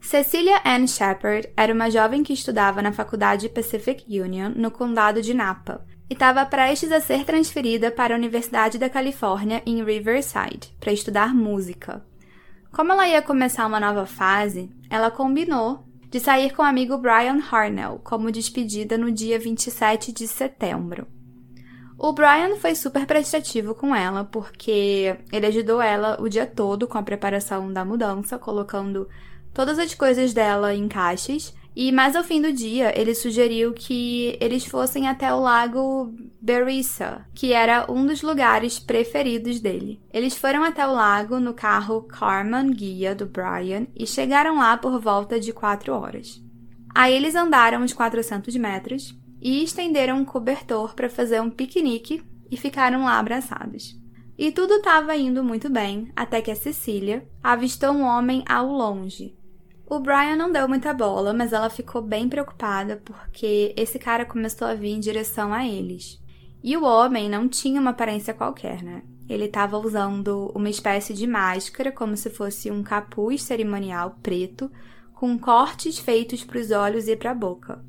Cecilia 0.00 0.60
Ann 0.64 0.86
Shepard 0.86 1.48
era 1.56 1.72
uma 1.72 1.90
jovem 1.90 2.22
que 2.22 2.32
estudava 2.32 2.82
na 2.82 2.90
faculdade 2.90 3.48
Pacific 3.48 4.04
Union 4.20 4.52
no 4.56 4.70
condado 4.70 5.22
de 5.22 5.32
Napa 5.32 5.86
e 6.12 6.14
estava 6.14 6.44
prestes 6.44 6.92
a 6.92 7.00
ser 7.00 7.24
transferida 7.24 7.90
para 7.90 8.14
a 8.14 8.18
Universidade 8.18 8.76
da 8.76 8.90
Califórnia 8.90 9.62
em 9.64 9.82
Riverside 9.82 10.70
para 10.78 10.92
estudar 10.92 11.34
música. 11.34 12.04
Como 12.70 12.92
ela 12.92 13.08
ia 13.08 13.22
começar 13.22 13.66
uma 13.66 13.80
nova 13.80 14.04
fase, 14.04 14.70
ela 14.90 15.10
combinou 15.10 15.86
de 16.10 16.20
sair 16.20 16.52
com 16.52 16.60
o 16.60 16.66
amigo 16.66 16.98
Brian 16.98 17.40
Harnell 17.50 17.98
como 18.04 18.30
despedida 18.30 18.98
no 18.98 19.10
dia 19.10 19.38
27 19.38 20.12
de 20.12 20.28
setembro. 20.28 21.06
O 21.98 22.12
Brian 22.12 22.56
foi 22.56 22.74
super 22.74 23.06
prestativo 23.06 23.74
com 23.74 23.96
ela 23.96 24.22
porque 24.22 25.16
ele 25.32 25.46
ajudou 25.46 25.80
ela 25.80 26.20
o 26.20 26.28
dia 26.28 26.44
todo 26.44 26.86
com 26.86 26.98
a 26.98 27.02
preparação 27.02 27.72
da 27.72 27.86
mudança, 27.86 28.38
colocando 28.38 29.08
todas 29.54 29.78
as 29.78 29.94
coisas 29.94 30.34
dela 30.34 30.74
em 30.74 30.86
caixas 30.88 31.54
e 31.74 31.90
mais 31.90 32.14
ao 32.14 32.22
fim 32.22 32.40
do 32.42 32.52
dia, 32.52 32.92
ele 32.98 33.14
sugeriu 33.14 33.72
que 33.72 34.36
eles 34.40 34.66
fossem 34.66 35.08
até 35.08 35.32
o 35.32 35.40
lago 35.40 36.14
Berissa, 36.40 37.24
que 37.34 37.52
era 37.52 37.90
um 37.90 38.04
dos 38.04 38.20
lugares 38.20 38.78
preferidos 38.78 39.58
dele. 39.58 40.00
Eles 40.12 40.36
foram 40.36 40.64
até 40.64 40.86
o 40.86 40.92
lago 40.92 41.40
no 41.40 41.54
carro 41.54 42.02
Carman 42.02 42.70
Guia 42.70 43.14
do 43.14 43.24
Brian 43.24 43.86
e 43.96 44.06
chegaram 44.06 44.58
lá 44.58 44.76
por 44.76 45.00
volta 45.00 45.40
de 45.40 45.52
4 45.52 45.94
horas. 45.94 46.42
Aí 46.94 47.14
eles 47.14 47.34
andaram 47.34 47.80
uns 47.80 47.94
400 47.94 48.54
metros 48.56 49.18
e 49.40 49.64
estenderam 49.64 50.18
um 50.18 50.24
cobertor 50.24 50.94
para 50.94 51.08
fazer 51.08 51.40
um 51.40 51.50
piquenique 51.50 52.22
e 52.50 52.56
ficaram 52.56 53.04
lá 53.04 53.18
abraçados. 53.18 53.98
E 54.36 54.52
tudo 54.52 54.74
estava 54.74 55.16
indo 55.16 55.42
muito 55.42 55.70
bem 55.70 56.12
até 56.14 56.42
que 56.42 56.50
a 56.50 56.56
Cecília 56.56 57.26
avistou 57.42 57.92
um 57.92 58.02
homem 58.02 58.44
ao 58.46 58.66
longe, 58.66 59.34
o 59.94 60.00
Brian 60.00 60.36
não 60.36 60.50
deu 60.50 60.66
muita 60.66 60.94
bola, 60.94 61.34
mas 61.34 61.52
ela 61.52 61.68
ficou 61.68 62.00
bem 62.00 62.26
preocupada 62.26 63.02
porque 63.04 63.74
esse 63.76 63.98
cara 63.98 64.24
começou 64.24 64.66
a 64.66 64.72
vir 64.72 64.88
em 64.88 64.98
direção 64.98 65.52
a 65.52 65.66
eles. 65.66 66.18
E 66.64 66.74
o 66.78 66.82
homem 66.82 67.28
não 67.28 67.46
tinha 67.46 67.78
uma 67.78 67.90
aparência 67.90 68.32
qualquer, 68.32 68.82
né? 68.82 69.02
Ele 69.28 69.44
estava 69.44 69.76
usando 69.76 70.50
uma 70.54 70.70
espécie 70.70 71.12
de 71.12 71.26
máscara, 71.26 71.92
como 71.92 72.16
se 72.16 72.30
fosse 72.30 72.70
um 72.70 72.82
capuz 72.82 73.42
cerimonial 73.42 74.16
preto, 74.22 74.72
com 75.12 75.38
cortes 75.38 75.98
feitos 75.98 76.42
para 76.42 76.58
os 76.58 76.70
olhos 76.70 77.06
e 77.06 77.14
para 77.14 77.32
a 77.32 77.34
boca. 77.34 77.84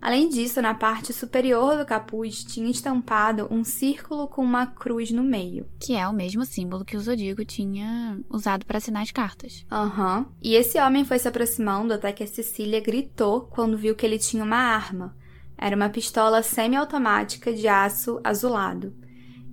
Além 0.00 0.28
disso, 0.28 0.62
na 0.62 0.74
parte 0.74 1.12
superior 1.12 1.76
do 1.76 1.84
capuz 1.84 2.44
tinha 2.44 2.70
estampado 2.70 3.48
um 3.50 3.64
círculo 3.64 4.28
com 4.28 4.42
uma 4.42 4.66
cruz 4.66 5.10
no 5.10 5.22
meio. 5.22 5.66
Que 5.80 5.94
é 5.94 6.06
o 6.06 6.12
mesmo 6.12 6.44
símbolo 6.44 6.84
que 6.84 6.96
o 6.96 7.00
Zodíaco 7.00 7.44
tinha 7.44 8.18
usado 8.30 8.64
para 8.64 8.78
assinar 8.78 9.02
as 9.02 9.10
cartas. 9.10 9.66
Aham. 9.70 10.18
Uhum. 10.18 10.26
E 10.40 10.54
esse 10.54 10.78
homem 10.78 11.04
foi 11.04 11.18
se 11.18 11.26
aproximando 11.26 11.92
até 11.92 12.12
que 12.12 12.22
a 12.22 12.28
Cecília 12.28 12.80
gritou 12.80 13.42
quando 13.42 13.76
viu 13.76 13.94
que 13.94 14.06
ele 14.06 14.18
tinha 14.18 14.44
uma 14.44 14.56
arma. 14.56 15.16
Era 15.56 15.74
uma 15.74 15.88
pistola 15.88 16.42
semiautomática 16.42 17.52
de 17.52 17.66
aço 17.66 18.20
azulado. 18.22 18.94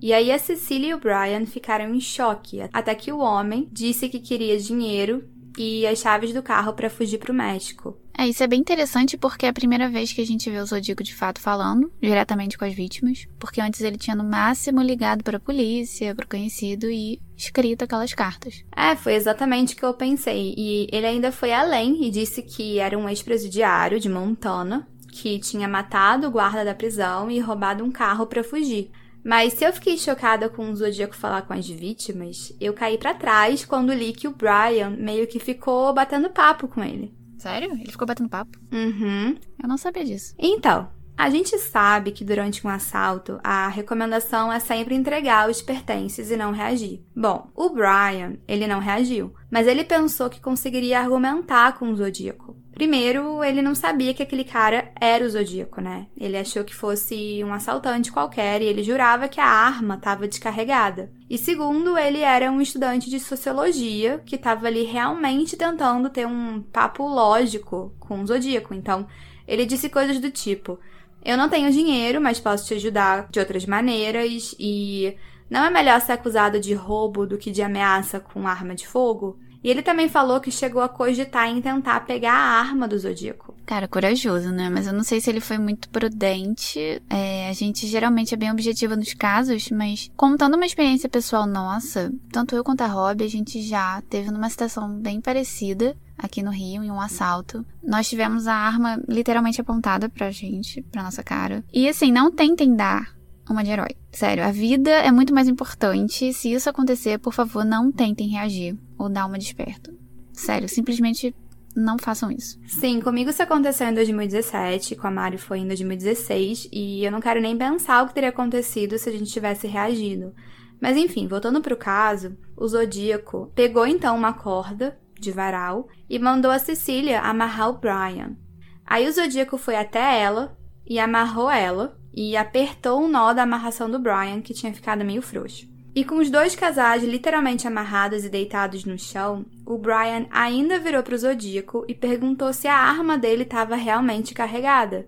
E 0.00 0.12
aí 0.12 0.30
a 0.30 0.38
Cecília 0.38 0.90
e 0.90 0.94
o 0.94 1.00
Brian 1.00 1.44
ficaram 1.46 1.92
em 1.92 2.00
choque, 2.00 2.60
até 2.72 2.94
que 2.94 3.10
o 3.10 3.18
homem 3.18 3.68
disse 3.72 4.08
que 4.08 4.20
queria 4.20 4.58
dinheiro 4.58 5.28
e 5.58 5.86
as 5.86 5.98
chaves 5.98 6.32
do 6.32 6.42
carro 6.42 6.74
para 6.74 6.90
fugir 6.90 7.18
para 7.18 7.32
o 7.32 7.34
México. 7.34 7.98
É, 8.18 8.26
isso 8.26 8.42
é 8.42 8.46
bem 8.46 8.60
interessante 8.60 9.16
porque 9.16 9.44
é 9.44 9.48
a 9.50 9.52
primeira 9.52 9.88
vez 9.88 10.12
que 10.12 10.22
a 10.22 10.26
gente 10.26 10.50
vê 10.50 10.58
o 10.58 10.66
Zodíaco 10.66 11.02
de 11.02 11.14
fato 11.14 11.40
falando 11.40 11.92
diretamente 12.00 12.56
com 12.56 12.64
as 12.64 12.74
vítimas, 12.74 13.26
porque 13.38 13.60
antes 13.60 13.82
ele 13.82 13.98
tinha 13.98 14.16
no 14.16 14.24
máximo 14.24 14.80
ligado 14.80 15.22
para 15.22 15.36
a 15.36 15.40
polícia, 15.40 16.14
para 16.14 16.24
o 16.24 16.28
conhecido 16.28 16.90
e 16.90 17.20
escrito 17.36 17.82
aquelas 17.82 18.14
cartas. 18.14 18.64
É, 18.74 18.96
foi 18.96 19.14
exatamente 19.14 19.74
o 19.74 19.76
que 19.76 19.84
eu 19.84 19.92
pensei. 19.92 20.54
E 20.56 20.88
ele 20.90 21.06
ainda 21.06 21.30
foi 21.30 21.52
além 21.52 22.06
e 22.06 22.10
disse 22.10 22.42
que 22.42 22.78
era 22.78 22.96
um 22.96 23.08
ex-presidiário 23.08 24.00
de 24.00 24.08
Montana 24.08 24.88
que 25.12 25.38
tinha 25.38 25.68
matado 25.68 26.26
o 26.26 26.30
guarda 26.30 26.64
da 26.64 26.74
prisão 26.74 27.30
e 27.30 27.38
roubado 27.40 27.84
um 27.84 27.90
carro 27.90 28.26
para 28.26 28.44
fugir. 28.44 28.90
Mas 29.24 29.54
se 29.54 29.64
eu 29.64 29.72
fiquei 29.72 29.98
chocada 29.98 30.48
com 30.48 30.70
o 30.70 30.76
Zodíaco 30.76 31.16
falar 31.16 31.42
com 31.42 31.52
as 31.52 31.66
vítimas, 31.68 32.54
eu 32.60 32.72
caí 32.72 32.96
para 32.96 33.12
trás 33.12 33.64
quando 33.64 33.92
li 33.92 34.12
que 34.12 34.28
o 34.28 34.34
Brian 34.34 34.90
meio 34.90 35.26
que 35.26 35.40
ficou 35.40 35.92
batendo 35.92 36.30
papo 36.30 36.68
com 36.68 36.84
ele. 36.84 37.12
Sério? 37.38 37.72
Ele 37.72 37.90
ficou 37.90 38.06
batendo 38.06 38.28
papo? 38.28 38.58
Uhum. 38.72 39.36
Eu 39.62 39.68
não 39.68 39.76
sabia 39.76 40.04
disso. 40.04 40.34
Então, 40.38 40.88
a 41.16 41.30
gente 41.30 41.58
sabe 41.58 42.12
que 42.12 42.24
durante 42.24 42.66
um 42.66 42.68
assalto, 42.68 43.40
a 43.42 43.68
recomendação 43.68 44.52
é 44.52 44.60
sempre 44.60 44.94
entregar 44.94 45.48
os 45.48 45.62
pertences 45.62 46.30
e 46.30 46.36
não 46.36 46.52
reagir. 46.52 47.02
Bom, 47.16 47.50
o 47.54 47.70
Brian, 47.70 48.36
ele 48.46 48.66
não 48.66 48.80
reagiu, 48.80 49.32
mas 49.50 49.66
ele 49.66 49.82
pensou 49.82 50.28
que 50.28 50.40
conseguiria 50.40 51.00
argumentar 51.00 51.78
com 51.78 51.90
o 51.90 51.96
Zodíaco. 51.96 52.54
Primeiro, 52.76 53.42
ele 53.42 53.62
não 53.62 53.74
sabia 53.74 54.12
que 54.12 54.22
aquele 54.22 54.44
cara 54.44 54.92
era 55.00 55.24
o 55.24 55.28
Zodíaco, 55.30 55.80
né? 55.80 56.08
Ele 56.14 56.36
achou 56.36 56.62
que 56.62 56.74
fosse 56.74 57.42
um 57.42 57.54
assaltante 57.54 58.12
qualquer 58.12 58.60
e 58.60 58.66
ele 58.66 58.82
jurava 58.82 59.28
que 59.28 59.40
a 59.40 59.48
arma 59.48 59.94
estava 59.94 60.28
descarregada. 60.28 61.10
E 61.28 61.38
segundo, 61.38 61.96
ele 61.96 62.20
era 62.20 62.52
um 62.52 62.60
estudante 62.60 63.08
de 63.08 63.18
sociologia 63.18 64.22
que 64.26 64.36
estava 64.36 64.66
ali 64.66 64.82
realmente 64.82 65.56
tentando 65.56 66.10
ter 66.10 66.26
um 66.26 66.60
papo 66.60 67.08
lógico 67.08 67.94
com 67.98 68.20
o 68.20 68.26
Zodíaco. 68.26 68.74
Então, 68.74 69.06
ele 69.48 69.64
disse 69.64 69.88
coisas 69.88 70.20
do 70.20 70.30
tipo: 70.30 70.78
Eu 71.24 71.38
não 71.38 71.48
tenho 71.48 71.72
dinheiro, 71.72 72.20
mas 72.20 72.38
posso 72.38 72.66
te 72.66 72.74
ajudar 72.74 73.26
de 73.30 73.40
outras 73.40 73.64
maneiras 73.64 74.54
e. 74.60 75.16
Não 75.48 75.64
é 75.64 75.70
melhor 75.70 75.98
ser 76.02 76.12
acusado 76.12 76.60
de 76.60 76.74
roubo 76.74 77.26
do 77.26 77.38
que 77.38 77.50
de 77.50 77.62
ameaça 77.62 78.20
com 78.20 78.46
arma 78.46 78.74
de 78.74 78.86
fogo? 78.86 79.38
E 79.66 79.68
ele 79.68 79.82
também 79.82 80.08
falou 80.08 80.38
que 80.38 80.48
chegou 80.48 80.80
a 80.80 80.88
cogitar 80.88 81.48
em 81.48 81.60
tentar 81.60 81.98
pegar 82.06 82.34
a 82.34 82.60
arma 82.60 82.86
do 82.86 82.96
Zodíaco. 82.96 83.52
Cara, 83.66 83.88
corajoso, 83.88 84.52
né? 84.52 84.70
Mas 84.70 84.86
eu 84.86 84.92
não 84.92 85.02
sei 85.02 85.20
se 85.20 85.28
ele 85.28 85.40
foi 85.40 85.58
muito 85.58 85.88
prudente. 85.88 87.02
É, 87.10 87.48
a 87.48 87.52
gente 87.52 87.84
geralmente 87.88 88.32
é 88.32 88.36
bem 88.36 88.52
objetiva 88.52 88.94
nos 88.94 89.12
casos, 89.12 89.68
mas 89.72 90.08
contando 90.16 90.54
uma 90.54 90.66
experiência 90.66 91.08
pessoal 91.08 91.48
nossa, 91.48 92.12
tanto 92.30 92.54
eu 92.54 92.62
quanto 92.62 92.82
a 92.82 92.86
Rob, 92.86 93.24
a 93.24 93.28
gente 93.28 93.60
já 93.60 94.00
teve 94.02 94.30
numa 94.30 94.48
situação 94.48 94.88
bem 95.00 95.20
parecida 95.20 95.96
aqui 96.16 96.44
no 96.44 96.52
Rio, 96.52 96.84
em 96.84 96.90
um 96.92 97.00
assalto. 97.00 97.66
Nós 97.82 98.08
tivemos 98.08 98.46
a 98.46 98.54
arma 98.54 99.02
literalmente 99.08 99.60
apontada 99.60 100.08
pra 100.08 100.30
gente, 100.30 100.80
pra 100.80 101.02
nossa 101.02 101.24
cara. 101.24 101.64
E 101.72 101.88
assim, 101.88 102.12
não 102.12 102.30
tentem 102.30 102.76
dar 102.76 103.15
uma 103.48 103.62
de 103.62 103.70
herói. 103.70 103.96
Sério, 104.12 104.44
a 104.44 104.50
vida 104.50 104.90
é 104.90 105.10
muito 105.10 105.34
mais 105.34 105.48
importante. 105.48 106.32
Se 106.32 106.52
isso 106.52 106.68
acontecer, 106.68 107.18
por 107.18 107.32
favor, 107.32 107.64
não 107.64 107.92
tentem 107.92 108.28
reagir 108.28 108.76
ou 108.98 109.08
dar 109.08 109.26
uma 109.26 109.38
desperto. 109.38 109.92
Sério, 110.32 110.68
simplesmente 110.68 111.34
não 111.74 111.98
façam 111.98 112.30
isso. 112.30 112.58
Sim, 112.66 113.00
comigo 113.00 113.30
isso 113.30 113.42
aconteceu 113.42 113.88
em 113.88 113.94
2017, 113.94 114.96
com 114.96 115.06
a 115.06 115.10
Mari 115.10 115.36
foi 115.36 115.58
em 115.58 115.66
2016, 115.66 116.68
e 116.72 117.04
eu 117.04 117.12
não 117.12 117.20
quero 117.20 117.40
nem 117.40 117.56
pensar 117.56 118.02
o 118.02 118.08
que 118.08 118.14
teria 118.14 118.30
acontecido 118.30 118.98
se 118.98 119.08
a 119.08 119.12
gente 119.12 119.30
tivesse 119.30 119.66
reagido. 119.66 120.34
Mas 120.80 120.96
enfim, 120.96 121.26
voltando 121.26 121.60
para 121.60 121.74
o 121.74 121.76
caso, 121.76 122.36
o 122.56 122.66
Zodíaco 122.66 123.52
pegou 123.54 123.86
então 123.86 124.16
uma 124.16 124.32
corda 124.32 124.98
de 125.18 125.30
varal 125.30 125.88
e 126.08 126.18
mandou 126.18 126.50
a 126.50 126.58
Cecília 126.58 127.20
amarrar 127.20 127.70
o 127.70 127.78
Brian. 127.78 128.36
Aí 128.84 129.06
o 129.06 129.12
Zodíaco 129.12 129.58
foi 129.58 129.76
até 129.76 130.20
ela 130.20 130.56
e 130.86 130.98
amarrou 130.98 131.50
ela 131.50 131.98
e 132.16 132.34
apertou 132.34 133.02
um 133.02 133.08
nó 133.08 133.34
da 133.34 133.42
amarração 133.42 133.90
do 133.90 133.98
Brian, 133.98 134.40
que 134.40 134.54
tinha 134.54 134.72
ficado 134.72 135.04
meio 135.04 135.20
frouxo. 135.20 135.68
E 135.94 136.04
com 136.04 136.16
os 136.16 136.30
dois 136.30 136.54
casais 136.56 137.04
literalmente 137.04 137.66
amarrados 137.66 138.24
e 138.24 138.28
deitados 138.28 138.84
no 138.84 138.98
chão, 138.98 139.44
o 139.66 139.76
Brian 139.76 140.26
ainda 140.30 140.78
virou 140.78 141.02
para 141.02 141.14
o 141.14 141.18
Zodíaco 141.18 141.84
e 141.86 141.94
perguntou 141.94 142.52
se 142.52 142.66
a 142.66 142.74
arma 142.74 143.18
dele 143.18 143.42
estava 143.42 143.76
realmente 143.76 144.34
carregada. 144.34 145.06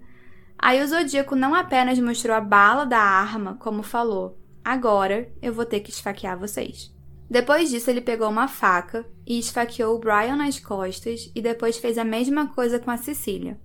Aí 0.58 0.82
o 0.82 0.86
Zodíaco 0.86 1.34
não 1.34 1.54
apenas 1.54 1.98
mostrou 1.98 2.36
a 2.36 2.40
bala 2.40 2.84
da 2.84 3.00
arma, 3.00 3.56
como 3.60 3.82
falou: 3.82 4.38
Agora 4.64 5.30
eu 5.40 5.52
vou 5.52 5.64
ter 5.64 5.80
que 5.80 5.90
esfaquear 5.90 6.38
vocês. 6.38 6.94
Depois 7.30 7.68
disso, 7.68 7.90
ele 7.90 8.00
pegou 8.00 8.28
uma 8.28 8.48
faca 8.48 9.04
e 9.26 9.38
esfaqueou 9.38 9.94
o 9.94 9.98
Brian 9.98 10.36
nas 10.36 10.58
costas 10.58 11.30
e 11.34 11.42
depois 11.42 11.76
fez 11.76 11.98
a 11.98 12.04
mesma 12.04 12.48
coisa 12.48 12.78
com 12.78 12.90
a 12.90 12.96
Cecília. 12.96 13.60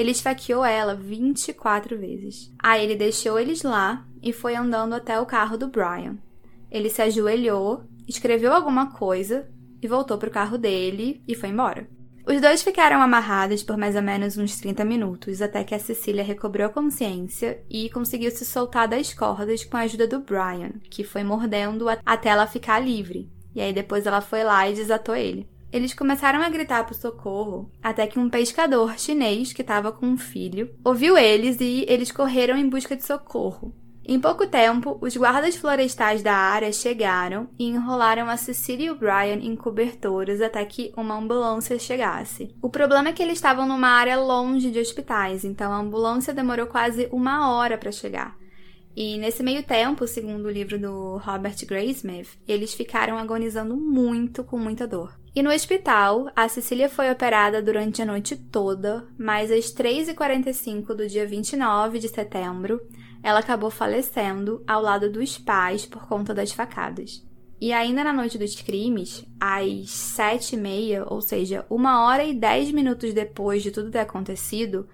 Ele 0.00 0.12
esfaqueou 0.12 0.64
ela 0.64 0.94
24 0.94 1.98
vezes. 1.98 2.50
Aí 2.58 2.82
ele 2.82 2.96
deixou 2.96 3.38
eles 3.38 3.62
lá 3.62 4.06
e 4.22 4.32
foi 4.32 4.56
andando 4.56 4.94
até 4.94 5.20
o 5.20 5.26
carro 5.26 5.58
do 5.58 5.68
Brian. 5.68 6.16
Ele 6.70 6.88
se 6.88 7.02
ajoelhou, 7.02 7.84
escreveu 8.08 8.50
alguma 8.50 8.92
coisa 8.92 9.46
e 9.82 9.86
voltou 9.86 10.16
para 10.16 10.30
o 10.30 10.32
carro 10.32 10.56
dele 10.56 11.22
e 11.28 11.34
foi 11.34 11.50
embora. 11.50 11.86
Os 12.26 12.40
dois 12.40 12.62
ficaram 12.62 13.02
amarrados 13.02 13.62
por 13.62 13.76
mais 13.76 13.94
ou 13.94 14.00
menos 14.00 14.38
uns 14.38 14.58
30 14.58 14.86
minutos, 14.86 15.42
até 15.42 15.62
que 15.64 15.74
a 15.74 15.78
Cecília 15.78 16.24
recobrou 16.24 16.66
a 16.66 16.72
consciência 16.72 17.62
e 17.68 17.90
conseguiu 17.90 18.30
se 18.30 18.46
soltar 18.46 18.88
das 18.88 19.12
cordas 19.12 19.66
com 19.66 19.76
a 19.76 19.80
ajuda 19.80 20.06
do 20.06 20.20
Brian, 20.20 20.72
que 20.88 21.04
foi 21.04 21.22
mordendo 21.22 21.84
até 22.06 22.30
ela 22.30 22.46
ficar 22.46 22.78
livre. 22.78 23.30
E 23.54 23.60
aí 23.60 23.74
depois 23.74 24.06
ela 24.06 24.22
foi 24.22 24.44
lá 24.44 24.66
e 24.66 24.72
desatou 24.72 25.14
ele. 25.14 25.46
Eles 25.72 25.94
começaram 25.94 26.42
a 26.42 26.48
gritar 26.48 26.84
por 26.84 26.94
socorro, 26.94 27.70
até 27.82 28.06
que 28.06 28.18
um 28.18 28.28
pescador 28.28 28.98
chinês 28.98 29.52
que 29.52 29.62
estava 29.62 29.92
com 29.92 30.06
um 30.06 30.16
filho 30.16 30.74
ouviu 30.84 31.16
eles 31.16 31.60
e 31.60 31.84
eles 31.88 32.10
correram 32.10 32.56
em 32.56 32.68
busca 32.68 32.96
de 32.96 33.04
socorro. 33.04 33.72
Em 34.04 34.18
pouco 34.18 34.44
tempo, 34.44 34.98
os 35.00 35.16
guardas 35.16 35.54
florestais 35.54 36.20
da 36.20 36.34
área 36.34 36.72
chegaram 36.72 37.48
e 37.56 37.66
enrolaram 37.66 38.28
a 38.28 38.36
Cecília 38.36 38.86
e 38.86 38.90
o 38.90 38.96
Brian 38.96 39.38
em 39.40 39.54
cobertores 39.54 40.40
até 40.40 40.64
que 40.64 40.92
uma 40.96 41.16
ambulância 41.16 41.78
chegasse. 41.78 42.52
O 42.60 42.68
problema 42.68 43.10
é 43.10 43.12
que 43.12 43.22
eles 43.22 43.34
estavam 43.34 43.68
numa 43.68 43.88
área 43.88 44.18
longe 44.18 44.72
de 44.72 44.80
hospitais, 44.80 45.44
então 45.44 45.72
a 45.72 45.78
ambulância 45.78 46.34
demorou 46.34 46.66
quase 46.66 47.08
uma 47.12 47.52
hora 47.52 47.78
para 47.78 47.92
chegar. 47.92 48.39
E 49.02 49.16
nesse 49.16 49.42
meio 49.42 49.62
tempo, 49.62 50.06
segundo 50.06 50.44
o 50.44 50.50
livro 50.50 50.78
do 50.78 51.16
Robert 51.16 51.56
Graysmith, 51.66 52.36
eles 52.46 52.74
ficaram 52.74 53.16
agonizando 53.16 53.74
muito 53.74 54.44
com 54.44 54.58
muita 54.58 54.86
dor. 54.86 55.18
E 55.34 55.42
no 55.42 55.50
hospital, 55.50 56.30
a 56.36 56.46
Cecília 56.50 56.86
foi 56.86 57.10
operada 57.10 57.62
durante 57.62 58.02
a 58.02 58.04
noite 58.04 58.36
toda, 58.36 59.08
mas 59.16 59.50
às 59.50 59.72
3h45 59.72 60.88
do 60.88 61.08
dia 61.08 61.26
29 61.26 61.98
de 61.98 62.10
setembro, 62.10 62.78
ela 63.22 63.38
acabou 63.38 63.70
falecendo 63.70 64.62
ao 64.66 64.82
lado 64.82 65.10
dos 65.10 65.38
pais 65.38 65.86
por 65.86 66.06
conta 66.06 66.34
das 66.34 66.52
facadas. 66.52 67.26
E 67.58 67.72
ainda 67.72 68.04
na 68.04 68.12
noite 68.12 68.36
dos 68.36 68.54
crimes, 68.60 69.24
às 69.40 69.88
sete 69.88 70.56
e 70.56 70.58
meia, 70.58 71.06
ou 71.08 71.22
seja, 71.22 71.64
uma 71.70 72.04
hora 72.04 72.22
e 72.22 72.34
dez 72.34 72.70
minutos 72.70 73.14
depois 73.14 73.62
de 73.62 73.70
tudo 73.70 73.90
ter 73.90 74.00
acontecido, 74.00 74.86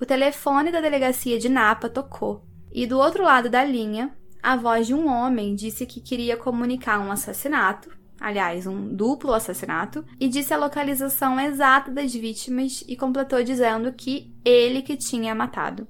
o 0.00 0.06
telefone 0.06 0.70
da 0.70 0.80
delegacia 0.80 1.40
de 1.40 1.48
Napa 1.48 1.88
tocou. 1.88 2.46
E 2.72 2.86
do 2.86 2.98
outro 2.98 3.24
lado 3.24 3.48
da 3.48 3.64
linha, 3.64 4.14
a 4.42 4.56
voz 4.56 4.86
de 4.86 4.94
um 4.94 5.08
homem 5.08 5.54
disse 5.54 5.86
que 5.86 6.00
queria 6.00 6.36
comunicar 6.36 7.00
um 7.00 7.10
assassinato, 7.10 7.90
aliás, 8.20 8.66
um 8.66 8.94
duplo 8.94 9.32
assassinato, 9.32 10.04
e 10.20 10.28
disse 10.28 10.54
a 10.54 10.58
localização 10.58 11.38
exata 11.40 11.90
das 11.90 12.14
vítimas 12.14 12.84
e 12.86 12.96
completou 12.96 13.42
dizendo 13.42 13.92
que 13.92 14.32
ele 14.44 14.82
que 14.82 14.96
tinha 14.96 15.34
matado. 15.34 15.86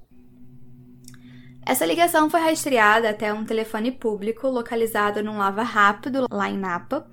Essa 1.67 1.85
ligação 1.85 2.31
foi 2.31 2.41
rastreada 2.41 3.11
até 3.11 3.33
um 3.33 3.45
telefone 3.45 3.93
público 3.93 4.49
localizado 4.49 5.23
num 5.23 5.37
lava 5.37 5.63
rápido 5.63 6.27
lá 6.31 6.49
em 6.49 6.57
Napa, 6.57 7.07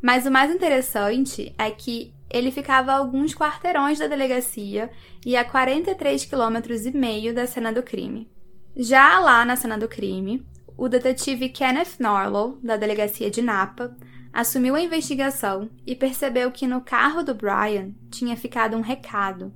mas 0.00 0.26
o 0.26 0.30
mais 0.30 0.54
interessante 0.54 1.52
é 1.58 1.68
que 1.72 2.14
ele 2.30 2.52
ficava 2.52 2.92
a 2.92 2.96
alguns 2.96 3.34
quarteirões 3.34 3.98
da 3.98 4.06
delegacia 4.06 4.90
e 5.24 5.36
a 5.36 5.44
43 5.44 6.24
quilômetros 6.24 6.86
e 6.86 6.96
meio 6.96 7.34
da 7.34 7.46
cena 7.46 7.72
do 7.72 7.82
crime. 7.82 8.30
Já 8.78 9.18
lá 9.20 9.42
na 9.42 9.56
cena 9.56 9.78
do 9.78 9.88
crime, 9.88 10.46
o 10.76 10.86
detetive 10.86 11.48
Kenneth 11.48 11.98
Norlow, 11.98 12.58
da 12.62 12.76
delegacia 12.76 13.30
de 13.30 13.40
Napa, 13.40 13.96
assumiu 14.30 14.74
a 14.74 14.82
investigação 14.82 15.70
e 15.86 15.96
percebeu 15.96 16.52
que 16.52 16.66
no 16.66 16.82
carro 16.82 17.22
do 17.22 17.34
Brian 17.34 17.92
tinha 18.10 18.36
ficado 18.36 18.76
um 18.76 18.82
recado. 18.82 19.50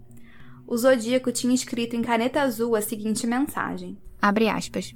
O 0.67 0.75
Zodíaco 0.75 1.31
tinha 1.31 1.55
escrito 1.55 1.95
em 1.95 2.01
caneta 2.01 2.41
azul 2.41 2.75
a 2.75 2.81
seguinte 2.81 3.27
mensagem: 3.27 3.99
Abre 4.23 4.49
aspas. 4.49 4.95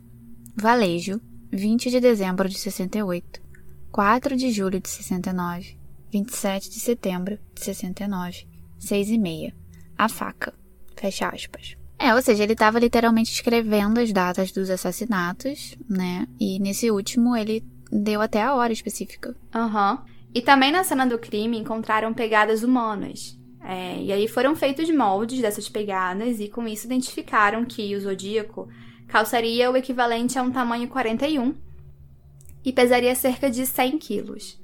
Valejo, 0.56 1.20
20 1.52 1.90
de 1.90 2.00
dezembro 2.00 2.48
de 2.48 2.58
68, 2.58 3.42
4 3.92 4.36
de 4.36 4.50
julho 4.50 4.80
de 4.80 4.88
69, 4.88 5.76
27 6.10 6.70
de 6.70 6.80
setembro 6.80 7.38
de 7.52 7.62
69, 7.62 8.48
6 8.78 9.10
e 9.10 9.18
meia. 9.18 9.54
A 9.98 10.08
faca. 10.08 10.54
Fecha 10.96 11.28
aspas. 11.28 11.76
É, 11.98 12.14
ou 12.14 12.20
seja, 12.20 12.42
ele 12.42 12.52
estava 12.52 12.78
literalmente 12.78 13.32
escrevendo 13.32 13.98
as 13.98 14.12
datas 14.12 14.52
dos 14.52 14.68
assassinatos, 14.68 15.76
né? 15.88 16.26
E 16.40 16.58
nesse 16.58 16.90
último 16.90 17.36
ele 17.36 17.64
deu 17.90 18.20
até 18.20 18.42
a 18.42 18.54
hora 18.54 18.72
específica. 18.72 19.34
Aham. 19.54 19.92
Uhum. 19.92 20.14
E 20.34 20.42
também 20.42 20.72
na 20.72 20.82
cena 20.82 21.06
do 21.06 21.16
crime 21.16 21.56
encontraram 21.56 22.12
pegadas 22.12 22.64
humanas. 22.64 23.38
É, 23.62 24.02
e 24.02 24.12
aí 24.12 24.28
foram 24.28 24.54
feitos 24.56 24.90
moldes 24.90 25.40
dessas 25.40 25.68
pegadas 25.68 26.40
e 26.40 26.48
com 26.48 26.66
isso 26.66 26.86
identificaram 26.86 27.64
que 27.64 27.94
o 27.94 28.00
zodíaco 28.00 28.68
calçaria 29.06 29.70
o 29.70 29.76
equivalente 29.76 30.38
a 30.38 30.42
um 30.42 30.50
tamanho 30.50 30.88
41 30.88 31.54
e 32.64 32.72
pesaria 32.72 33.14
cerca 33.14 33.48
de 33.48 33.64
100 33.64 33.98
quilos. 33.98 34.60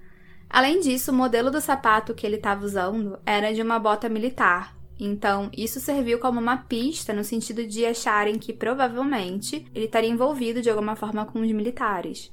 Além 0.51 0.81
disso, 0.81 1.13
o 1.13 1.15
modelo 1.15 1.51
do 1.51 1.61
sapato 1.61 2.13
que 2.13 2.27
ele 2.27 2.37
estava 2.37 2.65
usando 2.65 3.19
era 3.25 3.55
de 3.55 3.63
uma 3.63 3.79
bota 3.79 4.09
militar, 4.09 4.77
então 5.05 5.51
isso 5.57 5.81
serviu 5.81 6.19
como 6.19 6.39
uma 6.39 6.57
pista 6.57 7.13
no 7.13 7.25
sentido 7.25 7.67
de 7.67 7.85
acharem 7.87 8.39
que 8.39 8.53
provavelmente 8.53 9.67
ele 9.75 9.87
estaria 9.87 10.11
envolvido 10.11 10.61
de 10.61 10.71
alguma 10.71 10.95
forma 10.95 11.25
com 11.25 11.41
os 11.41 11.51
militares. 11.51 12.33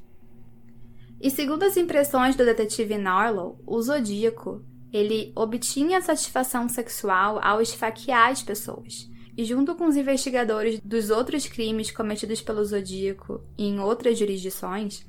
E 1.20 1.32
segundo 1.32 1.64
as 1.64 1.78
impressões 1.78 2.36
do 2.36 2.46
detetive 2.46 2.98
Narlow, 2.98 3.60
o 3.66 3.82
Zodíaco 3.82 4.64
ele 4.92 5.32
obtinha 5.36 6.02
satisfação 6.02 6.70
sexual 6.70 7.40
ao 7.42 7.62
esfaquear 7.62 8.30
as 8.30 8.44
pessoas 8.44 9.10
e 9.38 9.46
junto 9.46 9.76
com 9.76 9.86
os 9.86 9.96
investigadores 9.96 10.80
dos 10.84 11.12
outros 11.12 11.46
crimes 11.46 11.92
cometidos 11.92 12.42
pelo 12.42 12.66
Zodíaco 12.66 13.44
em 13.56 13.80
outras 13.80 14.18
jurisdições, 14.18 15.06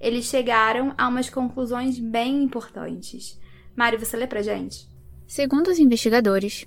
eles 0.00 0.26
chegaram 0.26 0.94
a 0.96 1.08
umas 1.08 1.28
conclusões 1.28 1.98
bem 1.98 2.44
importantes. 2.44 3.40
Mário, 3.74 3.98
você 3.98 4.16
lê 4.16 4.26
pra 4.26 4.40
gente? 4.40 4.88
Segundo 5.26 5.68
os 5.68 5.80
investigadores, 5.80 6.64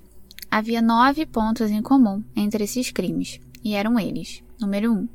havia 0.50 0.82
nove 0.82 1.26
pontos 1.26 1.70
em 1.70 1.82
comum 1.82 2.22
entre 2.34 2.64
esses 2.64 2.90
crimes, 2.90 3.40
e 3.64 3.74
eram 3.74 3.98
eles: 3.98 4.42
número 4.60 4.92
1. 4.92 4.96
Um, 4.96 5.08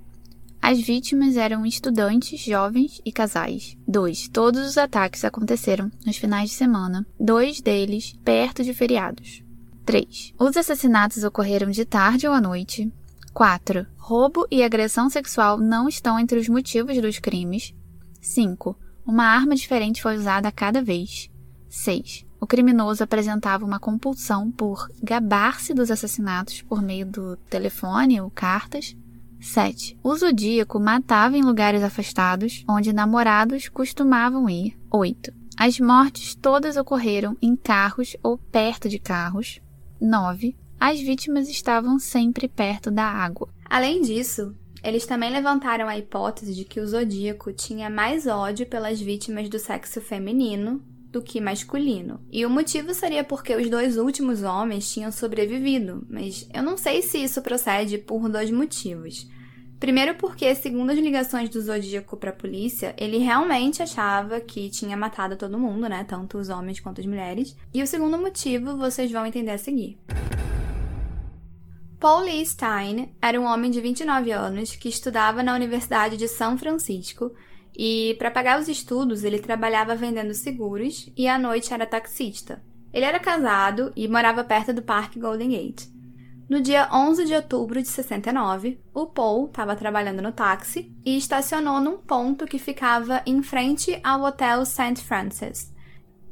as 0.62 0.80
vítimas 0.80 1.38
eram 1.38 1.66
estudantes, 1.66 2.40
jovens 2.40 3.02
e 3.04 3.12
casais. 3.12 3.76
2. 3.88 4.28
Todos 4.28 4.68
os 4.68 4.78
ataques 4.78 5.26
aconteceram 5.26 5.92
nos 6.06 6.18
finais 6.18 6.52
de 6.52 6.56
semana, 6.56 7.06
dois 7.20 7.60
deles 7.60 8.16
perto 8.24 8.64
de 8.64 8.72
feriados. 8.72 9.44
3. 9.86 10.34
Os 10.38 10.56
assassinatos 10.56 11.24
ocorreram 11.24 11.72
de 11.72 11.84
tarde 11.84 12.28
ou 12.28 12.34
à 12.34 12.40
noite. 12.40 12.92
4. 13.34 13.88
Roubo 13.98 14.46
e 14.52 14.62
agressão 14.62 15.10
sexual 15.10 15.58
não 15.58 15.90
estão 15.90 16.20
entre 16.20 16.38
os 16.38 16.48
motivos 16.48 17.02
dos 17.02 17.18
crimes. 17.18 17.74
5. 18.22 18.78
Uma 19.04 19.24
arma 19.24 19.56
diferente 19.56 20.02
foi 20.02 20.16
usada 20.16 20.48
a 20.48 20.52
cada 20.52 20.82
vez. 20.84 21.28
6. 21.70 22.24
O 22.42 22.48
criminoso 22.48 23.04
apresentava 23.04 23.64
uma 23.64 23.80
compulsão 23.80 24.50
por 24.52 24.90
gabar-se 25.04 25.76
dos 25.76 25.92
assassinatos 25.92 26.64
por 26.64 26.82
meio 26.82 27.06
do 27.06 27.38
telefone 27.38 28.20
ou 28.20 28.32
cartas. 28.32 28.98
7. 29.40 29.96
O 30.04 30.16
zodíaco 30.16 30.80
matava 30.80 31.38
em 31.38 31.44
lugares 31.44 31.84
afastados, 31.84 32.66
onde 32.68 32.92
namorados 32.92 33.70
costumavam 33.70 34.50
ir. 34.50 34.76
8. 34.92 35.32
As 35.56 35.80
mortes 35.80 36.34
todas 36.34 36.78
ocorreram 36.78 37.38
em 37.44 37.56
carros 37.56 38.18
ou 38.24 38.40
perto 38.40 38.90
de 38.90 38.98
carros. 38.98 39.62
9. 40.02 40.58
As 40.80 41.00
vítimas 41.00 41.48
estavam 41.48 42.00
sempre 42.00 42.48
perto 42.48 42.90
da 42.90 43.06
água. 43.06 43.50
Além 43.70 44.02
disso, 44.02 44.56
eles 44.84 45.06
também 45.06 45.30
levantaram 45.30 45.88
a 45.88 45.96
hipótese 45.96 46.56
de 46.56 46.66
que 46.66 46.80
o 46.80 46.88
Zodíaco 46.88 47.54
tinha 47.54 47.88
mais 47.88 48.26
ódio 48.26 48.66
pelas 48.66 49.00
vítimas 49.00 49.48
do 49.48 49.60
sexo 49.60 50.02
feminino 50.02 50.84
do 51.12 51.22
que 51.22 51.42
masculino. 51.42 52.22
E 52.32 52.46
o 52.46 52.50
motivo 52.50 52.94
seria 52.94 53.24
porque 53.24 53.56
os 53.56 53.70
dois 53.70 53.98
últimos 53.98 54.42
homens 54.44 54.92
tinham 54.92 55.12
sobrevivido, 55.12 56.06
mas 56.10 56.48
eu 56.54 56.64
não 56.64 56.78
sei 56.78 57.02
se 57.02 57.18
isso 57.18 57.42
procede 57.42 57.98
por 57.98 58.30
dois 58.30 58.50
motivos. 58.50 59.30
Primeiro 59.78 60.16
porque, 60.16 60.54
segundo 60.54 60.92
as 60.92 60.98
ligações 61.00 61.50
do 61.50 61.60
Zodíaco 61.60 62.16
para 62.16 62.30
a 62.30 62.34
polícia, 62.34 62.96
ele 62.98 63.18
realmente 63.18 63.82
achava 63.82 64.40
que 64.40 64.70
tinha 64.70 64.96
matado 64.96 65.36
todo 65.36 65.58
mundo, 65.58 65.90
né? 65.90 66.04
Tanto 66.04 66.38
os 66.38 66.50
homens 66.50 66.80
quanto 66.80 67.02
as 67.02 67.08
mulheres. 67.08 67.58
E 67.74 67.82
o 67.82 67.88
segundo 67.88 68.18
motivo 68.18 68.78
vocês 68.78 69.12
vão 69.12 69.26
entender 69.26 69.52
a 69.52 69.58
seguir. 69.58 69.98
Paul 72.00 72.22
Lee 72.22 72.46
Stein 72.46 73.16
era 73.22 73.40
um 73.42 73.46
homem 73.46 73.72
de 73.72 73.82
29 73.82 74.32
anos 74.32 74.76
que 74.76 74.88
estudava 74.88 75.44
na 75.44 75.56
Universidade 75.56 76.16
de 76.16 76.28
São 76.28 76.58
Francisco 76.58 77.32
e, 77.78 78.16
para 78.20 78.32
pagar 78.32 78.60
os 78.60 78.68
estudos, 78.68 79.24
ele 79.24 79.40
trabalhava 79.40 79.96
vendendo 79.96 80.34
seguros 80.34 81.10
e 81.16 81.28
à 81.28 81.38
noite 81.38 81.74
era 81.74 81.86
taxista. 81.86 82.62
Ele 82.94 83.06
era 83.06 83.20
casado 83.20 83.94
e 83.96 84.08
morava 84.08 84.44
perto 84.44 84.74
do 84.74 84.82
Parque 84.82 85.20
Golden 85.20 85.50
Gate. 85.50 85.88
No 86.50 86.60
dia 86.60 86.90
11 86.92 87.24
de 87.24 87.34
outubro 87.34 87.82
de 87.82 87.88
69, 87.88 88.78
o 88.94 89.06
Paul 89.06 89.46
estava 89.46 89.74
trabalhando 89.74 90.22
no 90.22 90.34
táxi 90.34 90.94
e 91.06 91.16
estacionou 91.16 91.80
num 91.80 91.98
ponto 91.98 92.46
que 92.46 92.60
ficava 92.60 93.22
em 93.26 93.42
frente 93.42 93.98
ao 94.04 94.22
Hotel 94.24 94.66
St. 94.66 94.98
Francis. 94.98 95.74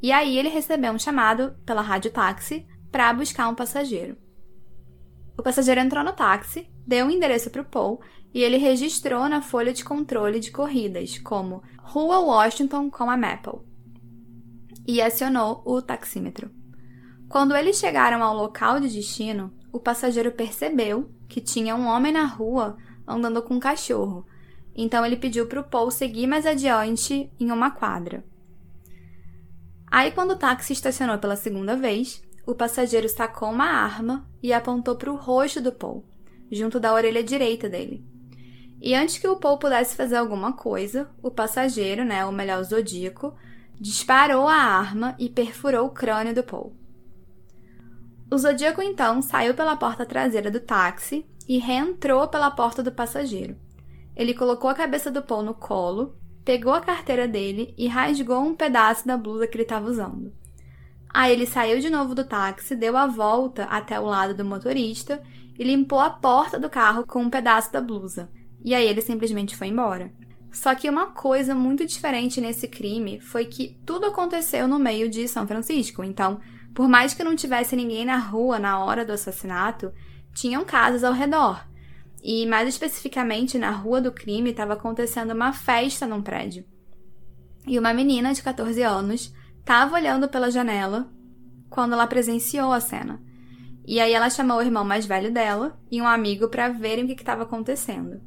E 0.02 0.12
aí 0.12 0.38
ele 0.38 0.50
recebeu 0.50 0.92
um 0.92 0.98
chamado 0.98 1.54
pela 1.64 1.80
rádio 1.80 2.10
táxi 2.10 2.66
para 2.92 3.12
buscar 3.14 3.48
um 3.48 3.54
passageiro. 3.54 4.18
O 5.38 5.42
passageiro 5.42 5.80
entrou 5.80 6.04
no 6.04 6.12
táxi, 6.12 6.68
deu 6.86 7.06
um 7.06 7.10
endereço 7.10 7.48
para 7.48 7.62
o 7.62 7.64
Paul 7.64 8.02
e 8.32 8.42
ele 8.42 8.56
registrou 8.56 9.28
na 9.28 9.42
folha 9.42 9.72
de 9.72 9.84
controle 9.84 10.38
de 10.40 10.50
corridas 10.50 11.18
como 11.18 11.62
Rua 11.82 12.20
Washington 12.20 12.90
com 12.90 13.10
a 13.10 13.16
Maple 13.16 13.60
e 14.86 15.00
acionou 15.00 15.62
o 15.64 15.80
taxímetro. 15.80 16.50
Quando 17.28 17.54
eles 17.54 17.78
chegaram 17.78 18.22
ao 18.22 18.36
local 18.36 18.80
de 18.80 18.88
destino, 18.88 19.52
o 19.72 19.78
passageiro 19.78 20.32
percebeu 20.32 21.10
que 21.28 21.40
tinha 21.40 21.76
um 21.76 21.86
homem 21.86 22.12
na 22.12 22.24
rua 22.24 22.76
andando 23.06 23.40
com 23.42 23.54
um 23.54 23.60
cachorro, 23.60 24.26
então 24.74 25.04
ele 25.06 25.16
pediu 25.16 25.46
para 25.46 25.60
o 25.60 25.64
Paul 25.64 25.90
seguir 25.90 26.26
mais 26.26 26.44
adiante 26.44 27.30
em 27.38 27.52
uma 27.52 27.70
quadra. 27.70 28.24
Aí, 29.90 30.12
quando 30.12 30.32
o 30.32 30.36
táxi 30.36 30.72
estacionou 30.72 31.18
pela 31.18 31.36
segunda 31.36 31.76
vez, 31.76 32.22
o 32.46 32.54
passageiro 32.54 33.08
sacou 33.08 33.50
uma 33.50 33.66
arma 33.66 34.28
e 34.42 34.52
apontou 34.52 34.96
para 34.96 35.12
o 35.12 35.16
rosto 35.16 35.60
do 35.60 35.72
Paul, 35.72 36.04
junto 36.50 36.80
da 36.80 36.92
orelha 36.92 37.22
direita 37.22 37.68
dele. 37.68 38.09
E 38.80 38.94
antes 38.94 39.18
que 39.18 39.28
o 39.28 39.36
Paul 39.36 39.58
pudesse 39.58 39.94
fazer 39.94 40.16
alguma 40.16 40.52
coisa, 40.52 41.10
o 41.22 41.30
passageiro, 41.30 42.04
né, 42.04 42.24
ou 42.24 42.32
melhor, 42.32 42.60
o 42.60 42.64
zodíaco, 42.64 43.34
disparou 43.78 44.48
a 44.48 44.54
arma 44.54 45.14
e 45.18 45.28
perfurou 45.28 45.86
o 45.86 45.90
crânio 45.90 46.34
do 46.34 46.42
Paul. 46.42 46.74
O 48.30 48.38
zodíaco 48.38 48.80
então 48.80 49.20
saiu 49.20 49.54
pela 49.54 49.76
porta 49.76 50.06
traseira 50.06 50.50
do 50.50 50.60
táxi 50.60 51.26
e 51.48 51.58
reentrou 51.58 52.28
pela 52.28 52.50
porta 52.50 52.82
do 52.82 52.92
passageiro. 52.92 53.56
Ele 54.16 54.34
colocou 54.34 54.70
a 54.70 54.74
cabeça 54.74 55.10
do 55.10 55.22
Paul 55.22 55.42
no 55.42 55.54
colo, 55.54 56.16
pegou 56.44 56.72
a 56.72 56.80
carteira 56.80 57.26
dele 57.26 57.74
e 57.76 57.86
rasgou 57.86 58.40
um 58.40 58.54
pedaço 58.54 59.06
da 59.06 59.16
blusa 59.16 59.46
que 59.46 59.56
ele 59.56 59.64
estava 59.64 59.88
usando. 59.88 60.32
Aí 61.12 61.32
ele 61.32 61.44
saiu 61.44 61.80
de 61.80 61.90
novo 61.90 62.14
do 62.14 62.24
táxi, 62.24 62.76
deu 62.76 62.96
a 62.96 63.06
volta 63.06 63.64
até 63.64 63.98
o 63.98 64.04
lado 64.04 64.32
do 64.32 64.44
motorista 64.44 65.20
e 65.58 65.64
limpou 65.64 65.98
a 65.98 66.08
porta 66.08 66.58
do 66.58 66.70
carro 66.70 67.04
com 67.04 67.22
um 67.22 67.30
pedaço 67.30 67.72
da 67.72 67.80
blusa. 67.80 68.30
E 68.64 68.74
aí 68.74 68.86
ele 68.86 69.00
simplesmente 69.00 69.56
foi 69.56 69.68
embora. 69.68 70.12
Só 70.52 70.74
que 70.74 70.90
uma 70.90 71.06
coisa 71.06 71.54
muito 71.54 71.86
diferente 71.86 72.40
nesse 72.40 72.66
crime 72.66 73.20
foi 73.20 73.44
que 73.44 73.78
tudo 73.86 74.06
aconteceu 74.06 74.66
no 74.66 74.78
meio 74.78 75.08
de 75.08 75.28
São 75.28 75.46
Francisco. 75.46 76.02
Então, 76.02 76.40
por 76.74 76.88
mais 76.88 77.14
que 77.14 77.24
não 77.24 77.36
tivesse 77.36 77.76
ninguém 77.76 78.04
na 78.04 78.16
rua 78.16 78.58
na 78.58 78.82
hora 78.82 79.04
do 79.04 79.12
assassinato, 79.12 79.92
tinham 80.34 80.64
casas 80.64 81.04
ao 81.04 81.12
redor. 81.12 81.64
E 82.22 82.46
mais 82.46 82.68
especificamente 82.68 83.58
na 83.58 83.70
rua 83.70 84.00
do 84.00 84.12
crime 84.12 84.50
estava 84.50 84.74
acontecendo 84.74 85.32
uma 85.32 85.52
festa 85.52 86.06
num 86.06 86.20
prédio. 86.20 86.64
E 87.66 87.78
uma 87.78 87.94
menina 87.94 88.32
de 88.32 88.42
14 88.42 88.82
anos 88.82 89.32
estava 89.58 89.94
olhando 89.94 90.28
pela 90.28 90.50
janela 90.50 91.10
quando 91.68 91.92
ela 91.92 92.06
presenciou 92.06 92.72
a 92.72 92.80
cena. 92.80 93.22
E 93.86 94.00
aí 94.00 94.12
ela 94.12 94.28
chamou 94.28 94.58
o 94.58 94.62
irmão 94.62 94.84
mais 94.84 95.06
velho 95.06 95.32
dela 95.32 95.78
e 95.90 96.00
um 96.02 96.06
amigo 96.06 96.48
para 96.48 96.68
verem 96.68 97.04
o 97.04 97.06
que 97.06 97.14
estava 97.14 97.44
acontecendo. 97.44 98.20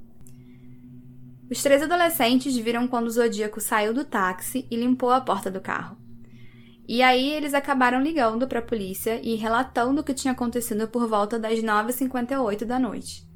Os 1.50 1.62
três 1.62 1.82
adolescentes 1.82 2.56
viram 2.56 2.88
quando 2.88 3.08
o 3.08 3.12
Zodíaco 3.12 3.60
saiu 3.60 3.94
do 3.94 4.06
táxi 4.06 4.68
e 4.72 4.76
limpou 4.76 5.12
a 5.12 5.22
porta 5.22 5.52
do 5.52 5.62
carro. 5.62 5.98
E 6.88 7.02
aí 7.02 7.32
eles 7.32 7.54
acabaram 7.54 8.02
ligando 8.02 8.48
para 8.48 8.60
a 8.60 8.64
polícia 8.64 9.20
e 9.24 9.36
relatando 9.36 10.02
o 10.02 10.04
que 10.04 10.14
tinha 10.14 10.34
acontecido 10.34 10.88
por 10.88 11.08
volta 11.08 11.40
das 11.40 11.60
9h58 11.60 12.66
da 12.66 12.78
noite. 12.78 13.33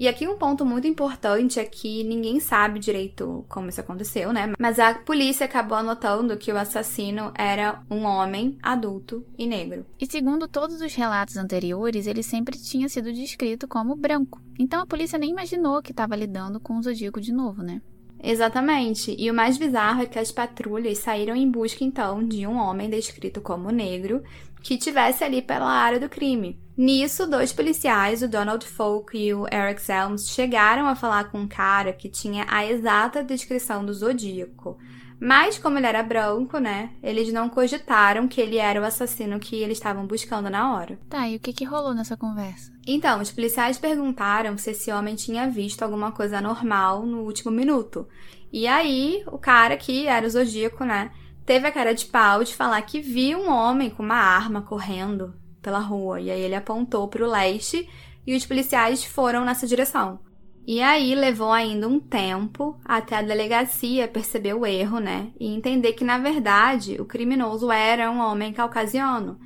E 0.00 0.08
aqui 0.08 0.26
um 0.26 0.38
ponto 0.38 0.64
muito 0.64 0.86
importante 0.86 1.60
é 1.60 1.64
que 1.66 2.02
ninguém 2.04 2.40
sabe 2.40 2.78
direito 2.78 3.44
como 3.50 3.68
isso 3.68 3.82
aconteceu, 3.82 4.32
né? 4.32 4.50
Mas 4.58 4.78
a 4.78 4.94
polícia 4.94 5.44
acabou 5.44 5.76
anotando 5.76 6.38
que 6.38 6.50
o 6.50 6.56
assassino 6.56 7.30
era 7.36 7.82
um 7.90 8.04
homem 8.04 8.56
adulto 8.62 9.22
e 9.36 9.46
negro. 9.46 9.84
E 10.00 10.06
segundo 10.06 10.48
todos 10.48 10.80
os 10.80 10.94
relatos 10.94 11.36
anteriores, 11.36 12.06
ele 12.06 12.22
sempre 12.22 12.56
tinha 12.56 12.88
sido 12.88 13.12
descrito 13.12 13.68
como 13.68 13.94
branco. 13.94 14.40
Então 14.58 14.80
a 14.80 14.86
polícia 14.86 15.18
nem 15.18 15.32
imaginou 15.32 15.82
que 15.82 15.90
estava 15.90 16.16
lidando 16.16 16.58
com 16.58 16.78
o 16.78 16.82
Zodíaco 16.82 17.20
de 17.20 17.30
novo, 17.30 17.62
né? 17.62 17.82
Exatamente. 18.22 19.14
E 19.18 19.30
o 19.30 19.34
mais 19.34 19.56
bizarro 19.56 20.02
é 20.02 20.06
que 20.06 20.18
as 20.18 20.30
patrulhas 20.30 20.98
saíram 20.98 21.34
em 21.34 21.50
busca 21.50 21.84
então 21.84 22.26
de 22.26 22.46
um 22.46 22.56
homem 22.56 22.88
descrito 22.88 23.40
como 23.40 23.70
negro 23.70 24.22
que 24.62 24.76
tivesse 24.76 25.24
ali 25.24 25.42
pela 25.42 25.70
área 25.70 26.00
do 26.00 26.08
crime. 26.08 26.60
Nisso, 26.76 27.26
dois 27.26 27.52
policiais, 27.52 28.22
o 28.22 28.28
Donald 28.28 28.66
Folk 28.66 29.16
e 29.16 29.34
o 29.34 29.46
Eric 29.52 29.82
Selms, 29.82 30.30
chegaram 30.30 30.86
a 30.86 30.96
falar 30.96 31.24
com 31.24 31.40
um 31.40 31.48
cara 31.48 31.92
que 31.92 32.08
tinha 32.08 32.46
a 32.48 32.64
exata 32.64 33.22
descrição 33.22 33.84
do 33.84 33.92
Zodíaco. 33.92 34.78
Mas, 35.20 35.58
como 35.58 35.76
ele 35.76 35.86
era 35.86 36.02
branco, 36.02 36.58
né, 36.58 36.92
eles 37.02 37.30
não 37.30 37.50
cogitaram 37.50 38.26
que 38.26 38.40
ele 38.40 38.56
era 38.56 38.80
o 38.80 38.84
assassino 38.84 39.38
que 39.38 39.56
eles 39.56 39.76
estavam 39.76 40.06
buscando 40.06 40.48
na 40.48 40.74
hora. 40.74 40.98
Tá, 41.10 41.28
e 41.28 41.36
o 41.36 41.38
que, 41.38 41.52
que 41.52 41.66
rolou 41.66 41.92
nessa 41.92 42.16
conversa? 42.16 42.72
Então, 42.86 43.20
os 43.20 43.30
policiais 43.30 43.76
perguntaram 43.76 44.56
se 44.56 44.70
esse 44.70 44.90
homem 44.90 45.14
tinha 45.14 45.50
visto 45.50 45.82
alguma 45.82 46.10
coisa 46.10 46.38
anormal 46.38 47.04
no 47.04 47.20
último 47.20 47.50
minuto. 47.52 48.08
E 48.50 48.66
aí, 48.66 49.22
o 49.26 49.36
cara 49.36 49.76
que 49.76 50.06
era 50.06 50.26
o 50.26 50.30
Zodíaco, 50.30 50.84
né, 50.84 51.10
teve 51.50 51.66
a 51.66 51.72
cara 51.72 51.92
de 51.92 52.06
pau 52.06 52.44
de 52.44 52.54
falar 52.54 52.80
que 52.82 53.00
viu 53.00 53.40
um 53.40 53.50
homem 53.50 53.90
com 53.90 54.04
uma 54.04 54.14
arma 54.14 54.62
correndo 54.62 55.34
pela 55.60 55.80
rua. 55.80 56.20
E 56.20 56.30
aí 56.30 56.40
ele 56.40 56.54
apontou 56.54 57.08
para 57.08 57.24
o 57.24 57.28
leste 57.28 57.90
e 58.24 58.36
os 58.36 58.46
policiais 58.46 59.02
foram 59.02 59.44
nessa 59.44 59.66
direção. 59.66 60.20
E 60.64 60.80
aí 60.80 61.12
levou 61.12 61.50
ainda 61.50 61.88
um 61.88 61.98
tempo 61.98 62.78
até 62.84 63.16
a 63.16 63.22
delegacia 63.22 64.06
perceber 64.06 64.54
o 64.54 64.64
erro, 64.64 65.00
né? 65.00 65.32
E 65.40 65.52
entender 65.52 65.94
que, 65.94 66.04
na 66.04 66.18
verdade, 66.18 67.00
o 67.00 67.04
criminoso 67.04 67.72
era 67.72 68.08
um 68.12 68.20
homem 68.20 68.52
caucasiano. 68.52 69.36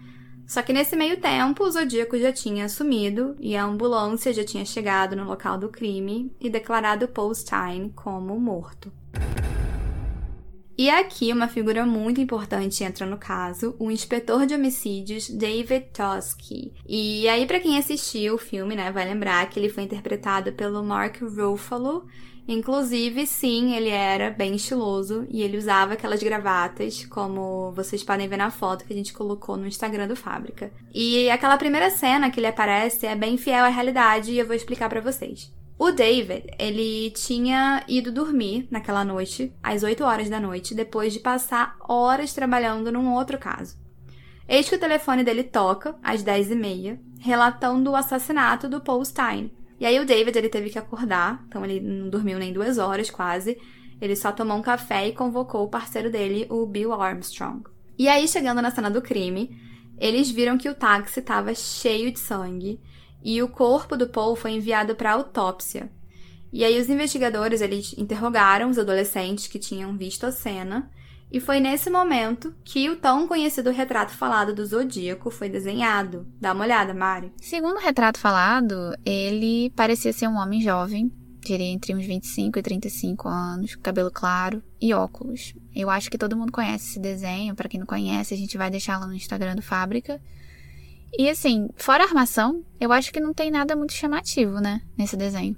Só 0.46 0.60
que 0.60 0.74
nesse 0.74 0.94
meio 0.94 1.18
tempo, 1.18 1.64
o 1.64 1.70
Zodíaco 1.70 2.18
já 2.18 2.30
tinha 2.30 2.66
assumido 2.66 3.34
e 3.40 3.56
a 3.56 3.64
ambulância 3.64 4.30
já 4.30 4.44
tinha 4.44 4.66
chegado 4.66 5.16
no 5.16 5.24
local 5.24 5.56
do 5.56 5.70
crime 5.70 6.30
e 6.38 6.50
declarado 6.50 7.08
Paul 7.08 7.34
Stein 7.34 7.88
como 7.96 8.38
morto. 8.38 8.92
E 10.76 10.90
aqui 10.90 11.32
uma 11.32 11.46
figura 11.46 11.86
muito 11.86 12.20
importante 12.20 12.82
entra 12.82 13.06
no 13.06 13.16
caso, 13.16 13.76
o 13.78 13.90
inspetor 13.90 14.44
de 14.44 14.54
homicídios 14.54 15.30
David 15.30 15.86
Toschi. 15.92 16.72
E 16.86 17.28
aí 17.28 17.46
para 17.46 17.60
quem 17.60 17.78
assistiu 17.78 18.34
o 18.34 18.38
filme, 18.38 18.74
né, 18.74 18.90
vai 18.90 19.04
lembrar 19.04 19.48
que 19.48 19.58
ele 19.60 19.68
foi 19.68 19.84
interpretado 19.84 20.52
pelo 20.52 20.82
Mark 20.82 21.20
Ruffalo. 21.22 22.06
Inclusive, 22.46 23.26
sim, 23.26 23.74
ele 23.74 23.88
era 23.88 24.30
bem 24.30 24.54
estiloso 24.54 25.26
e 25.30 25.42
ele 25.42 25.56
usava 25.56 25.94
aquelas 25.94 26.22
gravatas, 26.22 27.06
como 27.06 27.72
vocês 27.72 28.02
podem 28.02 28.28
ver 28.28 28.36
na 28.36 28.50
foto 28.50 28.84
que 28.84 28.92
a 28.92 28.96
gente 28.96 29.14
colocou 29.14 29.56
no 29.56 29.66
Instagram 29.66 30.06
do 30.06 30.16
Fábrica. 30.16 30.70
E 30.92 31.30
aquela 31.30 31.56
primeira 31.56 31.90
cena 31.90 32.30
que 32.30 32.38
ele 32.38 32.46
aparece 32.46 33.06
é 33.06 33.16
bem 33.16 33.38
fiel 33.38 33.64
à 33.64 33.68
realidade 33.68 34.32
e 34.32 34.38
eu 34.38 34.46
vou 34.46 34.54
explicar 34.54 34.90
para 34.90 35.00
vocês. 35.00 35.50
O 35.78 35.90
David, 35.90 36.44
ele 36.58 37.10
tinha 37.10 37.82
ido 37.88 38.12
dormir 38.12 38.68
naquela 38.70 39.04
noite, 39.04 39.52
às 39.62 39.82
8 39.82 40.04
horas 40.04 40.28
da 40.28 40.38
noite, 40.38 40.74
depois 40.74 41.12
de 41.12 41.20
passar 41.20 41.76
horas 41.80 42.32
trabalhando 42.32 42.92
num 42.92 43.12
outro 43.14 43.38
caso. 43.38 43.76
Eis 44.46 44.68
que 44.68 44.76
o 44.76 44.78
telefone 44.78 45.24
dele 45.24 45.42
toca, 45.42 45.96
às 46.02 46.22
10 46.22 46.50
e 46.50 46.54
meia, 46.54 47.00
relatando 47.18 47.90
o 47.90 47.96
assassinato 47.96 48.68
do 48.68 48.80
Paul 48.80 49.04
Stein. 49.04 49.50
E 49.84 49.86
aí 49.86 50.00
o 50.00 50.06
David, 50.06 50.38
ele 50.38 50.48
teve 50.48 50.70
que 50.70 50.78
acordar, 50.78 51.44
então 51.46 51.62
ele 51.62 51.78
não 51.78 52.08
dormiu 52.08 52.38
nem 52.38 52.54
duas 52.54 52.78
horas 52.78 53.10
quase, 53.10 53.58
ele 54.00 54.16
só 54.16 54.32
tomou 54.32 54.56
um 54.56 54.62
café 54.62 55.06
e 55.06 55.12
convocou 55.12 55.62
o 55.62 55.68
parceiro 55.68 56.10
dele, 56.10 56.46
o 56.48 56.64
Bill 56.64 56.90
Armstrong. 56.94 57.62
E 57.98 58.08
aí, 58.08 58.26
chegando 58.26 58.62
na 58.62 58.70
cena 58.70 58.90
do 58.90 59.02
crime, 59.02 59.54
eles 59.98 60.30
viram 60.30 60.56
que 60.56 60.70
o 60.70 60.74
táxi 60.74 61.20
estava 61.20 61.54
cheio 61.54 62.10
de 62.10 62.18
sangue 62.18 62.80
e 63.22 63.42
o 63.42 63.48
corpo 63.48 63.94
do 63.94 64.08
Paul 64.08 64.34
foi 64.34 64.52
enviado 64.52 64.94
para 64.94 65.12
autópsia. 65.12 65.92
E 66.50 66.64
aí 66.64 66.80
os 66.80 66.88
investigadores 66.88 67.60
eles 67.60 67.94
interrogaram 67.98 68.70
os 68.70 68.78
adolescentes 68.78 69.48
que 69.48 69.58
tinham 69.58 69.98
visto 69.98 70.24
a 70.24 70.32
cena, 70.32 70.90
e 71.34 71.40
foi 71.40 71.58
nesse 71.58 71.90
momento 71.90 72.54
que 72.64 72.88
o 72.88 72.94
tão 72.94 73.26
conhecido 73.26 73.72
retrato 73.72 74.12
falado 74.12 74.54
do 74.54 74.64
Zodíaco 74.64 75.32
foi 75.32 75.48
desenhado. 75.48 76.28
Dá 76.40 76.52
uma 76.52 76.62
olhada, 76.62 76.94
Mari. 76.94 77.32
Segundo 77.40 77.76
o 77.76 77.80
retrato 77.80 78.20
falado, 78.20 78.96
ele 79.04 79.68
parecia 79.70 80.12
ser 80.12 80.28
um 80.28 80.36
homem 80.36 80.60
jovem, 80.60 81.12
Diria 81.44 81.66
entre 81.66 81.92
uns 81.92 82.06
25 82.06 82.58
e 82.58 82.62
35 82.62 83.28
anos, 83.28 83.74
cabelo 83.74 84.10
claro 84.12 84.62
e 84.80 84.94
óculos. 84.94 85.52
Eu 85.74 85.90
acho 85.90 86.08
que 86.08 86.16
todo 86.16 86.36
mundo 86.36 86.52
conhece 86.52 86.90
esse 86.90 87.00
desenho. 87.00 87.54
Para 87.54 87.68
quem 87.68 87.80
não 87.80 87.86
conhece, 87.86 88.32
a 88.32 88.36
gente 88.36 88.56
vai 88.56 88.70
deixar 88.70 88.98
lá 88.98 89.06
no 89.06 89.12
Instagram 89.12 89.56
do 89.56 89.60
Fábrica. 89.60 90.22
E 91.18 91.28
assim, 91.28 91.68
fora 91.76 92.04
a 92.04 92.06
armação, 92.06 92.64
eu 92.80 92.92
acho 92.92 93.12
que 93.12 93.20
não 93.20 93.34
tem 93.34 93.50
nada 93.50 93.76
muito 93.76 93.92
chamativo, 93.92 94.58
né, 94.60 94.80
nesse 94.96 95.16
desenho. 95.16 95.56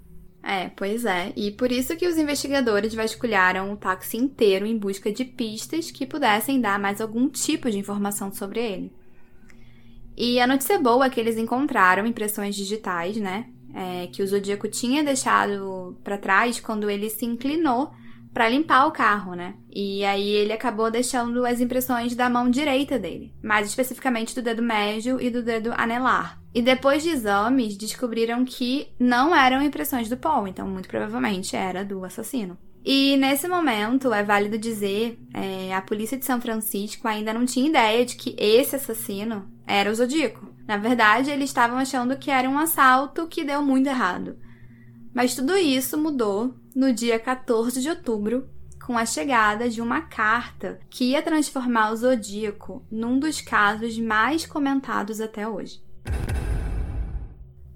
É, 0.49 0.71
pois 0.77 1.05
é. 1.05 1.33
E 1.35 1.51
por 1.51 1.73
isso 1.73 1.97
que 1.97 2.07
os 2.07 2.17
investigadores 2.17 2.95
vasculharam 2.95 3.73
o 3.73 3.77
táxi 3.77 4.17
inteiro 4.17 4.65
em 4.65 4.79
busca 4.79 5.11
de 5.11 5.25
pistas 5.25 5.91
que 5.91 6.07
pudessem 6.07 6.61
dar 6.61 6.79
mais 6.79 7.01
algum 7.01 7.29
tipo 7.29 7.69
de 7.69 7.79
informação 7.79 8.33
sobre 8.33 8.61
ele. 8.61 8.93
E 10.17 10.39
a 10.39 10.47
notícia 10.47 10.79
boa 10.79 11.07
é 11.07 11.11
que 11.11 11.19
eles 11.19 11.37
encontraram 11.37 12.07
impressões 12.07 12.55
digitais, 12.55 13.17
né? 13.17 13.47
É, 13.75 14.07
que 14.07 14.23
o 14.23 14.27
Zodíaco 14.27 14.69
tinha 14.69 15.03
deixado 15.03 15.99
para 16.05 16.17
trás 16.17 16.61
quando 16.61 16.89
ele 16.89 17.11
se 17.11 17.27
inclinou 17.27 17.93
para 18.37 18.51
limpar 18.51 18.87
o 18.87 18.93
carro, 18.93 19.35
né? 19.35 19.55
E 19.75 20.05
aí 20.05 20.29
ele 20.29 20.53
acabou 20.53 20.91
deixando 20.91 21.47
as 21.47 21.59
impressões 21.59 22.15
da 22.15 22.29
mão 22.29 22.51
direita 22.51 22.99
dele, 22.99 23.33
mais 23.43 23.67
especificamente 23.67 24.35
do 24.35 24.43
dedo 24.43 24.63
médio 24.63 25.19
e 25.19 25.31
do 25.31 25.43
dedo 25.43 25.73
anelar. 25.75 26.39
E 26.55 26.61
depois 26.61 27.03
de 27.03 27.09
exames, 27.09 27.79
descobriram 27.79 28.45
que 28.45 28.89
não 29.01 29.35
eram 29.35 29.63
impressões 29.63 30.11
do 30.11 30.19
Paul, 30.19 30.47
então 30.47 30.69
muito 30.69 30.87
provavelmente 30.87 31.57
era 31.57 31.83
do 31.83 32.05
assassino. 32.05 32.59
E 32.85 33.17
nesse 33.17 33.49
momento, 33.49 34.13
é 34.13 34.23
válido 34.23 34.59
dizer, 34.59 35.19
é, 35.33 35.75
a 35.75 35.81
polícia 35.81 36.19
de 36.19 36.27
São 36.27 36.39
Francisco 36.39 37.09
ainda 37.09 37.33
não 37.33 37.47
tinha 37.47 37.71
ideia 37.71 38.05
de 38.05 38.17
que 38.17 38.37
esse 38.39 38.77
assassino 38.77 39.51
era 39.67 39.91
o 39.91 39.95
Zodíaco. 39.95 40.47
Na 40.69 40.77
verdade, 40.77 41.31
eles 41.31 41.49
estavam 41.49 41.79
achando 41.79 42.19
que 42.19 42.31
era 42.31 42.51
um 42.51 42.59
assalto 42.59 43.29
que 43.29 43.45
deu 43.45 43.63
muito 43.63 43.87
errado. 43.87 44.37
Mas 45.15 45.35
tudo 45.35 45.57
isso 45.57 45.97
mudou 45.97 46.55
no 46.77 46.93
dia 46.93 47.19
14 47.19 47.81
de 47.81 47.89
outubro, 47.89 48.47
com 48.85 48.99
a 48.99 49.07
chegada 49.07 49.67
de 49.71 49.81
uma 49.81 50.03
carta 50.03 50.79
que 50.91 51.07
ia 51.07 51.23
transformar 51.23 51.91
o 51.91 51.97
Zodíaco 51.97 52.85
num 52.91 53.19
dos 53.19 53.41
casos 53.41 53.99
mais 53.99 54.45
comentados 54.45 55.19
até 55.19 55.49
hoje. 55.49 55.83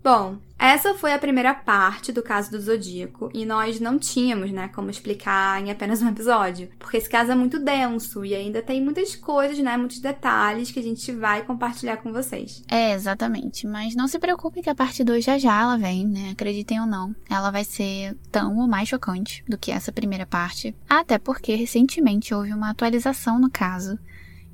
Bom, 0.04 0.38
essa 0.60 0.94
foi 0.94 1.12
a 1.14 1.18
primeira 1.18 1.54
parte 1.54 2.12
do 2.12 2.22
caso 2.22 2.50
do 2.50 2.60
Zodíaco 2.60 3.30
e 3.32 3.46
nós 3.46 3.80
não 3.80 3.98
tínhamos, 3.98 4.52
né, 4.52 4.68
como 4.68 4.90
explicar 4.90 5.60
em 5.60 5.70
apenas 5.70 6.02
um 6.02 6.08
episódio, 6.08 6.68
porque 6.78 6.98
esse 6.98 7.08
caso 7.08 7.32
é 7.32 7.34
muito 7.34 7.58
denso 7.58 8.24
e 8.24 8.34
ainda 8.34 8.60
tem 8.60 8.82
muitas 8.82 9.16
coisas, 9.16 9.58
né, 9.58 9.76
muitos 9.76 10.00
detalhes 10.00 10.70
que 10.70 10.78
a 10.78 10.82
gente 10.82 11.10
vai 11.12 11.42
compartilhar 11.42 11.96
com 11.96 12.12
vocês. 12.12 12.62
É, 12.68 12.92
exatamente, 12.92 13.66
mas 13.66 13.94
não 13.94 14.06
se 14.06 14.18
preocupem 14.18 14.62
que 14.62 14.70
a 14.70 14.74
parte 14.74 15.02
2 15.02 15.24
já 15.24 15.38
já 15.38 15.62
ela 15.62 15.78
vem, 15.78 16.06
né, 16.06 16.30
acreditem 16.32 16.80
ou 16.80 16.86
não. 16.86 17.14
Ela 17.28 17.50
vai 17.50 17.64
ser 17.64 18.16
tão 18.30 18.58
ou 18.58 18.68
mais 18.68 18.88
chocante 18.88 19.42
do 19.48 19.56
que 19.56 19.70
essa 19.70 19.90
primeira 19.90 20.26
parte, 20.26 20.74
até 20.88 21.18
porque 21.18 21.54
recentemente 21.54 22.34
houve 22.34 22.52
uma 22.52 22.70
atualização 22.70 23.38
no 23.38 23.50
caso 23.50 23.98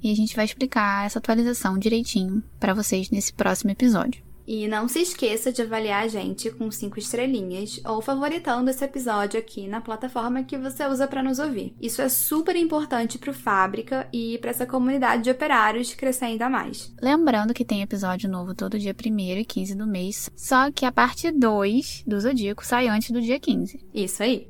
e 0.02 0.12
a 0.12 0.14
gente 0.14 0.36
vai 0.36 0.44
explicar 0.44 1.06
essa 1.06 1.18
atualização 1.18 1.78
direitinho 1.78 2.42
para 2.60 2.74
vocês 2.74 3.10
nesse 3.10 3.32
próximo 3.32 3.70
episódio. 3.70 4.25
E 4.46 4.68
não 4.68 4.88
se 4.88 5.00
esqueça 5.00 5.52
de 5.52 5.62
avaliar 5.62 6.04
a 6.04 6.08
gente 6.08 6.50
com 6.50 6.70
cinco 6.70 6.98
estrelinhas 6.98 7.80
ou 7.84 8.00
favoritando 8.00 8.70
esse 8.70 8.84
episódio 8.84 9.38
aqui 9.38 9.66
na 9.66 9.80
plataforma 9.80 10.44
que 10.44 10.56
você 10.56 10.86
usa 10.86 11.06
para 11.06 11.22
nos 11.22 11.38
ouvir. 11.38 11.74
Isso 11.80 12.00
é 12.00 12.08
super 12.08 12.54
importante 12.56 13.18
para 13.18 13.30
o 13.30 13.34
Fábrica 13.34 14.08
e 14.12 14.38
para 14.38 14.50
essa 14.50 14.66
comunidade 14.66 15.24
de 15.24 15.30
operários 15.30 15.94
crescer 15.94 16.26
ainda 16.26 16.48
mais. 16.48 16.94
Lembrando 17.02 17.54
que 17.54 17.64
tem 17.64 17.82
episódio 17.82 18.30
novo 18.30 18.54
todo 18.54 18.78
dia 18.78 18.94
1 18.94 19.18
e 19.40 19.44
15 19.44 19.74
do 19.74 19.86
mês, 19.86 20.30
só 20.36 20.70
que 20.70 20.84
a 20.84 20.92
parte 20.92 21.30
2 21.30 22.04
do 22.06 22.20
Zodíaco 22.20 22.64
sai 22.64 22.88
antes 22.88 23.10
do 23.10 23.20
dia 23.20 23.40
15. 23.40 23.80
Isso 23.92 24.22
aí. 24.22 24.48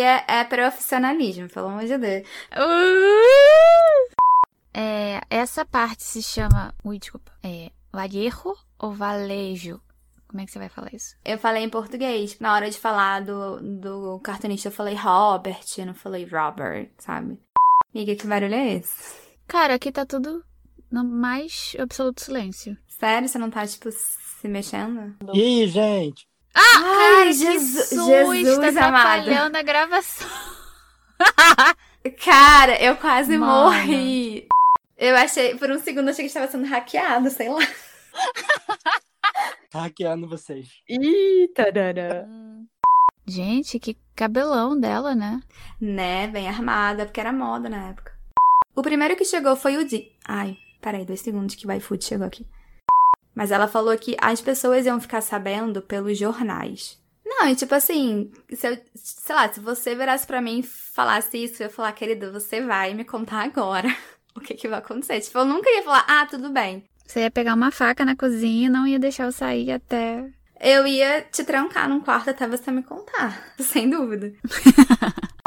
É, 0.00 0.24
é 0.26 0.44
profissionalismo, 0.44 1.48
pelo 1.48 1.68
amor 1.68 1.84
de 1.84 1.98
Deus. 1.98 2.26
É, 4.72 5.20
essa 5.30 5.64
parte 5.64 6.02
se 6.02 6.22
chama. 6.22 6.74
Ui, 6.84 6.98
desculpa. 6.98 7.32
É 7.42 7.70
Vallejo 7.92 8.54
ou 8.78 8.92
Valejo? 8.92 9.80
Como 10.28 10.42
é 10.42 10.44
que 10.44 10.52
você 10.52 10.58
vai 10.58 10.68
falar 10.68 10.94
isso? 10.94 11.16
Eu 11.24 11.38
falei 11.38 11.64
em 11.64 11.70
português. 11.70 12.38
Na 12.38 12.54
hora 12.54 12.70
de 12.70 12.78
falar 12.78 13.22
do, 13.22 13.60
do 13.80 14.20
cartunista, 14.20 14.68
eu 14.68 14.72
falei 14.72 14.94
Robert, 14.94 15.64
eu 15.78 15.86
não 15.86 15.94
falei 15.94 16.26
Robert, 16.26 16.90
sabe? 16.98 17.38
Amiga, 17.94 18.14
que 18.14 18.26
barulho 18.26 18.54
é 18.54 18.74
esse? 18.74 19.16
Cara, 19.46 19.74
aqui 19.74 19.90
tá 19.90 20.04
tudo 20.04 20.44
no 20.90 21.02
mais 21.02 21.74
absoluto 21.78 22.20
silêncio. 22.20 22.76
Sério? 22.86 23.26
Você 23.26 23.38
não 23.38 23.50
tá, 23.50 23.66
tipo, 23.66 23.90
se 23.90 24.46
mexendo? 24.46 25.16
E 25.32 25.42
aí, 25.42 25.66
gente? 25.66 26.27
Ah, 26.60 26.82
Ai, 26.82 27.14
cara, 27.18 27.32
Jesus- 27.32 27.88
que 27.88 27.94
susto, 27.94 28.34
Jesus 28.34 28.74
tá 28.74 28.86
amado. 28.86 29.06
atrapalhando 29.06 29.56
a 29.56 29.62
gravação. 29.62 30.28
Cara, 32.24 32.80
eu 32.82 32.96
quase 32.96 33.36
Mano. 33.36 33.70
morri. 33.70 34.46
Eu 34.96 35.16
achei, 35.16 35.54
por 35.56 35.70
um 35.70 35.78
segundo, 35.78 36.06
eu 36.06 36.10
achei 36.10 36.24
que 36.24 36.28
estava 36.28 36.48
sendo 36.50 36.66
hackeado, 36.66 37.30
sei 37.30 37.48
lá. 37.48 37.60
Tá 39.70 39.82
hackeando 39.82 40.26
vocês. 40.26 40.68
Ih, 40.88 41.48
tarará. 41.54 42.24
Gente, 43.26 43.78
que 43.78 43.96
cabelão 44.16 44.78
dela, 44.80 45.14
né? 45.14 45.40
Né, 45.78 46.26
bem 46.26 46.48
armada, 46.48 47.04
porque 47.04 47.20
era 47.20 47.32
moda 47.32 47.68
na 47.68 47.90
época. 47.90 48.12
O 48.74 48.80
primeiro 48.82 49.14
que 49.14 49.26
chegou 49.26 49.54
foi 49.56 49.76
o 49.76 49.84
Di. 49.86 50.10
Ai, 50.26 50.56
peraí, 50.80 51.04
dois 51.04 51.20
segundos 51.20 51.54
que 51.54 51.66
o 51.66 51.72
iFood 51.72 52.02
chegou 52.02 52.26
aqui. 52.26 52.46
Mas 53.38 53.52
ela 53.52 53.68
falou 53.68 53.96
que 53.96 54.16
as 54.20 54.40
pessoas 54.40 54.84
iam 54.84 55.00
ficar 55.00 55.20
sabendo 55.20 55.80
pelos 55.80 56.18
jornais. 56.18 56.98
Não, 57.24 57.46
e 57.48 57.54
tipo 57.54 57.72
assim, 57.72 58.32
se 58.52 58.66
eu, 58.66 58.76
sei 58.96 59.36
lá, 59.36 59.52
se 59.52 59.60
você 59.60 59.94
virasse 59.94 60.26
pra 60.26 60.42
mim 60.42 60.58
e 60.58 60.62
falasse 60.64 61.44
isso, 61.44 61.62
eu 61.62 61.68
ia 61.68 61.72
falar, 61.72 61.92
querido, 61.92 62.32
você 62.32 62.60
vai 62.60 62.94
me 62.94 63.04
contar 63.04 63.44
agora 63.44 63.94
o 64.34 64.40
que 64.40 64.54
que 64.54 64.66
vai 64.66 64.80
acontecer. 64.80 65.20
Tipo, 65.20 65.38
eu 65.38 65.44
nunca 65.44 65.70
ia 65.70 65.84
falar, 65.84 66.04
ah, 66.08 66.26
tudo 66.26 66.50
bem. 66.50 66.82
Você 67.06 67.20
ia 67.20 67.30
pegar 67.30 67.54
uma 67.54 67.70
faca 67.70 68.04
na 68.04 68.16
cozinha 68.16 68.66
e 68.66 68.68
não 68.68 68.84
ia 68.88 68.98
deixar 68.98 69.26
eu 69.26 69.32
sair 69.32 69.70
até. 69.70 70.28
Eu 70.60 70.84
ia 70.84 71.22
te 71.22 71.44
trancar 71.44 71.88
num 71.88 72.00
quarto 72.00 72.30
até 72.30 72.44
você 72.48 72.72
me 72.72 72.82
contar, 72.82 73.40
sem 73.60 73.88
dúvida. 73.88 74.32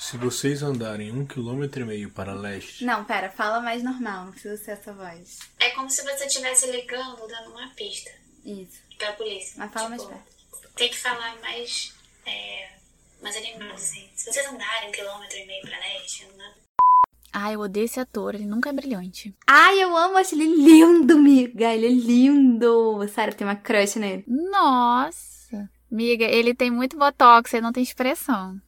Se 0.00 0.16
vocês 0.16 0.62
andarem 0.62 1.12
um 1.12 1.26
quilômetro 1.26 1.82
e 1.82 1.84
meio 1.84 2.10
para 2.10 2.32
leste, 2.32 2.86
Não, 2.86 3.04
pera, 3.04 3.30
fala 3.30 3.60
mais 3.60 3.82
normal, 3.82 4.24
não 4.24 4.32
precisa 4.32 4.56
ser 4.56 4.70
essa 4.70 4.94
voz. 4.94 5.40
É 5.60 5.70
como 5.70 5.90
se 5.90 6.02
você 6.02 6.24
estivesse 6.24 6.70
ligando, 6.70 7.28
dando 7.28 7.50
uma 7.50 7.68
pista 7.76 8.10
Isso. 8.42 8.80
pra 8.96 9.12
polícia. 9.12 9.56
Mas 9.58 9.70
fala 9.70 9.90
mais 9.90 10.00
Tipo, 10.00 10.14
perto. 10.14 10.70
Tem 10.74 10.88
que 10.88 10.98
falar 10.98 11.38
mais, 11.42 11.94
é, 12.24 12.70
mais 13.22 13.36
animado, 13.36 13.74
assim. 13.74 14.08
Se 14.14 14.32
vocês 14.32 14.46
andarem 14.46 14.88
um 14.88 14.92
quilômetro 14.92 15.36
e 15.36 15.46
meio 15.46 15.60
pra 15.60 15.78
leste, 15.78 16.26
andar... 16.32 16.54
Ai, 17.34 17.54
eu 17.54 17.60
odeio 17.60 17.84
esse 17.84 18.00
ator, 18.00 18.34
ele 18.34 18.46
nunca 18.46 18.70
é 18.70 18.72
brilhante. 18.72 19.34
Ai, 19.46 19.82
eu 19.82 19.94
amo, 19.94 20.16
acho 20.16 20.34
ele 20.34 20.46
lindo, 20.46 21.12
amiga. 21.12 21.74
Ele 21.74 21.86
é 21.86 21.90
lindo. 21.90 23.06
Sério, 23.14 23.34
tem 23.34 23.46
uma 23.46 23.54
crush 23.54 23.98
nele. 23.98 24.24
Nossa! 24.26 25.68
Miga, 25.90 26.24
ele 26.24 26.54
tem 26.54 26.70
muito 26.70 26.96
botox, 26.96 27.52
ele 27.52 27.62
não 27.62 27.72
tem 27.72 27.82
expressão. 27.82 28.60